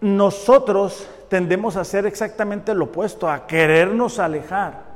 Nosotros 0.00 1.06
tendemos 1.28 1.76
a 1.76 1.80
hacer 1.80 2.06
exactamente 2.06 2.74
lo 2.74 2.86
opuesto, 2.86 3.28
a 3.28 3.46
querernos 3.46 4.18
alejar. 4.18 4.94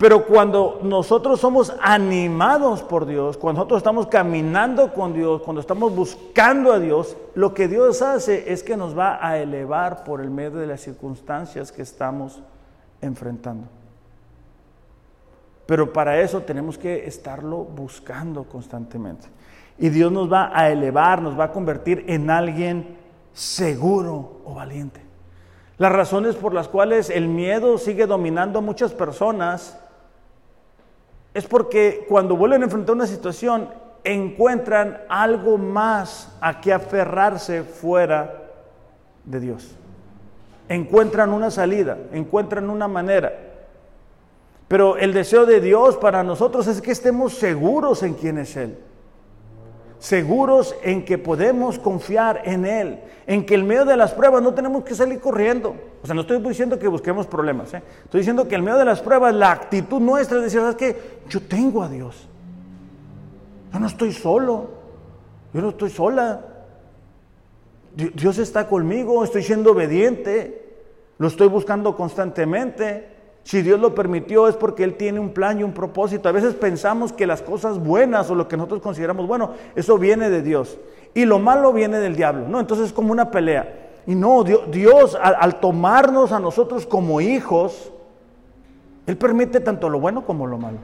Pero 0.00 0.24
cuando 0.24 0.80
nosotros 0.82 1.40
somos 1.40 1.74
animados 1.82 2.82
por 2.82 3.04
Dios, 3.04 3.36
cuando 3.36 3.58
nosotros 3.58 3.80
estamos 3.80 4.06
caminando 4.06 4.94
con 4.94 5.12
Dios, 5.12 5.42
cuando 5.42 5.60
estamos 5.60 5.94
buscando 5.94 6.72
a 6.72 6.78
Dios, 6.78 7.18
lo 7.34 7.52
que 7.52 7.68
Dios 7.68 8.00
hace 8.00 8.50
es 8.50 8.62
que 8.62 8.78
nos 8.78 8.98
va 8.98 9.18
a 9.20 9.36
elevar 9.36 10.04
por 10.04 10.22
el 10.22 10.30
medio 10.30 10.58
de 10.58 10.66
las 10.66 10.80
circunstancias 10.80 11.70
que 11.70 11.82
estamos 11.82 12.40
enfrentando. 13.02 13.66
Pero 15.66 15.92
para 15.92 16.18
eso 16.20 16.40
tenemos 16.40 16.78
que 16.78 17.06
estarlo 17.06 17.58
buscando 17.58 18.44
constantemente. 18.44 19.28
Y 19.78 19.90
Dios 19.90 20.10
nos 20.10 20.32
va 20.32 20.50
a 20.52 20.70
elevar, 20.70 21.20
nos 21.20 21.38
va 21.38 21.44
a 21.44 21.52
convertir 21.52 22.06
en 22.08 22.30
alguien 22.30 22.99
seguro 23.32 24.40
o 24.44 24.54
valiente. 24.54 25.00
Las 25.78 25.92
razones 25.92 26.36
por 26.36 26.52
las 26.52 26.68
cuales 26.68 27.08
el 27.10 27.28
miedo 27.28 27.78
sigue 27.78 28.06
dominando 28.06 28.58
a 28.58 28.62
muchas 28.62 28.92
personas 28.92 29.78
es 31.32 31.46
porque 31.46 32.04
cuando 32.08 32.36
vuelven 32.36 32.62
a 32.62 32.64
enfrentar 32.64 32.94
una 32.94 33.06
situación 33.06 33.68
encuentran 34.04 35.00
algo 35.08 35.56
más 35.56 36.36
a 36.40 36.60
que 36.60 36.72
aferrarse 36.72 37.62
fuera 37.62 38.42
de 39.24 39.40
Dios. 39.40 39.74
Encuentran 40.68 41.32
una 41.32 41.50
salida, 41.50 41.96
encuentran 42.12 42.68
una 42.68 42.88
manera. 42.88 43.32
Pero 44.68 44.96
el 44.96 45.12
deseo 45.12 45.46
de 45.46 45.60
Dios 45.60 45.96
para 45.96 46.22
nosotros 46.22 46.66
es 46.66 46.80
que 46.80 46.92
estemos 46.92 47.34
seguros 47.34 48.02
en 48.02 48.14
quién 48.14 48.38
es 48.38 48.56
Él 48.56 48.78
seguros 50.00 50.74
en 50.82 51.04
que 51.04 51.18
podemos 51.18 51.78
confiar 51.78 52.40
en 52.44 52.64
Él, 52.64 53.00
en 53.26 53.44
que 53.44 53.54
en 53.54 53.66
medio 53.66 53.84
de 53.84 53.96
las 53.96 54.12
pruebas 54.12 54.42
no 54.42 54.54
tenemos 54.54 54.82
que 54.82 54.94
salir 54.94 55.20
corriendo. 55.20 55.76
O 56.02 56.06
sea, 56.06 56.14
no 56.14 56.22
estoy 56.22 56.38
diciendo 56.38 56.78
que 56.78 56.88
busquemos 56.88 57.26
problemas, 57.26 57.72
¿eh? 57.74 57.82
estoy 58.04 58.20
diciendo 58.20 58.48
que 58.48 58.54
en 58.54 58.64
medio 58.64 58.78
de 58.78 58.86
las 58.86 59.02
pruebas 59.02 59.34
la 59.34 59.52
actitud 59.52 60.00
nuestra 60.00 60.38
es 60.38 60.44
decir, 60.44 60.60
¿sabes 60.60 60.76
qué? 60.76 61.20
Yo 61.28 61.40
tengo 61.42 61.82
a 61.82 61.88
Dios. 61.88 62.26
Yo 63.72 63.78
no 63.78 63.86
estoy 63.86 64.12
solo, 64.12 64.70
yo 65.52 65.60
no 65.60 65.68
estoy 65.68 65.90
sola. 65.90 66.46
Dios 67.94 68.38
está 68.38 68.66
conmigo, 68.68 69.22
estoy 69.22 69.42
siendo 69.42 69.72
obediente, 69.72 70.78
lo 71.18 71.28
estoy 71.28 71.48
buscando 71.48 71.94
constantemente. 71.94 73.19
Si 73.42 73.62
Dios 73.62 73.80
lo 73.80 73.94
permitió 73.94 74.48
es 74.48 74.56
porque 74.56 74.84
Él 74.84 74.94
tiene 74.94 75.18
un 75.18 75.30
plan 75.30 75.60
y 75.60 75.62
un 75.62 75.72
propósito. 75.72 76.28
A 76.28 76.32
veces 76.32 76.54
pensamos 76.54 77.12
que 77.12 77.26
las 77.26 77.42
cosas 77.42 77.78
buenas 77.78 78.30
o 78.30 78.34
lo 78.34 78.48
que 78.48 78.56
nosotros 78.56 78.82
consideramos 78.82 79.26
bueno, 79.26 79.52
eso 79.74 79.98
viene 79.98 80.30
de 80.30 80.42
Dios. 80.42 80.78
Y 81.14 81.24
lo 81.24 81.38
malo 81.38 81.72
viene 81.72 81.98
del 81.98 82.16
diablo. 82.16 82.46
No, 82.48 82.60
entonces 82.60 82.88
es 82.88 82.92
como 82.92 83.12
una 83.12 83.30
pelea. 83.30 83.88
Y 84.06 84.14
no, 84.14 84.44
Dios, 84.44 85.18
al, 85.20 85.60
tomarnos 85.60 86.32
a 86.32 86.40
nosotros 86.40 86.86
como 86.86 87.20
hijos, 87.20 87.92
Él 89.06 89.16
permite 89.16 89.60
tanto 89.60 89.88
lo 89.88 90.00
bueno 90.00 90.24
como 90.24 90.46
lo 90.46 90.58
malo. 90.58 90.78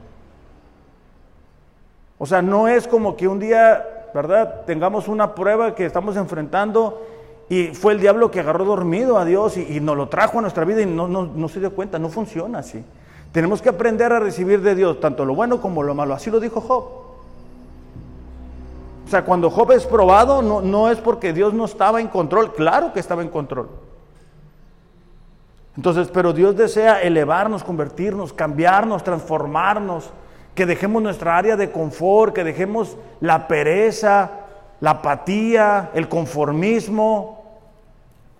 O 2.17 2.25
sea, 2.25 2.41
no 2.41 2.67
es 2.67 2.87
como 2.87 3.15
que 3.15 3.27
un 3.27 3.39
día, 3.39 4.09
¿verdad? 4.13 4.65
Tengamos 4.65 5.07
una 5.07 5.35
prueba 5.35 5.75
que 5.75 5.85
estamos 5.85 6.17
enfrentando 6.17 7.01
y 7.49 7.67
fue 7.67 7.93
el 7.93 7.99
diablo 7.99 8.29
que 8.29 8.41
agarró 8.41 8.65
dormido 8.65 9.17
a 9.17 9.25
Dios 9.25 9.57
y, 9.57 9.79
nos 9.79 9.95
lo 9.95 10.09
trajo 10.09 10.39
a 10.39 10.41
nuestra 10.41 10.65
vida 10.65 10.81
y 10.81 10.85
no, 10.85 11.07
no 11.07 11.47
se 11.47 11.59
dio 11.59 11.73
cuenta. 11.73 11.97
No 11.97 12.09
funciona 12.09 12.59
así. 12.59 12.83
Tenemos 13.31 13.61
que 13.61 13.69
aprender 13.69 14.11
a 14.13 14.19
recibir 14.19 14.61
de 14.61 14.75
Dios 14.75 14.99
tanto 14.99 15.23
lo 15.23 15.35
bueno 15.35 15.61
como 15.61 15.83
lo 15.83 15.93
malo. 15.93 16.13
Así 16.13 16.29
lo 16.29 16.39
dijo 16.39 16.59
Job. 16.59 16.83
O 19.05 19.09
sea, 19.09 19.23
cuando 19.23 19.49
Job 19.49 19.71
es 19.71 19.85
probado, 19.85 20.41
no, 20.41 20.61
no 20.61 20.89
es 20.89 20.97
porque 20.97 21.31
Dios 21.31 21.53
no 21.53 21.65
estaba 21.65 22.01
en 22.01 22.07
control. 22.07 22.53
Claro 22.53 22.91
que 22.91 22.99
estaba 22.99 23.21
en 23.21 23.29
control. 23.29 23.69
Entonces, 25.77 26.09
pero 26.11 26.33
Dios 26.33 26.57
desea 26.57 27.01
elevarnos, 27.01 27.63
convertirnos, 27.63 28.33
cambiarnos, 28.33 29.03
transformarnos, 29.03 30.09
que 30.55 30.65
dejemos 30.65 31.03
nuestra 31.03 31.37
área 31.37 31.55
de 31.55 31.71
confort, 31.71 32.33
que 32.33 32.43
dejemos 32.43 32.97
la 33.21 33.47
pereza, 33.47 34.31
la 34.81 34.91
apatía, 34.91 35.91
el 35.93 36.09
conformismo, 36.09 37.36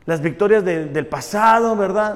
las 0.07 0.21
victorias 0.21 0.63
del 0.63 1.05
pasado, 1.05 1.75
¿verdad? 1.75 2.15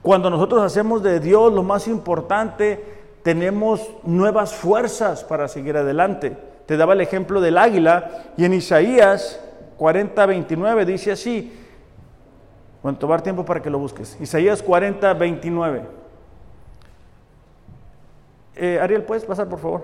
Cuando 0.00 0.30
nosotros 0.30 0.62
hacemos 0.62 1.02
de 1.02 1.18
Dios 1.18 1.52
lo 1.52 1.64
más 1.64 1.88
importante, 1.88 2.82
tenemos 3.24 3.90
nuevas 4.04 4.54
fuerzas 4.54 5.24
para 5.24 5.48
seguir 5.48 5.76
adelante. 5.76 6.36
Te 6.64 6.76
daba 6.76 6.92
el 6.92 7.00
ejemplo 7.00 7.40
del 7.40 7.58
águila 7.58 8.22
y 8.36 8.44
en 8.44 8.54
Isaías 8.54 9.40
40, 9.78 10.24
29 10.26 10.86
dice 10.86 11.10
así, 11.10 11.52
bueno, 12.84 12.98
tomar 12.98 13.22
tiempo 13.22 13.44
para 13.44 13.60
que 13.60 13.68
lo 13.68 13.80
busques. 13.80 14.16
Isaías 14.20 14.62
40, 14.62 15.12
29. 15.12 15.82
Eh, 18.54 18.78
Ariel, 18.80 19.02
¿puedes 19.02 19.24
pasar 19.24 19.48
por 19.48 19.58
favor? 19.58 19.82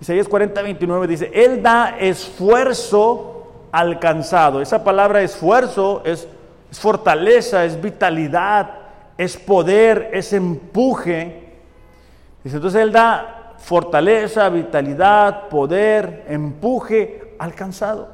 Isaías 0.00 0.28
40, 0.28 0.62
29 0.62 1.06
dice, 1.08 1.32
Él 1.34 1.60
da 1.60 1.98
esfuerzo 1.98 3.35
alcanzado. 3.76 4.62
Esa 4.62 4.82
palabra 4.82 5.20
esfuerzo 5.20 6.00
es 6.04 6.26
fortaleza, 6.72 7.64
es 7.66 7.80
vitalidad, 7.80 8.70
es 9.18 9.36
poder, 9.36 10.10
es 10.14 10.32
empuje. 10.32 11.52
Entonces 12.42 12.80
Él 12.80 12.90
da 12.90 13.54
fortaleza, 13.58 14.48
vitalidad, 14.48 15.48
poder, 15.48 16.24
empuje 16.28 17.34
alcanzado. 17.38 18.08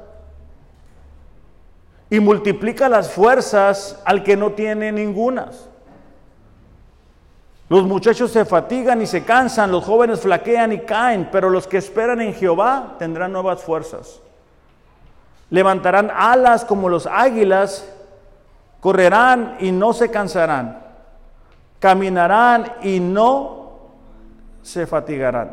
Y 2.11 2.19
multiplica 2.19 2.89
las 2.89 3.13
fuerzas 3.13 4.03
al 4.05 4.25
que 4.25 4.37
no 4.37 4.53
tiene 4.53 4.91
ningunas. 4.91 5.69
Los 7.69 7.85
muchachos 7.85 8.33
se 8.33 8.45
fatigan 8.45 9.01
y 9.01 9.07
se 9.07 9.25
cansan, 9.25 9.71
los 9.71 9.85
jóvenes 9.85 10.21
flaquean 10.21 10.73
y 10.73 10.81
caen, 10.81 11.29
pero 11.31 11.49
los 11.49 11.69
que 11.69 11.79
esperan 11.79 12.21
en 12.21 12.35
Jehová 12.35 12.97
tendrán 12.99 13.33
nuevas 13.33 13.63
fuerzas. 13.63 14.21
Levantarán 15.53 16.11
alas 16.11 16.65
como 16.65 16.89
los 16.89 17.07
águilas 17.07 17.87
correrán 18.81 19.59
y 19.61 19.71
no 19.71 19.93
se 19.93 20.11
cansarán, 20.11 20.79
caminarán 21.79 22.73
y 22.83 23.01
no 23.01 23.81
se 24.63 24.87
fatigarán. 24.87 25.51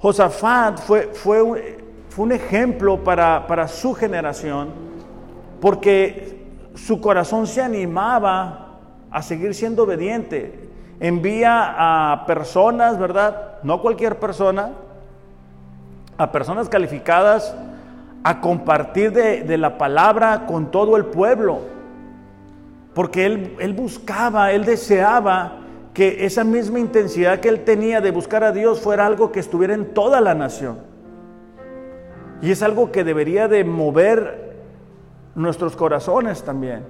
Josafat 0.00 0.80
fue, 0.80 1.02
fue, 1.14 1.84
fue 2.08 2.24
un 2.24 2.32
ejemplo 2.32 3.04
para, 3.04 3.46
para 3.46 3.68
su 3.68 3.94
generación 3.94 4.70
porque 5.60 6.44
su 6.74 7.00
corazón 7.00 7.46
se 7.46 7.62
animaba 7.62 8.70
a 9.08 9.22
seguir 9.22 9.54
siendo 9.54 9.84
obediente. 9.84 10.68
Envía 10.98 11.76
a 12.12 12.26
personas, 12.26 12.98
¿verdad? 12.98 13.60
No 13.62 13.80
cualquier 13.80 14.18
persona, 14.18 14.72
a 16.18 16.32
personas 16.32 16.68
calificadas 16.68 17.54
a 18.24 18.40
compartir 18.40 19.12
de, 19.12 19.58
la 19.58 19.78
palabra 19.78 20.46
con 20.46 20.70
todo 20.70 20.96
el 20.96 21.06
pueblo. 21.06 21.60
Porque 22.94 23.26
él, 23.26 23.56
él 23.58 23.72
buscaba, 23.72 24.52
él 24.52 24.64
deseaba 24.64 25.58
que 25.94 26.24
esa 26.24 26.44
misma 26.44 26.78
intensidad 26.78 27.40
que 27.40 27.48
él 27.48 27.64
tenía 27.64 28.00
de 28.00 28.10
buscar 28.10 28.44
a 28.44 28.52
Dios 28.52 28.80
fuera 28.80 29.06
algo 29.06 29.32
que 29.32 29.40
estuviera 29.40 29.74
en 29.74 29.92
toda 29.92 30.20
la 30.20 30.34
nación. 30.34 30.78
Y 32.40 32.50
es 32.50 32.62
algo 32.62 32.90
que 32.90 33.04
debería 33.04 33.48
de 33.48 33.64
mover 33.64 34.56
nuestros 35.34 35.76
corazones 35.76 36.42
también. 36.42 36.84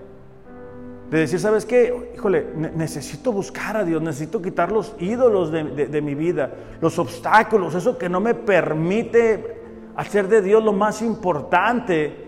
De 1.10 1.18
decir, 1.18 1.38
¿sabes 1.40 1.66
qué? 1.66 2.12
Híjole, 2.14 2.46
necesito 2.74 3.32
buscar 3.32 3.76
a 3.76 3.84
Dios, 3.84 4.00
necesito 4.00 4.40
quitar 4.40 4.72
los 4.72 4.94
ídolos 4.98 5.52
de, 5.52 5.64
de 5.64 6.02
mi 6.02 6.14
vida, 6.14 6.50
los 6.80 6.98
obstáculos, 6.98 7.74
eso 7.74 7.98
que 7.98 8.08
no 8.08 8.20
me 8.20 8.34
permite 8.34 9.61
hacer 9.96 10.28
de 10.28 10.42
Dios 10.42 10.62
lo 10.62 10.72
más 10.72 11.02
importante, 11.02 12.26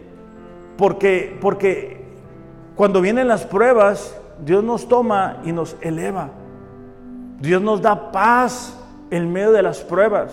porque, 0.76 1.36
porque 1.40 2.04
cuando 2.76 3.00
vienen 3.00 3.28
las 3.28 3.44
pruebas, 3.44 4.18
Dios 4.44 4.64
nos 4.64 4.88
toma 4.88 5.38
y 5.44 5.52
nos 5.52 5.76
eleva. 5.80 6.30
Dios 7.40 7.62
nos 7.62 7.80
da 7.80 8.12
paz 8.12 8.78
en 9.10 9.32
medio 9.32 9.52
de 9.52 9.62
las 9.62 9.80
pruebas. 9.80 10.32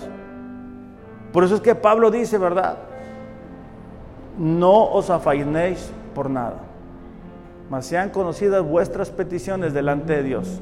Por 1.32 1.44
eso 1.44 1.56
es 1.56 1.62
que 1.62 1.76
Pablo 1.76 2.12
dice, 2.12 2.38
¿verdad? 2.38 2.78
No 4.38 4.92
os 4.92 5.10
afainéis 5.10 5.92
por 6.16 6.30
nada, 6.30 6.58
mas 7.70 7.86
sean 7.86 8.10
conocidas 8.10 8.64
vuestras 8.64 9.10
peticiones 9.10 9.74
delante 9.74 10.14
de 10.14 10.24
Dios. 10.24 10.62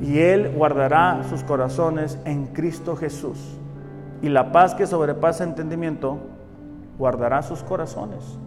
Y 0.00 0.18
Él 0.18 0.52
guardará 0.54 1.22
sus 1.28 1.42
corazones 1.42 2.18
en 2.24 2.46
Cristo 2.46 2.96
Jesús 2.96 3.38
y 4.22 4.28
la 4.28 4.52
paz 4.52 4.74
que 4.74 4.86
sobrepasa 4.86 5.44
entendimiento 5.44 6.18
guardará 6.98 7.42
sus 7.42 7.62
corazones. 7.62 8.38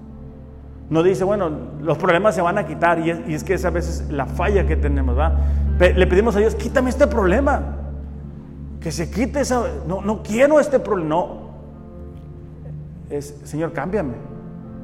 No 0.90 1.04
dice, 1.04 1.24
bueno, 1.24 1.50
los 1.82 1.98
problemas 1.98 2.36
se 2.36 2.42
van 2.42 2.58
a 2.58 2.68
quitar 2.68 3.00
y 3.00 3.34
es, 3.34 3.44
que 3.44 3.54
es 3.54 3.64
a 3.64 3.70
veces 3.70 4.10
la 4.10 4.26
falla 4.26 4.68
que 4.68 4.76
tenemos, 4.76 5.18
¿va? 5.18 5.38
Le 5.80 6.06
pedimos 6.06 6.36
a 6.36 6.40
Dios, 6.40 6.54
quítame 6.56 6.90
este 6.90 7.08
problema, 7.08 7.78
que 8.82 8.92
se 8.92 9.10
quite 9.10 9.40
esa, 9.40 9.64
no, 9.88 10.02
no 10.02 10.22
quiero 10.22 10.60
este 10.60 10.80
problema, 10.80 11.10
no. 11.10 11.42
Es, 13.10 13.40
Señor, 13.46 13.72
cámbiame, 13.72 14.16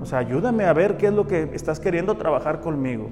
o 0.01 0.05
sea, 0.05 0.19
ayúdame 0.19 0.65
a 0.65 0.73
ver 0.73 0.97
qué 0.97 1.07
es 1.07 1.13
lo 1.13 1.27
que 1.27 1.49
estás 1.53 1.79
queriendo 1.79 2.15
trabajar 2.15 2.61
conmigo. 2.61 3.09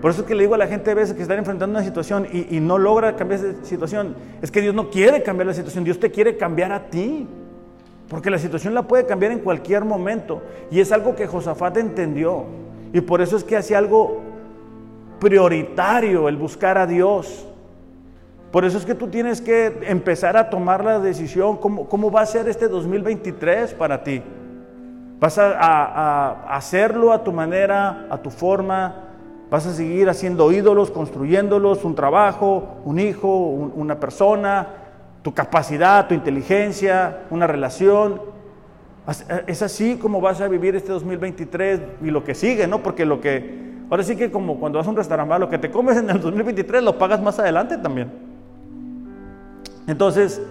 Por 0.00 0.10
eso 0.10 0.20
es 0.22 0.26
que 0.26 0.34
le 0.34 0.42
digo 0.42 0.54
a 0.54 0.58
la 0.58 0.66
gente 0.66 0.90
a 0.90 0.94
veces 0.94 1.16
que 1.16 1.22
están 1.22 1.38
enfrentando 1.38 1.76
una 1.76 1.84
situación 1.84 2.26
y, 2.30 2.60
no 2.60 2.76
logra 2.78 3.16
cambiar 3.16 3.40
esa 3.40 3.64
situación. 3.64 4.14
Es 4.42 4.50
que 4.50 4.60
Dios 4.60 4.74
no 4.74 4.90
quiere 4.90 5.22
cambiar 5.22 5.46
la 5.46 5.54
situación, 5.54 5.84
Dios 5.84 5.98
te 5.98 6.10
quiere 6.10 6.36
cambiar 6.36 6.72
a 6.72 6.90
ti. 6.90 7.26
Porque 8.08 8.30
la 8.30 8.38
situación 8.38 8.74
la 8.74 8.82
puede 8.82 9.04
cambiar 9.06 9.32
en 9.32 9.40
cualquier 9.40 9.84
momento. 9.84 10.42
Y 10.70 10.80
es 10.80 10.92
algo 10.92 11.16
que 11.16 11.26
Josafat 11.26 11.78
entendió. 11.78 12.44
Y 12.92 13.00
por 13.00 13.20
eso 13.20 13.36
es 13.36 13.42
que 13.42 13.56
hace 13.56 13.74
algo 13.74 14.20
prioritario 15.18 16.28
el 16.28 16.36
buscar 16.36 16.78
a 16.78 16.86
Dios. 16.86 17.46
Por 18.52 18.64
eso 18.64 18.78
es 18.78 18.86
que 18.86 18.94
tú 18.94 19.08
tienes 19.08 19.40
que 19.40 19.80
empezar 19.88 20.36
a 20.36 20.50
tomar 20.50 20.84
la 20.84 21.00
decisión, 21.00 21.56
cómo, 21.56 21.88
cómo 21.88 22.10
va 22.10 22.20
a 22.20 22.26
ser 22.26 22.48
este 22.48 22.68
2023 22.68 23.74
para 23.74 24.04
ti. 24.04 24.22
Vas 25.18 25.38
a 25.38 26.54
hacerlo 26.54 27.12
a 27.12 27.24
tu 27.24 27.32
manera, 27.32 28.06
a 28.08 28.18
tu 28.18 28.30
forma, 28.30 29.05
Vas 29.50 29.66
a 29.66 29.72
seguir 29.72 30.08
haciendo 30.08 30.50
ídolos, 30.50 30.90
construyéndolos, 30.90 31.84
un 31.84 31.94
trabajo, 31.94 32.78
un 32.84 32.98
hijo, 32.98 33.28
una 33.28 34.00
persona, 34.00 34.66
tu 35.22 35.32
capacidad, 35.32 36.08
tu 36.08 36.14
inteligencia, 36.14 37.24
una 37.30 37.46
relación. 37.46 38.20
Es 39.46 39.62
así 39.62 39.96
como 39.96 40.20
vas 40.20 40.40
a 40.40 40.48
vivir 40.48 40.74
este 40.74 40.90
2023 40.90 41.80
y 42.02 42.10
lo 42.10 42.24
que 42.24 42.34
sigue, 42.34 42.66
¿no? 42.66 42.82
Porque 42.82 43.04
lo 43.04 43.20
que, 43.20 43.74
ahora 43.88 44.02
sí 44.02 44.16
que 44.16 44.32
como 44.32 44.58
cuando 44.58 44.78
vas 44.78 44.86
a 44.88 44.90
un 44.90 44.96
restaurante, 44.96 45.38
lo 45.38 45.48
que 45.48 45.58
te 45.58 45.70
comes 45.70 45.96
en 45.96 46.10
el 46.10 46.20
2023 46.20 46.82
lo 46.82 46.98
pagas 46.98 47.22
más 47.22 47.38
adelante 47.38 47.78
también. 47.78 48.10
Entonces, 49.86 50.42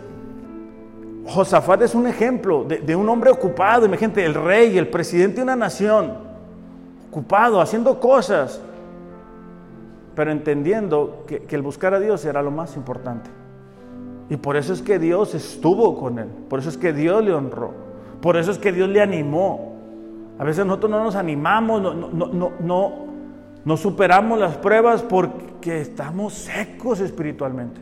Josafat 1.26 1.82
es 1.82 1.96
un 1.96 2.08
ejemplo 2.08 2.64
de, 2.64 2.78
de 2.78 2.96
un 2.96 3.10
hombre 3.10 3.30
ocupado, 3.30 3.86
imagínate, 3.86 4.24
el 4.24 4.34
rey, 4.34 4.78
el 4.78 4.88
presidente 4.88 5.38
de 5.38 5.44
una 5.44 5.58
nación, 5.58 6.14
ocupado, 7.12 7.60
haciendo 7.60 8.00
cosas, 8.00 8.62
pero 10.16 10.32
entendiendo 10.32 11.24
que, 11.28 11.46
el 11.50 11.62
buscar 11.62 11.94
a 11.94 12.00
Dios 12.00 12.24
era 12.26 12.42
lo 12.42 12.52
más 12.52 12.76
importante. 12.76 13.30
Y 14.30 14.38
por 14.38 14.58
eso 14.58 14.74
es 14.74 14.82
que 14.82 14.98
Dios 14.98 15.36
estuvo 15.36 15.98
con 16.00 16.18
él, 16.18 16.30
por 16.50 16.60
eso 16.60 16.70
es 16.70 16.78
que 16.78 16.94
Dios 16.94 17.24
le 17.24 17.34
honró, 17.34 17.74
por 18.22 18.38
eso 18.38 18.52
es 18.52 18.58
que 18.58 18.72
Dios 18.72 18.90
le 18.90 19.02
animó. 19.02 19.74
A 20.40 20.44
veces 20.44 20.66
nosotros 20.66 20.92
no 20.92 21.04
nos 21.04 21.16
animamos, 21.16 21.82
no, 21.82 21.94
no, 21.94 22.28
no, 22.28 22.52
no, 22.60 22.94
no 23.64 23.78
superamos 23.78 24.40
las 24.40 24.58
pruebas 24.58 25.04
porque 25.04 25.82
estamos 25.82 26.34
secos 26.34 27.00
espiritualmente. 27.02 27.82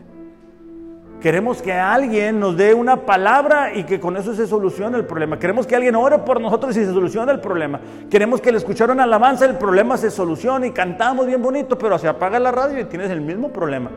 Queremos 1.23 1.61
que 1.61 1.71
alguien 1.71 2.37
nos 2.37 2.57
dé 2.57 2.73
una 2.73 3.05
palabra 3.05 3.73
y 3.73 3.85
que 3.85 3.97
con 3.97 4.17
eso 4.17 4.35
se 4.35 4.45
solucione 4.45 4.97
el 4.97 5.05
problema. 5.05 5.39
Queremos 5.39 5.65
que 5.65 5.73
alguien 5.73 5.95
ore 5.95 6.19
por 6.19 6.41
nosotros 6.41 6.75
y 6.75 6.83
se 6.83 6.91
solucione 6.91 7.31
el 7.31 7.39
problema. 7.39 7.79
Queremos 8.09 8.41
que 8.41 8.51
le 8.51 8.57
escucharon 8.57 8.99
alabanza, 8.99 9.45
el 9.45 9.55
problema 9.55 9.95
se 9.95 10.11
solucione 10.11 10.67
y 10.67 10.71
cantamos 10.71 11.25
bien 11.25 11.41
bonito, 11.41 11.77
pero 11.77 11.97
se 11.97 12.09
apaga 12.09 12.39
la 12.39 12.51
radio 12.51 12.77
y 12.77 12.83
tienes 12.83 13.09
el 13.09 13.21
mismo 13.21 13.53
problema. 13.53 13.89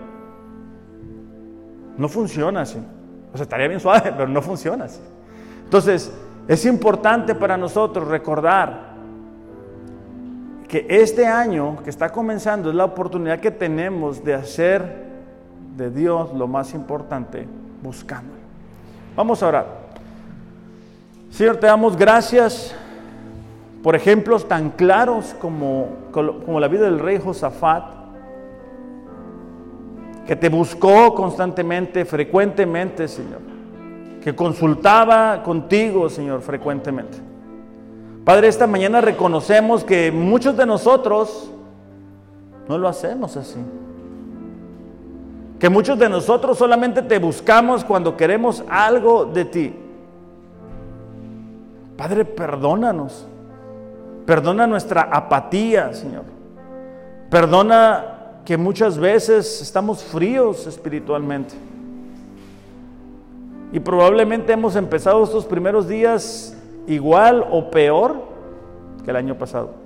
No 1.98 2.08
funciona 2.08 2.60
así. 2.60 2.78
O 3.34 3.36
sea, 3.36 3.42
estaría 3.42 3.66
bien 3.66 3.80
suave, 3.80 4.12
pero 4.16 4.28
no 4.28 4.40
funciona 4.40 4.84
así. 4.84 5.00
Entonces, 5.64 6.16
es 6.46 6.64
importante 6.64 7.34
para 7.34 7.56
nosotros 7.56 8.06
recordar 8.06 8.94
que 10.68 10.86
este 10.88 11.26
año 11.26 11.78
que 11.82 11.90
está 11.90 12.10
comenzando 12.10 12.70
es 12.70 12.76
la 12.76 12.84
oportunidad 12.84 13.40
que 13.40 13.50
tenemos 13.50 14.22
de 14.22 14.34
hacer 14.34 15.15
de 15.76 15.90
Dios 15.90 16.32
lo 16.34 16.48
más 16.48 16.74
importante, 16.74 17.46
buscando. 17.82 18.32
Vamos 19.14 19.42
a 19.42 19.48
orar. 19.48 19.66
Señor, 21.30 21.56
te 21.56 21.66
damos 21.66 21.96
gracias 21.96 22.74
por 23.82 23.94
ejemplos 23.94 24.48
tan 24.48 24.70
claros 24.70 25.34
como, 25.40 25.88
como 26.10 26.58
la 26.58 26.68
vida 26.68 26.84
del 26.84 26.98
rey 26.98 27.20
Josafat, 27.22 27.84
que 30.26 30.34
te 30.34 30.48
buscó 30.48 31.14
constantemente, 31.14 32.04
frecuentemente, 32.04 33.06
Señor, 33.06 33.40
que 34.22 34.34
consultaba 34.34 35.42
contigo, 35.42 36.08
Señor, 36.08 36.40
frecuentemente. 36.40 37.18
Padre, 38.24 38.48
esta 38.48 38.66
mañana 38.66 39.00
reconocemos 39.00 39.84
que 39.84 40.10
muchos 40.10 40.56
de 40.56 40.66
nosotros 40.66 41.48
no 42.68 42.76
lo 42.76 42.88
hacemos 42.88 43.36
así. 43.36 43.60
Que 45.58 45.68
muchos 45.70 45.98
de 45.98 46.08
nosotros 46.08 46.58
solamente 46.58 47.02
te 47.02 47.18
buscamos 47.18 47.84
cuando 47.84 48.16
queremos 48.16 48.62
algo 48.68 49.24
de 49.24 49.44
ti. 49.44 49.74
Padre, 51.96 52.24
perdónanos. 52.24 53.26
Perdona 54.26 54.66
nuestra 54.66 55.02
apatía, 55.02 55.94
Señor. 55.94 56.24
Perdona 57.30 58.16
que 58.44 58.56
muchas 58.56 58.98
veces 58.98 59.62
estamos 59.62 60.04
fríos 60.04 60.66
espiritualmente. 60.66 61.54
Y 63.72 63.80
probablemente 63.80 64.52
hemos 64.52 64.76
empezado 64.76 65.24
estos 65.24 65.46
primeros 65.46 65.88
días 65.88 66.56
igual 66.86 67.46
o 67.50 67.70
peor 67.70 68.16
que 69.04 69.10
el 69.10 69.16
año 69.16 69.36
pasado. 69.36 69.85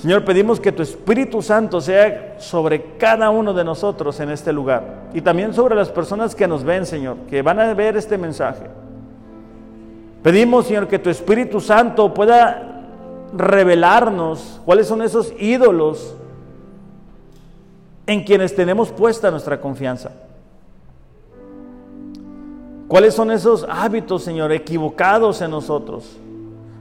Señor, 0.00 0.24
pedimos 0.24 0.60
que 0.60 0.70
tu 0.70 0.80
Espíritu 0.80 1.42
Santo 1.42 1.80
sea 1.80 2.36
sobre 2.38 2.96
cada 2.98 3.30
uno 3.30 3.52
de 3.52 3.64
nosotros 3.64 4.20
en 4.20 4.30
este 4.30 4.52
lugar 4.52 5.08
y 5.12 5.20
también 5.20 5.52
sobre 5.52 5.74
las 5.74 5.88
personas 5.88 6.36
que 6.36 6.46
nos 6.46 6.62
ven, 6.62 6.86
Señor, 6.86 7.16
que 7.28 7.42
van 7.42 7.58
a 7.58 7.74
ver 7.74 7.96
este 7.96 8.16
mensaje. 8.16 8.66
Pedimos, 10.22 10.66
Señor, 10.66 10.86
que 10.86 11.00
tu 11.00 11.10
Espíritu 11.10 11.60
Santo 11.60 12.14
pueda 12.14 12.84
revelarnos 13.32 14.60
cuáles 14.64 14.86
son 14.86 15.02
esos 15.02 15.32
ídolos 15.36 16.14
en 18.06 18.22
quienes 18.22 18.54
tenemos 18.54 18.92
puesta 18.92 19.32
nuestra 19.32 19.60
confianza. 19.60 20.12
¿Cuáles 22.86 23.14
son 23.14 23.32
esos 23.32 23.66
hábitos, 23.68 24.22
Señor, 24.22 24.52
equivocados 24.52 25.42
en 25.42 25.50
nosotros? 25.50 26.16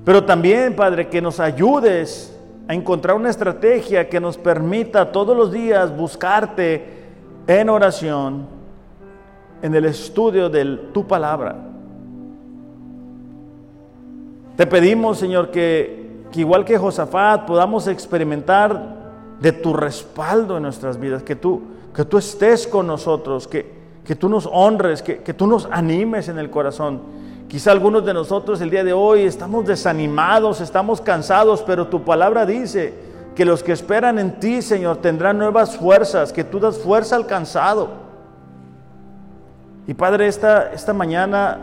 Pero 0.06 0.24
también, 0.24 0.76
Padre, 0.76 1.10
que 1.10 1.20
nos 1.20 1.40
ayudes 1.40 2.37
a 2.68 2.74
encontrar 2.74 3.16
una 3.16 3.30
estrategia 3.30 4.10
que 4.10 4.20
nos 4.20 4.38
permita 4.38 5.12
todos 5.12 5.36
los 5.36 5.52
días 5.52 5.96
buscarte 5.96 6.84
en 7.48 7.70
oración, 7.70 8.46
en 9.62 9.74
el 9.74 9.86
estudio 9.86 10.50
de 10.50 10.66
tu 10.94 11.08
palabra. 11.08 11.56
Te 14.58 14.66
pedimos, 14.66 15.20
Señor, 15.20 15.52
que, 15.52 16.26
que, 16.32 16.42
igual 16.42 16.66
que 16.66 16.78
Josafat 16.78 17.46
podamos 17.46 17.88
experimentar 17.88 18.98
de 19.40 19.52
tu 19.52 19.74
respaldo 19.74 20.58
en 20.58 20.64
nuestras 20.64 21.00
vidas, 21.00 21.24
que 21.24 21.36
tú, 21.36 21.62
que 21.96 22.04
tú 22.04 22.18
estés 22.18 22.68
con 22.68 22.88
nosotros, 22.88 23.48
que, 23.48 23.72
que 24.04 24.16
tú 24.16 24.28
nos 24.28 24.50
honres, 24.52 25.02
que, 25.02 25.20
que, 25.20 25.34
tú 25.34 25.48
nos 25.48 25.68
animes 25.72 26.28
en 26.28 26.40
el 26.40 26.50
corazón. 26.50 27.02
Quizá 27.48 27.72
algunos 27.72 28.06
de 28.06 28.14
nosotros 28.14 28.60
el 28.60 28.70
día 28.70 28.84
de 28.84 28.92
hoy 28.92 29.22
estamos 29.22 29.66
desanimados, 29.66 30.60
estamos 30.60 31.00
cansados, 31.00 31.64
pero 31.64 31.88
tu 31.88 32.04
palabra 32.04 32.46
dice 32.46 32.94
que 33.36 33.46
los 33.46 33.64
que 33.64 33.72
esperan 33.72 34.20
en 34.20 34.40
ti, 34.40 34.62
Señor, 34.62 34.98
tendrán 34.98 35.38
nuevas 35.38 35.78
fuerzas, 35.78 36.34
que 36.34 36.44
tú 36.44 36.60
das 36.60 36.78
fuerza 36.78 37.16
al 37.16 37.26
cansado. 37.26 37.90
Y 39.86 39.94
Padre, 39.94 40.28
esta, 40.28 40.74
esta 40.74 40.92
mañana 40.92 41.58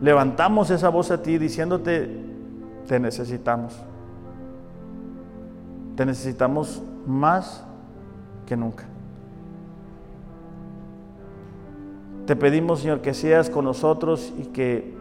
levantamos 0.00 0.70
esa 0.70 0.88
voz 0.90 1.10
a 1.10 1.20
ti 1.20 1.38
diciéndote, 1.38 2.08
te 2.86 3.00
necesitamos. 3.00 3.74
Te 5.96 6.06
necesitamos 6.06 6.80
más 7.06 7.64
que 8.46 8.56
nunca. 8.56 8.84
Te 12.28 12.36
pedimos, 12.36 12.80
Señor, 12.80 13.00
que 13.00 13.14
seas 13.14 13.48
con 13.48 13.64
nosotros 13.64 14.34
y 14.38 14.48
que, 14.48 14.92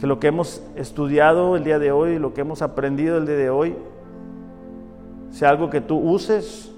que, 0.00 0.08
lo 0.08 0.18
que 0.18 0.26
hemos 0.26 0.60
estudiado 0.74 1.54
el 1.54 1.62
día 1.62 1.78
de 1.78 1.92
hoy, 1.92 2.18
lo 2.18 2.34
que 2.34 2.40
hemos 2.40 2.62
aprendido 2.62 3.16
el 3.16 3.26
día 3.26 3.36
de 3.36 3.48
hoy, 3.48 3.76
sea 5.30 5.50
algo 5.50 5.70
que 5.70 5.80
tú 5.80 5.96
uses 5.96 6.72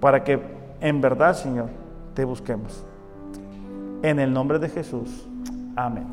para 0.00 0.24
que 0.24 0.40
en 0.80 1.02
verdad, 1.02 1.34
Señor, 1.36 1.68
te 2.14 2.24
busquemos. 2.24 2.82
En 4.02 4.18
el 4.20 4.32
nombre 4.32 4.58
de 4.58 4.70
Jesús. 4.70 5.28
Amén. 5.76 6.06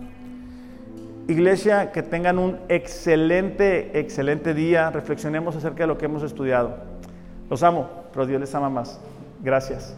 Iglesia, 1.30 1.94
que 1.94 2.04
tengan 2.04 2.39
un 2.39 2.58
excelente, 2.68 3.98
excelente 3.98 4.54
día. 4.54 4.89
Reflexionemos 4.89 5.56
acerca 5.56 5.84
de 5.84 5.88
lo 5.88 5.98
que 5.98 6.08
hemos 6.08 6.24
estudiado. 6.24 6.76
Los 7.50 7.64
amo, 7.64 7.88
pero 8.12 8.26
Dios 8.26 8.41
les 8.41 8.54
ama 8.54 8.70
más. 8.70 9.00
Gracias. 9.41 9.96